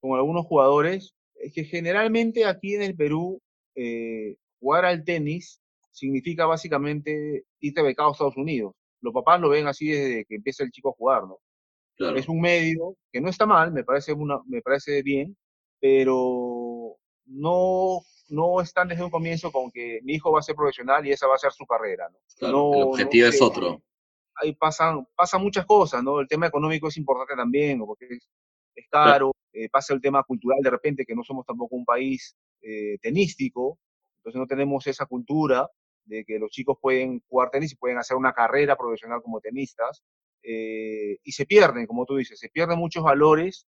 con 0.00 0.16
algunos 0.16 0.46
jugadores. 0.46 1.14
Es 1.34 1.52
que 1.52 1.64
generalmente 1.64 2.44
aquí 2.44 2.76
en 2.76 2.82
el 2.82 2.94
Perú, 2.94 3.42
eh, 3.74 4.36
jugar 4.60 4.84
al 4.84 5.02
tenis 5.04 5.60
significa 5.90 6.46
básicamente 6.46 7.42
irte 7.58 7.82
becado 7.82 8.10
a 8.10 8.12
Estados 8.12 8.36
Unidos. 8.36 8.74
Los 9.00 9.12
papás 9.12 9.40
lo 9.40 9.48
ven 9.48 9.66
así 9.66 9.88
desde 9.88 10.24
que 10.26 10.36
empieza 10.36 10.62
el 10.62 10.70
chico 10.70 10.90
a 10.90 10.92
jugar, 10.96 11.22
¿no? 11.24 11.38
Claro, 12.00 12.16
Es 12.16 12.30
un 12.30 12.40
medio 12.40 12.96
que 13.12 13.20
no 13.20 13.28
está 13.28 13.44
mal, 13.44 13.72
me 13.72 13.84
parece, 13.84 14.14
una, 14.14 14.40
me 14.46 14.62
parece 14.62 15.02
bien, 15.02 15.36
pero 15.78 16.96
no, 17.26 18.00
no 18.30 18.62
están 18.62 18.88
desde 18.88 19.04
un 19.04 19.10
comienzo 19.10 19.52
con 19.52 19.70
que 19.70 20.00
mi 20.02 20.14
hijo 20.14 20.32
va 20.32 20.38
a 20.38 20.42
ser 20.42 20.56
profesional 20.56 21.06
y 21.06 21.12
esa 21.12 21.26
va 21.26 21.34
a 21.34 21.38
ser 21.38 21.52
su 21.52 21.66
carrera, 21.66 22.08
¿no? 22.08 22.16
claro. 22.38 22.56
No- 22.56 22.72
el 22.72 22.80
no 22.80 22.86
objetivo 22.86 23.26
es 23.26 23.42
otro. 23.42 23.82
ahí 24.36 24.54
pasan, 24.54 25.06
pasan 25.14 25.42
muchas 25.42 25.66
cosas, 25.66 26.02
¿no? 26.02 26.20
El 26.20 26.26
tema 26.26 26.46
económico 26.46 26.88
es 26.88 26.96
importante 26.96 27.34
también, 27.36 27.78
porque 27.80 28.06
es, 28.06 28.26
es 28.74 28.88
caro, 28.88 29.32
eh, 29.52 29.68
pasa 29.68 29.92
el 29.92 30.00
tema 30.00 30.22
cultural 30.22 30.60
de 30.62 30.70
repente, 30.70 31.04
que 31.04 31.14
no 31.14 31.22
somos 31.22 31.44
tampoco 31.44 31.76
un 31.76 31.84
país 31.84 32.34
eh, 32.62 32.96
tenístico, 33.02 33.78
entonces 34.20 34.40
no 34.40 34.46
tenemos 34.46 34.86
esa 34.86 35.04
cultura 35.04 35.68
de 36.06 36.24
que 36.24 36.38
los 36.38 36.50
chicos 36.50 36.78
pueden 36.80 37.22
jugar 37.28 37.50
tenis 37.50 37.72
y 37.72 37.76
pueden 37.76 37.98
hacer 37.98 38.16
una 38.16 38.32
carrera 38.32 38.74
profesional 38.74 39.20
como 39.20 39.38
tenistas, 39.38 40.02
eh, 40.42 41.18
y 41.22 41.32
se 41.32 41.46
pierden, 41.46 41.86
como 41.86 42.06
tú 42.06 42.16
dices, 42.16 42.38
se 42.38 42.48
pierden 42.48 42.78
muchos 42.78 43.02
valores 43.02 43.66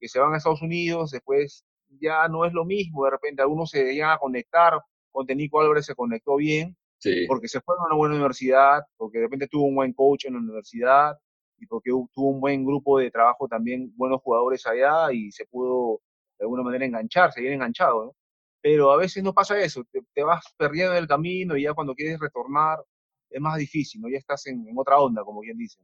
que 0.00 0.08
se 0.08 0.18
van 0.18 0.34
a 0.34 0.36
Estados 0.36 0.62
Unidos, 0.62 1.10
después 1.10 1.64
ya 2.00 2.26
no 2.28 2.44
es 2.44 2.52
lo 2.52 2.64
mismo, 2.64 3.04
de 3.04 3.10
repente 3.12 3.42
algunos 3.42 3.70
se 3.70 3.92
llegan 3.92 4.10
a 4.10 4.18
conectar, 4.18 4.80
con 5.10 5.26
Tenico 5.26 5.60
Álvarez 5.60 5.86
se 5.86 5.94
conectó 5.94 6.36
bien, 6.36 6.76
Sí, 6.98 7.26
porque 7.26 7.48
se 7.48 7.60
fue 7.60 7.74
a 7.76 7.86
una 7.86 7.96
buena 7.96 8.14
universidad, 8.14 8.82
porque 8.96 9.18
de 9.18 9.24
repente 9.24 9.48
tuvo 9.48 9.64
un 9.64 9.74
buen 9.74 9.92
coach 9.92 10.26
en 10.26 10.34
la 10.34 10.38
universidad 10.38 11.18
y 11.58 11.66
porque 11.66 11.90
tuvo 12.12 12.30
un 12.30 12.40
buen 12.40 12.64
grupo 12.64 13.00
de 13.00 13.10
trabajo 13.10 13.48
también, 13.48 13.92
buenos 13.96 14.20
jugadores 14.22 14.64
allá 14.68 15.12
y 15.12 15.32
se 15.32 15.44
pudo 15.46 16.00
de 16.38 16.44
alguna 16.44 16.62
manera 16.62 16.84
enganchar, 16.86 17.32
seguir 17.32 17.50
enganchado, 17.52 18.04
¿no? 18.04 18.16
Pero 18.60 18.92
a 18.92 18.96
veces 18.96 19.24
no 19.24 19.32
pasa 19.32 19.58
eso, 19.58 19.82
te, 19.90 20.00
te 20.14 20.22
vas 20.22 20.44
perdiendo 20.56 20.92
en 20.92 20.98
el 20.98 21.08
camino 21.08 21.56
y 21.56 21.64
ya 21.64 21.74
cuando 21.74 21.94
quieres 21.94 22.20
retornar 22.20 22.78
es 23.30 23.40
más 23.40 23.58
difícil, 23.58 24.00
¿no? 24.00 24.08
Ya 24.08 24.18
estás 24.18 24.46
en, 24.46 24.66
en 24.68 24.78
otra 24.78 25.00
onda, 25.00 25.24
como 25.24 25.40
bien 25.40 25.58
dicen. 25.58 25.82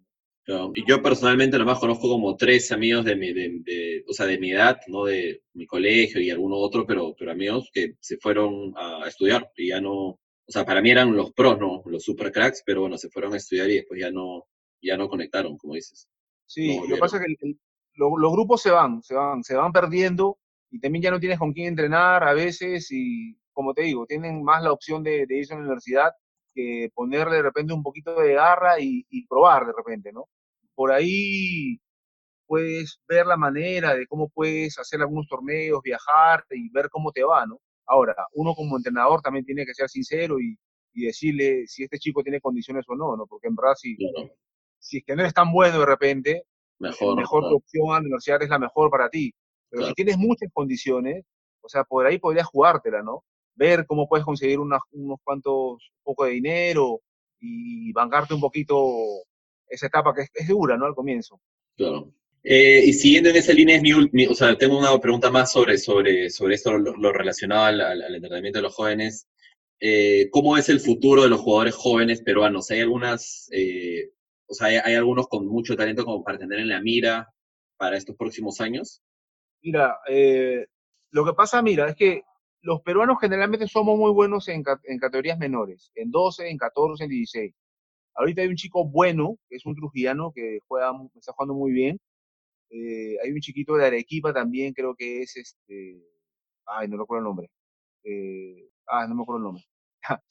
Claro. 0.49 0.73
Y 0.75 0.85
yo 0.89 1.03
personalmente 1.03 1.59
nomás 1.59 1.79
conozco 1.79 2.09
como 2.09 2.37
tres 2.37 2.73
amigos 2.73 3.05
de 3.05 3.17
mi, 3.17 3.33
de, 3.33 3.61
de- 3.63 4.05
o 4.09 4.13
sea, 4.13 4.27
de 4.27 4.39
mi 4.39 4.51
edad, 4.53 4.79
no 4.89 5.05
de 5.05 5.43
mi 5.55 5.67
colegio 5.67 6.21
y 6.21 6.31
alguno 6.31 6.57
otro, 6.57 6.87
pero, 6.87 7.15
pero 7.19 7.31
amigos 7.33 7.71
que 7.73 7.95
se 8.01 8.17
fueron 8.19 8.73
a 8.77 9.07
estudiar 9.07 9.51
y 9.57 9.69
ya 9.69 9.81
no, 9.81 9.93
o 9.95 10.21
sea, 10.49 10.65
para 10.65 10.81
mí 10.83 10.91
eran 10.91 11.15
los 11.17 11.33
pros, 11.33 11.59
¿no? 11.59 11.83
Los 11.87 12.05
super 12.05 12.33
cracks, 12.33 12.63
pero 12.65 12.81
bueno, 12.83 12.97
se 12.99 13.11
fueron 13.11 13.35
a 13.35 13.37
estudiar 13.37 13.69
y 13.71 13.77
después 13.77 14.01
ya 14.01 14.11
no, 14.11 14.47
ya 14.83 14.97
no 14.97 15.09
conectaron, 15.09 15.57
como 15.59 15.75
dices. 15.75 16.09
Sí, 16.47 16.77
No 16.79 16.87
lo 16.87 16.95
que 16.95 17.01
pasa 17.01 17.17
es 17.19 17.23
que 17.25 17.31
el- 17.33 17.39
el- 17.51 17.61
lo- 17.95 18.17
los 18.17 18.33
grupos 18.33 18.63
se 18.63 18.71
van, 18.71 19.03
se 19.03 19.15
van, 19.15 19.43
se 19.45 19.55
van 19.57 19.73
perdiendo 19.73 20.39
y 20.71 20.81
también 20.81 21.03
ya 21.03 21.11
no 21.11 21.21
tienes 21.21 21.39
con 21.39 21.53
quién 21.53 21.69
entrenar 21.69 22.25
a 22.25 22.33
veces 22.35 22.89
y, 22.91 23.37
como 23.53 23.75
te 23.75 23.83
digo, 23.83 24.07
tienen 24.07 24.43
más 24.43 24.63
la 24.63 24.73
opción 24.73 25.03
de, 25.03 25.27
de 25.27 25.39
irse 25.39 25.53
a 25.53 25.57
la 25.57 25.63
universidad 25.63 26.13
que 26.55 26.91
ponerle 26.95 27.37
de 27.37 27.43
repente 27.43 27.73
un 27.75 27.83
poquito 27.83 28.19
de 28.21 28.35
garra 28.35 28.81
y, 28.81 29.05
y 29.11 29.27
probar 29.27 29.67
de 29.67 29.73
repente, 29.77 30.13
¿no? 30.13 30.29
Por 30.79 30.93
ahí 30.93 31.81
puedes 32.47 33.01
ver 33.09 33.27
la 33.27 33.37
manera 33.37 33.95
de 33.95 34.07
cómo 34.07 34.29
puedes 34.31 34.79
hacer 34.79 35.01
algunos 35.01 35.27
torneos, 35.29 35.83
viajar 35.83 36.45
y 36.51 36.71
ver 36.71 36.89
cómo 36.91 37.13
te 37.13 37.25
va, 37.25 37.47
¿no? 37.47 37.61
Ahora, 37.87 38.15
uno 38.35 38.55
como 38.55 38.77
entrenador 38.77 39.21
también 39.23 39.45
tiene 39.45 39.67
que 39.67 39.75
ser 39.75 39.89
sincero 39.89 40.41
y, 40.41 40.57
y 40.95 41.07
decirle 41.07 41.67
si 41.67 41.85
este 41.85 41.99
chico 41.99 42.23
tiene 42.23 42.41
condiciones 42.41 42.85
o 42.89 42.95
no, 42.97 43.17
¿no? 43.17 43.27
Porque 43.27 43.49
en 43.49 43.57
verdad, 43.57 43.75
si, 43.77 43.97
Claro, 43.97 44.31
si 44.79 44.99
es 44.99 45.05
que 45.07 45.17
no 45.17 45.25
es 45.25 45.35
tan 45.35 45.53
bueno 45.53 45.81
de 45.81 45.87
repente, 45.87 46.45
mejor. 46.79 47.17
mejor 47.17 47.49
tu 47.49 47.57
opción 47.57 47.91
a 47.91 47.95
la 47.95 48.01
universidad 48.01 48.43
es 48.43 48.49
la 48.51 48.59
mejor 48.59 48.91
para 48.91 49.09
ti. 49.11 49.33
Pero 49.71 49.83
claro, 49.83 49.89
si 49.91 49.95
tienes 49.95 50.19
muchas 50.19 50.51
condiciones, 50.53 51.25
o 51.63 51.69
sea, 51.69 51.85
por 51.85 52.07
ahí 52.07 52.19
podrías 52.19 52.47
jugártela, 52.47 53.03
¿no? 53.03 53.25
Ver 53.57 53.87
cómo 53.87 54.09
puedes 54.09 54.25
conseguir 54.25 54.61
unas- 54.61 54.81
unos 54.93 55.19
cuantos, 55.25 55.93
poco 56.05 56.25
de 56.25 56.33
dinero 56.33 57.01
y 57.41 57.93
bancarte 57.93 58.35
un 58.35 58.41
poquito 58.41 58.77
esa 59.69 59.87
etapa 59.87 60.15
que 60.15 60.23
es, 60.23 60.31
es 60.35 60.49
dura, 60.49 60.77
¿no? 60.77 60.87
Al 60.87 60.95
comienzo. 60.95 61.41
claro. 61.77 62.13
Eh, 62.45 62.83
y 62.87 62.93
siguiendo 62.93 63.31
en 63.31 63.37
esa 63.37 63.53
línea, 63.53 63.77
es 63.77 63.83
mi, 63.83 63.91
mi- 64.13 64.27
o 64.27 64.35
sea, 64.35 64.57
tengo 64.57 64.79
una 64.79 64.97
pregunta 65.01 65.31
más 65.31 65.53
sobre, 65.53 65.77
sobre, 65.77 66.31
sobre 66.31 66.55
esto, 66.55 66.79
lo, 66.79 66.97
lo 66.97 67.13
relacionado 67.13 67.65
al, 67.65 67.81
al- 67.81 68.15
entrenamiento 68.15 68.59
de 68.61 68.63
los 68.63 68.75
jóvenes. 68.75 69.27
Eh, 69.81 70.29
¿cómo 70.31 70.57
es 70.59 70.69
el 70.69 70.81
futuro 70.81 71.23
de 71.23 71.29
los 71.31 71.41
jugadores 71.41 71.75
jóvenes 71.75 72.23
peruanos? 72.23 72.71
¿Hay 72.71 72.81
algunas, 72.81 73.49
eh, 73.53 74.11
o 74.49 74.55
sea, 74.55 74.69
hay, 74.69 74.77
hay 74.77 74.95
algunos 74.95 75.29
con 75.29 75.47
mucho 75.47 75.77
talento 75.77 76.05
como 76.05 76.25
para 76.25 76.39
tener 76.39 76.61
en 76.61 76.69
la 76.69 76.81
mira 76.81 77.29
para 77.77 77.97
estos 77.99 78.17
próximos 78.17 78.61
años? 78.61 79.03
Mira, 79.63 79.99
eh, 80.09 80.67
lo 81.11 81.25
que 81.25 81.33
pasa, 81.33 81.63
mira, 81.63 81.89
es 81.89 81.97
que 81.97 82.23
los 82.63 82.81
peruanos 82.83 83.19
generalmente 83.21 83.67
somos 83.69 83.97
muy 83.99 84.11
buenos 84.13 84.49
en, 84.49 84.65
en 84.85 84.99
categorías 84.99 85.39
menores, 85.39 85.91
en 85.95 86.11
12, 86.11 86.49
en 86.49 86.59
14, 86.59 87.05
en 87.05 87.11
16. 87.11 87.55
Ahorita 88.19 88.43
hay 88.43 88.49
un 88.49 88.57
chico 88.57 88.85
bueno, 88.85 89.39
que 89.49 89.57
es 89.57 89.65
un 89.65 89.77
trujillano, 89.77 90.33
que 90.35 90.59
juega, 90.67 90.91
está 91.15 91.33
jugando 91.33 91.55
muy 91.55 91.71
bien. 91.71 92.01
Eh, 92.69 93.17
hay 93.23 93.31
un 93.31 93.41
chiquito 93.41 93.77
de 93.77 93.87
Arequipa 93.87 94.33
también, 94.33 94.75
creo 94.75 94.95
que 94.97 95.23
es 95.23 95.37
este. 95.37 96.03
Ay, 96.67 96.89
no 96.89 96.99
recuerdo 96.99 97.21
el 97.21 97.25
nombre. 97.25 97.51
Eh, 98.03 98.69
ah, 98.89 99.07
no 99.07 99.15
me 99.15 99.23
acuerdo 99.23 99.39
el 99.39 99.45
nombre. 99.45 99.65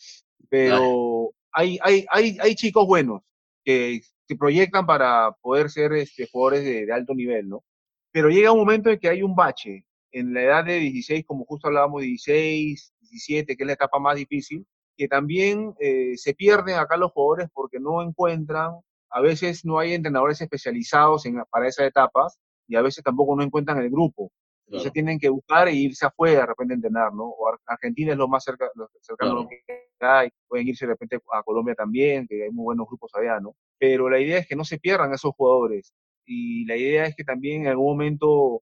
Pero 0.49 1.31
hay, 1.53 1.79
hay, 1.81 2.05
hay, 2.11 2.37
hay 2.41 2.55
chicos 2.55 2.85
buenos 2.85 3.21
que, 3.63 4.01
que 4.27 4.35
proyectan 4.35 4.85
para 4.85 5.31
poder 5.41 5.69
ser 5.69 5.93
este, 5.93 6.27
jugadores 6.29 6.65
de, 6.65 6.85
de 6.85 6.93
alto 6.93 7.15
nivel, 7.15 7.47
¿no? 7.47 7.63
Pero 8.11 8.29
llega 8.29 8.51
un 8.51 8.59
momento 8.59 8.89
en 8.89 8.99
que 8.99 9.07
hay 9.07 9.23
un 9.23 9.33
bache. 9.33 9.85
En 10.11 10.33
la 10.33 10.41
edad 10.41 10.65
de 10.65 10.79
16, 10.79 11.25
como 11.25 11.45
justo 11.45 11.67
hablábamos, 11.67 12.01
16, 12.01 12.93
17, 12.99 13.55
que 13.55 13.63
es 13.63 13.67
la 13.67 13.73
etapa 13.73 13.97
más 13.99 14.17
difícil, 14.17 14.65
que 14.97 15.07
también 15.07 15.73
eh, 15.79 16.13
se 16.17 16.33
pierden 16.33 16.75
acá 16.75 16.97
los 16.97 17.11
jugadores 17.11 17.49
porque 17.53 17.79
no 17.79 18.01
encuentran, 18.01 18.71
a 19.09 19.21
veces 19.21 19.63
no 19.63 19.79
hay 19.79 19.93
entrenadores 19.93 20.41
especializados 20.41 21.25
en, 21.25 21.41
para 21.49 21.67
esas 21.67 21.87
etapas 21.87 22.37
y 22.67 22.75
a 22.75 22.81
veces 22.81 23.03
tampoco 23.03 23.35
no 23.35 23.43
encuentran 23.43 23.77
el 23.79 23.89
grupo. 23.89 24.31
Entonces 24.65 24.91
tienen 24.91 25.17
que 25.17 25.29
buscar 25.29 25.69
e 25.69 25.73
irse 25.73 26.05
afuera 26.05 26.41
de 26.41 26.45
repente 26.47 26.73
a 26.73 26.75
entrenar, 26.75 27.13
¿no? 27.13 27.23
O 27.23 27.47
Ar- 27.47 27.59
Argentina 27.67 28.11
es 28.11 28.17
lo 28.17 28.27
más 28.27 28.43
cerca, 28.43 28.69
lo 28.75 28.89
cercano 28.99 29.47
claro, 29.47 29.49
que 29.49 30.05
hay. 30.05 30.29
Pueden 30.45 30.67
irse 30.67 30.85
de 30.85 30.91
repente 30.91 31.19
a 31.31 31.41
Colombia 31.43 31.73
también, 31.73 32.27
que 32.27 32.43
hay 32.43 32.51
muy 32.51 32.65
buenos 32.65 32.85
grupos 32.85 33.09
allá, 33.15 33.39
¿no? 33.39 33.55
Pero 33.79 34.09
la 34.09 34.19
idea 34.19 34.39
es 34.39 34.45
que 34.47 34.57
no 34.57 34.65
se 34.65 34.77
pierdan 34.77 35.13
esos 35.13 35.31
jugadores. 35.37 35.93
Y 36.25 36.65
la 36.65 36.75
idea 36.75 37.05
es 37.05 37.15
que 37.15 37.23
también 37.23 37.61
en 37.61 37.67
algún 37.69 37.91
momento, 37.93 38.61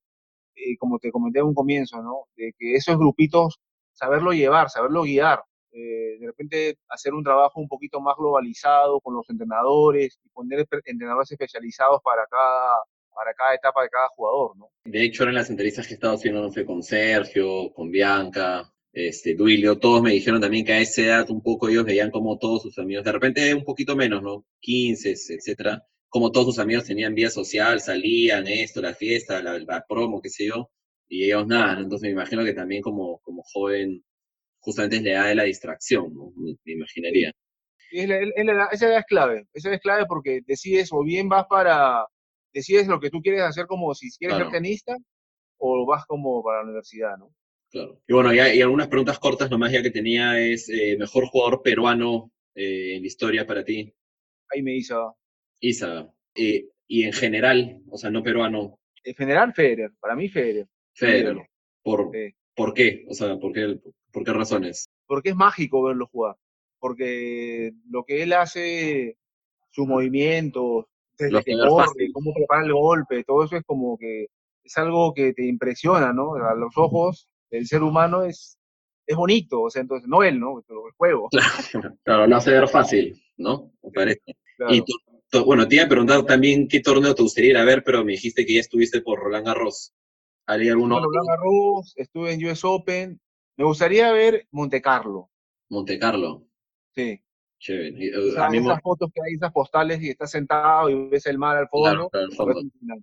eh, 0.54 0.76
como 0.78 1.00
te 1.00 1.10
comenté 1.10 1.40
en 1.40 1.46
un 1.46 1.54
comienzo, 1.54 2.00
¿no? 2.00 2.28
De 2.36 2.52
que 2.56 2.76
esos 2.76 2.96
grupitos, 2.96 3.58
saberlo 3.92 4.30
llevar, 4.32 4.70
saberlo 4.70 5.02
guiar. 5.02 5.42
Eh, 5.78 6.16
de 6.18 6.26
repente 6.26 6.78
hacer 6.88 7.12
un 7.12 7.22
trabajo 7.22 7.60
un 7.60 7.68
poquito 7.68 8.00
más 8.00 8.16
globalizado 8.16 8.98
con 9.02 9.14
los 9.14 9.28
entrenadores 9.28 10.18
y 10.24 10.28
poner 10.30 10.66
entrenadores 10.86 11.30
especializados 11.30 12.00
para 12.02 12.26
cada, 12.30 12.78
para 13.14 13.34
cada 13.34 13.54
etapa 13.54 13.82
de 13.82 13.90
cada 13.90 14.08
jugador, 14.08 14.56
¿no? 14.56 14.70
De 14.86 15.04
hecho, 15.04 15.24
en 15.24 15.34
las 15.34 15.50
entrevistas 15.50 15.86
que 15.86 15.92
he 15.92 15.96
estado 15.96 16.14
haciendo, 16.14 16.40
no 16.40 16.50
sé, 16.50 16.64
con 16.64 16.82
Sergio, 16.82 17.74
con 17.74 17.90
Bianca, 17.90 18.72
este, 18.90 19.34
Duilio, 19.34 19.78
todos 19.78 20.00
me 20.00 20.12
dijeron 20.12 20.40
también 20.40 20.64
que 20.64 20.72
a 20.72 20.80
esa 20.80 21.02
edad 21.02 21.30
un 21.30 21.42
poco 21.42 21.68
ellos 21.68 21.84
veían 21.84 22.10
como 22.10 22.38
todos 22.38 22.62
sus 22.62 22.78
amigos, 22.78 23.04
de 23.04 23.12
repente 23.12 23.52
un 23.52 23.64
poquito 23.64 23.94
menos, 23.96 24.22
¿no? 24.22 24.46
15, 24.60 25.10
etcétera, 25.10 25.84
como 26.08 26.32
todos 26.32 26.46
sus 26.46 26.58
amigos 26.58 26.84
tenían 26.84 27.14
vida 27.14 27.28
social, 27.28 27.82
salían, 27.82 28.46
esto, 28.46 28.80
la 28.80 28.94
fiesta, 28.94 29.42
la, 29.42 29.58
la 29.58 29.84
promo, 29.86 30.22
qué 30.22 30.30
sé 30.30 30.46
yo, 30.46 30.70
y 31.06 31.24
ellos 31.24 31.46
nada. 31.46 31.78
Entonces 31.78 32.06
me 32.06 32.12
imagino 32.12 32.44
que 32.44 32.54
también 32.54 32.80
como, 32.80 33.18
como 33.18 33.42
joven, 33.42 34.02
justamente 34.66 34.96
es 34.96 35.02
la 35.04 35.10
edad 35.12 35.28
de 35.28 35.34
la 35.36 35.44
distracción, 35.44 36.12
¿no? 36.12 36.32
Me, 36.36 36.56
me 36.64 36.72
imaginaría. 36.72 37.32
Y 37.92 38.00
es 38.00 38.08
la- 38.08 38.18
es 38.20 38.44
la 38.44 38.52
edad- 38.52 38.68
esa 38.72 38.88
edad 38.88 38.98
es 38.98 39.06
clave, 39.06 39.46
esa 39.54 39.68
edad 39.68 39.76
es 39.76 39.80
clave 39.82 40.04
porque 40.06 40.40
decides 40.44 40.92
o 40.92 41.02
bien 41.04 41.28
vas 41.28 41.46
para, 41.48 42.04
decides 42.52 42.88
lo 42.88 42.98
que 43.00 43.10
tú 43.10 43.22
quieres 43.22 43.42
hacer 43.42 43.66
como 43.66 43.94
si 43.94 44.10
quieres 44.18 44.36
ser 44.36 44.46
Claro. 44.48 44.58
tenista 44.62 44.96
o 45.58 45.86
vas 45.86 46.04
como 46.06 46.42
para 46.42 46.58
la 46.58 46.64
universidad, 46.64 47.16
¿no? 47.16 47.30
Claro. 47.70 48.00
Y 48.08 48.12
bueno, 48.12 48.34
y 48.34 48.40
algunas 48.60 48.88
preguntas 48.88 49.18
cortas 49.18 49.50
nomás 49.50 49.72
ya 49.72 49.82
que 49.82 49.90
tenía 49.90 50.38
es, 50.40 50.68
eh, 50.68 50.96
mejor 50.98 51.26
jugador 51.26 51.62
peruano 51.62 52.32
eh, 52.54 52.96
en 52.96 53.02
la 53.02 53.06
historia 53.06 53.46
para 53.46 53.64
ti. 53.64 53.92
Ahí 54.50 54.62
me 54.62 54.72
dice, 54.72 54.94
Isa, 55.60 56.12
eh, 56.34 56.66
y 56.88 57.04
en 57.04 57.12
general, 57.12 57.80
o 57.90 57.98
sea, 57.98 58.10
no 58.10 58.22
peruano, 58.22 58.78
en 59.04 59.14
general 59.14 59.52
Federer, 59.54 59.90
para 60.00 60.16
mí 60.16 60.28
Federer, 60.28 60.66
Federer, 60.94 61.36
¿por, 61.82 62.10
sí. 62.12 62.34
¿por 62.54 62.74
qué? 62.74 63.04
O 63.08 63.14
sea, 63.14 63.36
¿por 63.38 63.52
qué, 63.52 63.78
por 64.16 64.24
qué 64.24 64.32
razones? 64.32 64.88
porque 65.06 65.28
es 65.30 65.36
mágico 65.36 65.82
verlo 65.82 66.06
jugar, 66.06 66.36
porque 66.78 67.72
lo 67.90 68.04
que 68.04 68.22
él 68.22 68.32
hace, 68.32 69.18
sus 69.70 69.86
movimientos, 69.86 70.86
desde 71.18 71.32
Lo 71.32 71.42
que 71.42 71.52
corre, 71.52 72.12
cómo 72.12 72.32
prepara 72.34 72.64
el 72.64 72.72
golpe, 72.72 73.24
todo 73.24 73.44
eso 73.44 73.56
es 73.56 73.64
como 73.64 73.98
que 73.98 74.26
es 74.64 74.76
algo 74.78 75.12
que 75.14 75.32
te 75.34 75.46
impresiona, 75.46 76.12
¿no? 76.12 76.34
A 76.34 76.54
los 76.54 76.76
ojos 76.76 77.28
del 77.50 77.66
ser 77.66 77.82
humano 77.82 78.24
es, 78.24 78.58
es 79.06 79.16
bonito, 79.16 79.62
o 79.62 79.70
sea, 79.70 79.82
entonces, 79.82 80.08
no 80.08 80.22
él, 80.22 80.40
¿no? 80.40 80.58
El 80.58 80.92
juego, 80.96 81.28
Claro, 82.04 82.26
lo 82.26 82.36
hace 82.36 82.50
ver 82.52 82.68
fácil, 82.68 83.22
¿no? 83.36 83.70
Me 83.82 83.90
parece. 83.90 84.20
claro. 84.56 84.74
Y 84.74 84.80
tú- 84.80 84.98
tú- 85.30 85.44
bueno, 85.44 85.68
te 85.68 85.76
iba 85.76 85.84
a 85.84 85.88
preguntar 85.88 86.24
también 86.24 86.68
qué 86.68 86.80
torneo 86.80 87.14
te 87.14 87.22
gustaría 87.22 87.50
ir 87.50 87.56
a 87.58 87.64
ver, 87.64 87.84
pero 87.84 88.04
me 88.04 88.12
dijiste 88.12 88.46
que 88.46 88.54
ya 88.54 88.60
estuviste 88.60 89.02
por 89.02 89.20
Roland 89.20 89.46
Garros. 89.46 89.92
¿Hay 90.46 90.68
alguno 90.68 90.94
Bueno? 90.96 91.08
Roland 91.08 91.28
Garros, 91.28 91.92
estuve 91.96 92.32
en 92.32 92.44
US 92.46 92.60
Open. 92.64 93.20
Me 93.56 93.64
gustaría 93.64 94.12
ver 94.12 94.46
Monte 94.50 94.80
Carlo. 94.82 95.30
Monte 95.68 95.98
Carlo. 95.98 96.46
Sí. 96.94 97.20
Chévere. 97.58 98.16
O 98.18 98.32
sea, 98.32 98.46
a 98.46 98.50
mí 98.50 98.58
esas 98.58 98.80
fotos 98.82 99.10
que 99.14 99.20
hay, 99.26 99.34
esas 99.34 99.52
postales 99.52 100.00
y 100.02 100.10
estás 100.10 100.30
sentado 100.30 100.90
y 100.90 101.08
ves 101.08 101.24
el 101.26 101.38
mar 101.38 101.56
al 101.56 101.68
Claro, 101.70 102.10
fondo. 102.10 102.10
claro, 102.10 102.26
al 102.26 102.32
fondo. 102.36 102.70
final. 102.78 102.98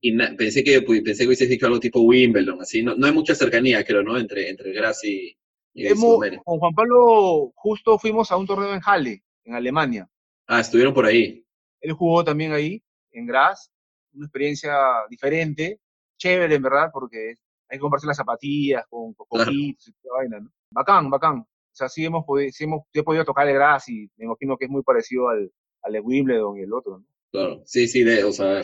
Y 0.00 0.16
pensé 0.36 0.62
que 0.64 0.80
pensé 0.82 1.22
que 1.22 1.26
hubieses 1.26 1.48
dicho 1.48 1.66
algo 1.66 1.80
tipo 1.80 2.00
Wimbledon, 2.00 2.60
así. 2.62 2.82
No, 2.82 2.94
no 2.94 3.06
hay 3.06 3.12
mucha 3.12 3.34
cercanía, 3.34 3.84
creo, 3.84 4.02
¿no? 4.02 4.16
Entre, 4.16 4.48
entre 4.48 4.72
Graz 4.72 5.04
y, 5.04 5.36
y 5.74 5.86
Hemos- 5.88 6.20
con 6.44 6.58
Juan 6.58 6.74
Pablo 6.74 7.52
justo 7.56 7.98
fuimos 7.98 8.30
a 8.32 8.36
un 8.36 8.46
torneo 8.46 8.72
en 8.74 8.80
Halle, 8.84 9.22
en 9.44 9.54
Alemania. 9.54 10.08
Ah, 10.46 10.60
estuvieron 10.60 10.94
por 10.94 11.04
ahí. 11.04 11.44
Él 11.80 11.92
jugó 11.92 12.24
también 12.24 12.52
ahí, 12.52 12.82
en 13.12 13.26
Graz. 13.26 13.70
Una 14.14 14.24
experiencia 14.26 14.74
diferente, 15.10 15.80
chévere 16.16 16.54
en 16.54 16.62
verdad, 16.62 16.88
porque 16.92 17.34
hay 17.68 17.78
que 17.78 17.80
comprarse 17.80 18.06
las 18.06 18.16
zapatillas 18.16 18.84
con, 18.88 19.14
con 19.14 19.26
Claro. 19.30 19.46
coquitos 19.50 19.88
y 19.88 19.92
toda 20.02 20.16
vaina, 20.18 20.40
¿no? 20.40 20.50
Bacán, 20.70 21.10
bacán. 21.10 21.38
O 21.40 21.46
sea, 21.78 21.88
sí 21.88 22.04
hemos, 22.04 22.24
podido, 22.24 22.50
sí 22.52 22.64
hemos, 22.64 22.82
sí 22.92 23.00
he 23.00 23.02
podido 23.02 23.24
tocar 23.24 23.46
el 23.48 23.54
Graz 23.54 23.88
y 23.88 24.10
me 24.16 24.24
imagino 24.24 24.56
que 24.56 24.64
es 24.64 24.70
muy 24.70 24.82
parecido 24.82 25.28
al, 25.28 25.50
al 25.82 25.92
de 25.92 26.00
Wimbledon 26.00 26.58
y 26.58 26.62
el 26.62 26.72
otro, 26.72 26.98
¿no? 26.98 27.06
Claro. 27.30 27.62
Sí, 27.66 27.86
sí, 27.86 28.02
de, 28.04 28.24
o 28.24 28.32
sea, 28.32 28.62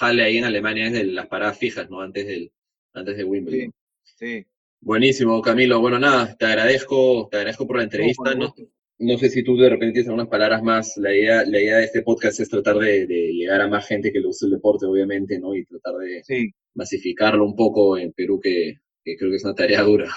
Halle 0.00 0.22
ahí 0.22 0.36
en 0.38 0.44
Alemania 0.44 0.86
es 0.86 0.92
de 0.92 1.04
las 1.04 1.26
paradas 1.26 1.58
fijas, 1.58 1.90
¿no? 1.90 2.00
Antes 2.00 2.26
del, 2.26 2.52
antes 2.94 3.16
de 3.16 3.24
Wimbledon. 3.24 3.72
Sí. 4.04 4.46
Buenísimo, 4.80 5.40
Camilo. 5.42 5.80
Bueno, 5.80 5.98
nada, 5.98 6.34
te 6.36 6.46
agradezco, 6.46 7.28
te 7.30 7.36
agradezco 7.38 7.66
por 7.66 7.76
la 7.78 7.84
entrevista. 7.84 8.34
No, 8.34 8.54
no 8.98 9.18
sé 9.18 9.28
si 9.30 9.42
tú 9.42 9.56
de 9.56 9.68
repente 9.68 9.94
tienes 9.94 10.08
algunas 10.08 10.28
palabras 10.28 10.62
más. 10.62 10.96
La 10.96 11.12
idea, 11.14 11.44
la 11.44 11.60
idea 11.60 11.76
de 11.78 11.84
este 11.84 12.02
podcast 12.02 12.38
es 12.40 12.48
tratar 12.48 12.76
de, 12.78 13.06
de 13.06 13.32
llegar 13.32 13.60
a 13.60 13.68
más 13.68 13.86
gente 13.86 14.12
que 14.12 14.20
le 14.20 14.26
guste 14.26 14.46
el 14.46 14.52
deporte, 14.52 14.86
obviamente, 14.86 15.38
¿no? 15.38 15.54
Y 15.54 15.64
tratar 15.64 15.94
de 15.96 16.22
Sí, 16.24 16.52
masificarlo 16.74 17.44
un 17.44 17.56
poco 17.56 17.98
en 17.98 18.12
Perú, 18.12 18.40
que, 18.42 18.74
creo 19.04 19.30
que 19.30 19.36
es 19.36 19.44
una 19.44 19.54
tarea 19.54 19.82
dura. 19.82 20.08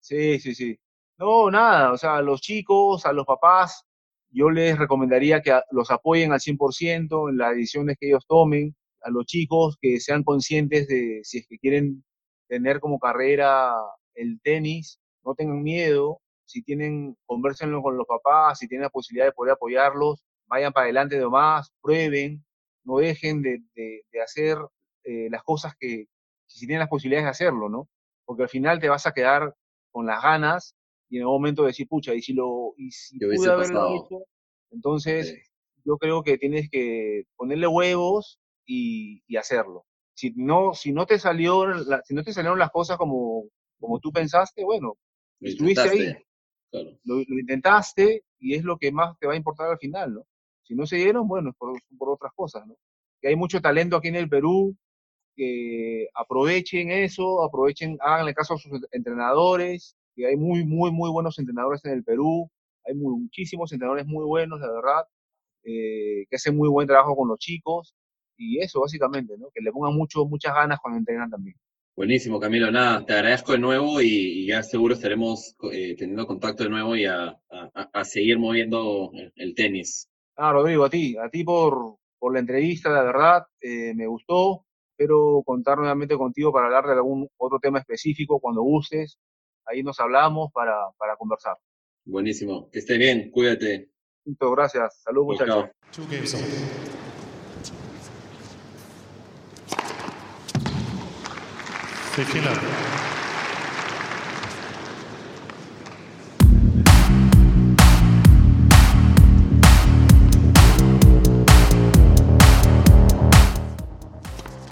sí, 0.00 0.38
sí, 0.40 0.54
sí. 0.54 0.78
No, 1.18 1.50
nada, 1.50 1.92
o 1.92 1.96
sea, 1.98 2.16
a 2.16 2.22
los 2.22 2.40
chicos, 2.40 3.06
a 3.06 3.12
los 3.12 3.26
papás, 3.26 3.84
yo 4.30 4.50
les 4.50 4.78
recomendaría 4.78 5.40
que 5.42 5.58
los 5.70 5.90
apoyen 5.90 6.32
al 6.32 6.40
100% 6.40 7.28
en 7.28 7.38
las 7.38 7.50
decisiones 7.54 7.96
que 8.00 8.08
ellos 8.08 8.24
tomen, 8.26 8.74
a 9.02 9.10
los 9.10 9.26
chicos 9.26 9.76
que 9.80 10.00
sean 10.00 10.24
conscientes 10.24 10.88
de 10.88 11.20
si 11.24 11.38
es 11.38 11.46
que 11.48 11.58
quieren 11.58 12.04
tener 12.48 12.80
como 12.80 12.98
carrera 12.98 13.72
el 14.14 14.40
tenis, 14.42 14.98
no 15.24 15.34
tengan 15.34 15.62
miedo, 15.62 16.20
si 16.44 16.62
tienen, 16.62 17.16
conversenlo 17.26 17.82
con 17.82 17.96
los 17.96 18.06
papás, 18.06 18.58
si 18.58 18.68
tienen 18.68 18.84
la 18.84 18.90
posibilidad 18.90 19.26
de 19.26 19.32
poder 19.32 19.52
apoyarlos, 19.54 20.22
vayan 20.46 20.72
para 20.72 20.84
adelante 20.84 21.18
nomás, 21.18 21.70
prueben, 21.80 22.44
no 22.84 22.98
dejen 22.98 23.42
de, 23.42 23.60
de- 23.74 24.02
de 24.12 24.22
hacer 24.22 24.58
eh, 25.04 25.28
las 25.30 25.42
cosas 25.42 25.74
que, 25.78 26.06
si 26.46 26.66
tienen 26.66 26.80
las 26.80 26.88
posibilidades 26.88 27.24
de 27.26 27.30
hacerlo, 27.30 27.68
¿no? 27.68 27.88
Porque 28.24 28.44
al 28.44 28.48
final 28.48 28.78
te 28.80 28.88
vas 28.88 29.06
a 29.06 29.12
quedar 29.12 29.54
con 29.90 30.06
las 30.06 30.22
ganas 30.22 30.74
y 31.08 31.16
en 31.18 31.22
algún 31.22 31.36
momento 31.42 31.64
decir, 31.64 31.86
pucha, 31.88 32.14
y 32.14 32.22
si 32.22 32.32
lo, 32.32 32.74
y 32.76 32.90
si 32.90 33.18
¿Qué 33.18 33.26
hubiese 33.26 33.44
pude 33.44 33.52
haberlo 33.52 33.74
pasado? 33.80 34.06
hecho, 34.06 34.24
entonces 34.70 35.28
Sí. 35.28 35.36
yo 35.84 35.98
creo 35.98 36.22
que 36.22 36.38
tienes 36.38 36.70
que 36.70 37.24
ponerle 37.36 37.66
huevos 37.66 38.38
y, 38.66 39.22
y 39.26 39.36
hacerlo. 39.36 39.84
si 40.14 40.32
no, 40.36 40.72
si 40.74 40.92
no 40.92 41.06
te 41.06 41.18
salió, 41.18 41.66
la- 41.66 42.02
si 42.04 42.14
no 42.14 42.22
te 42.22 42.32
salieron 42.32 42.58
las 42.58 42.70
cosas 42.70 42.96
como, 42.98 43.44
como 43.80 43.98
tú 43.98 44.12
pensaste, 44.12 44.62
bueno, 44.64 44.94
Lo 45.40 45.48
estuviste 45.48 45.80
ahí. 45.82 45.88
intentaste. 46.00 46.26
Claro. 46.70 46.90
lo, 47.04 47.16
lo 47.16 47.38
intentaste 47.38 48.24
y 48.38 48.54
es 48.54 48.64
lo 48.64 48.78
que 48.78 48.92
más 48.92 49.18
te 49.18 49.26
va 49.26 49.34
a 49.34 49.36
importar 49.36 49.68
al 49.70 49.78
final, 49.78 50.14
¿no? 50.14 50.26
Si 50.62 50.74
no 50.74 50.86
se 50.86 50.96
dieron, 50.96 51.26
bueno, 51.28 51.50
es 51.50 51.56
por, 51.56 51.72
por 51.98 52.08
otras 52.10 52.32
cosas, 52.34 52.66
¿no? 52.66 52.76
Que 53.20 53.28
hay 53.28 53.36
mucho 53.36 53.60
talento 53.60 53.96
aquí 53.96 54.08
en 54.08 54.16
el 54.16 54.28
Perú, 54.28 54.74
que 55.36 56.08
aprovechen 56.14 56.90
eso, 56.90 57.42
aprovechen, 57.44 57.96
háganle 58.00 58.34
caso 58.34 58.54
a 58.54 58.58
sus 58.58 58.72
entrenadores, 58.92 59.96
que 60.14 60.26
hay 60.26 60.36
muy, 60.36 60.64
muy, 60.64 60.90
muy 60.90 61.10
buenos 61.10 61.38
entrenadores 61.38 61.84
en 61.84 61.92
el 61.92 62.04
Perú, 62.04 62.50
hay 62.84 62.94
muy- 62.94 63.20
muchísimos 63.22 63.72
entrenadores 63.72 64.06
muy 64.06 64.24
buenos, 64.24 64.60
la 64.60 64.70
verdad, 64.70 65.04
eh, 65.64 66.26
que 66.28 66.36
hacen 66.36 66.56
muy 66.56 66.68
buen 66.68 66.86
trabajo 66.86 67.16
con 67.16 67.28
los 67.28 67.38
chicos, 67.38 67.94
y 68.36 68.58
eso 68.60 68.80
básicamente, 68.80 69.36
¿no? 69.38 69.48
Que 69.54 69.60
le 69.62 69.70
pongan 69.72 69.94
mucho, 69.94 70.24
muchas 70.26 70.54
ganas 70.54 70.80
cuando 70.80 70.98
entrenan 70.98 71.30
también. 71.30 71.56
Buenísimo, 71.94 72.40
Camilo. 72.40 72.70
Nada, 72.70 73.04
te 73.04 73.12
agradezco 73.12 73.52
de 73.52 73.58
nuevo 73.58 74.00
y, 74.00 74.06
y 74.06 74.46
ya 74.46 74.62
seguro 74.62 74.94
estaremos 74.94 75.54
eh, 75.72 75.94
teniendo 75.96 76.26
contacto 76.26 76.64
de 76.64 76.70
nuevo 76.70 76.96
y 76.96 77.04
a, 77.04 77.28
a- 77.50 77.90
a 77.92 78.04
seguir 78.04 78.38
moviendo 78.38 79.10
el, 79.14 79.30
el 79.36 79.54
tenis. 79.54 80.08
Ah, 80.36 80.52
Rodrigo, 80.52 80.84
a 80.84 80.90
ti, 80.90 81.16
a 81.18 81.28
ti 81.28 81.44
por, 81.44 81.96
por 82.18 82.32
la 82.32 82.40
entrevista, 82.40 82.88
la 82.88 83.02
verdad, 83.02 83.46
eh, 83.60 83.92
me 83.94 84.06
gustó. 84.06 84.64
Espero 84.96 85.42
contar 85.44 85.78
nuevamente 85.78 86.16
contigo 86.16 86.52
para 86.52 86.66
hablar 86.66 86.86
de 86.86 86.92
algún 86.92 87.28
otro 87.38 87.58
tema 87.58 87.78
específico 87.78 88.38
cuando 88.40 88.62
gustes. 88.62 89.18
Ahí 89.64 89.82
nos 89.82 89.98
hablamos 90.00 90.50
para, 90.52 90.74
para 90.98 91.16
conversar. 91.16 91.56
Buenísimo. 92.04 92.68
Que 92.70 92.80
esté 92.80 92.98
bien, 92.98 93.30
cuídate. 93.30 93.90
Listo, 94.24 94.50
gracias. 94.52 95.00
Salud, 95.02 95.34
Chao, 95.36 95.46
muchachos. 95.46 96.32
chao. 102.12 103.01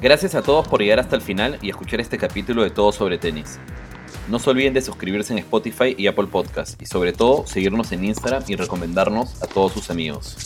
Gracias 0.00 0.34
a 0.34 0.40
todos 0.40 0.66
por 0.66 0.80
llegar 0.80 0.98
hasta 0.98 1.14
el 1.14 1.20
final 1.20 1.58
y 1.60 1.68
escuchar 1.68 2.00
este 2.00 2.16
capítulo 2.16 2.62
de 2.62 2.70
Todo 2.70 2.90
sobre 2.90 3.18
Tenis. 3.18 3.58
No 4.30 4.38
se 4.38 4.48
olviden 4.48 4.72
de 4.72 4.80
suscribirse 4.80 5.34
en 5.34 5.40
Spotify 5.40 5.94
y 5.98 6.06
Apple 6.06 6.28
Podcast 6.28 6.80
y 6.80 6.86
sobre 6.86 7.12
todo 7.12 7.46
seguirnos 7.46 7.92
en 7.92 8.06
Instagram 8.06 8.42
y 8.48 8.56
recomendarnos 8.56 9.42
a 9.42 9.46
todos 9.46 9.72
sus 9.72 9.90
amigos. 9.90 10.38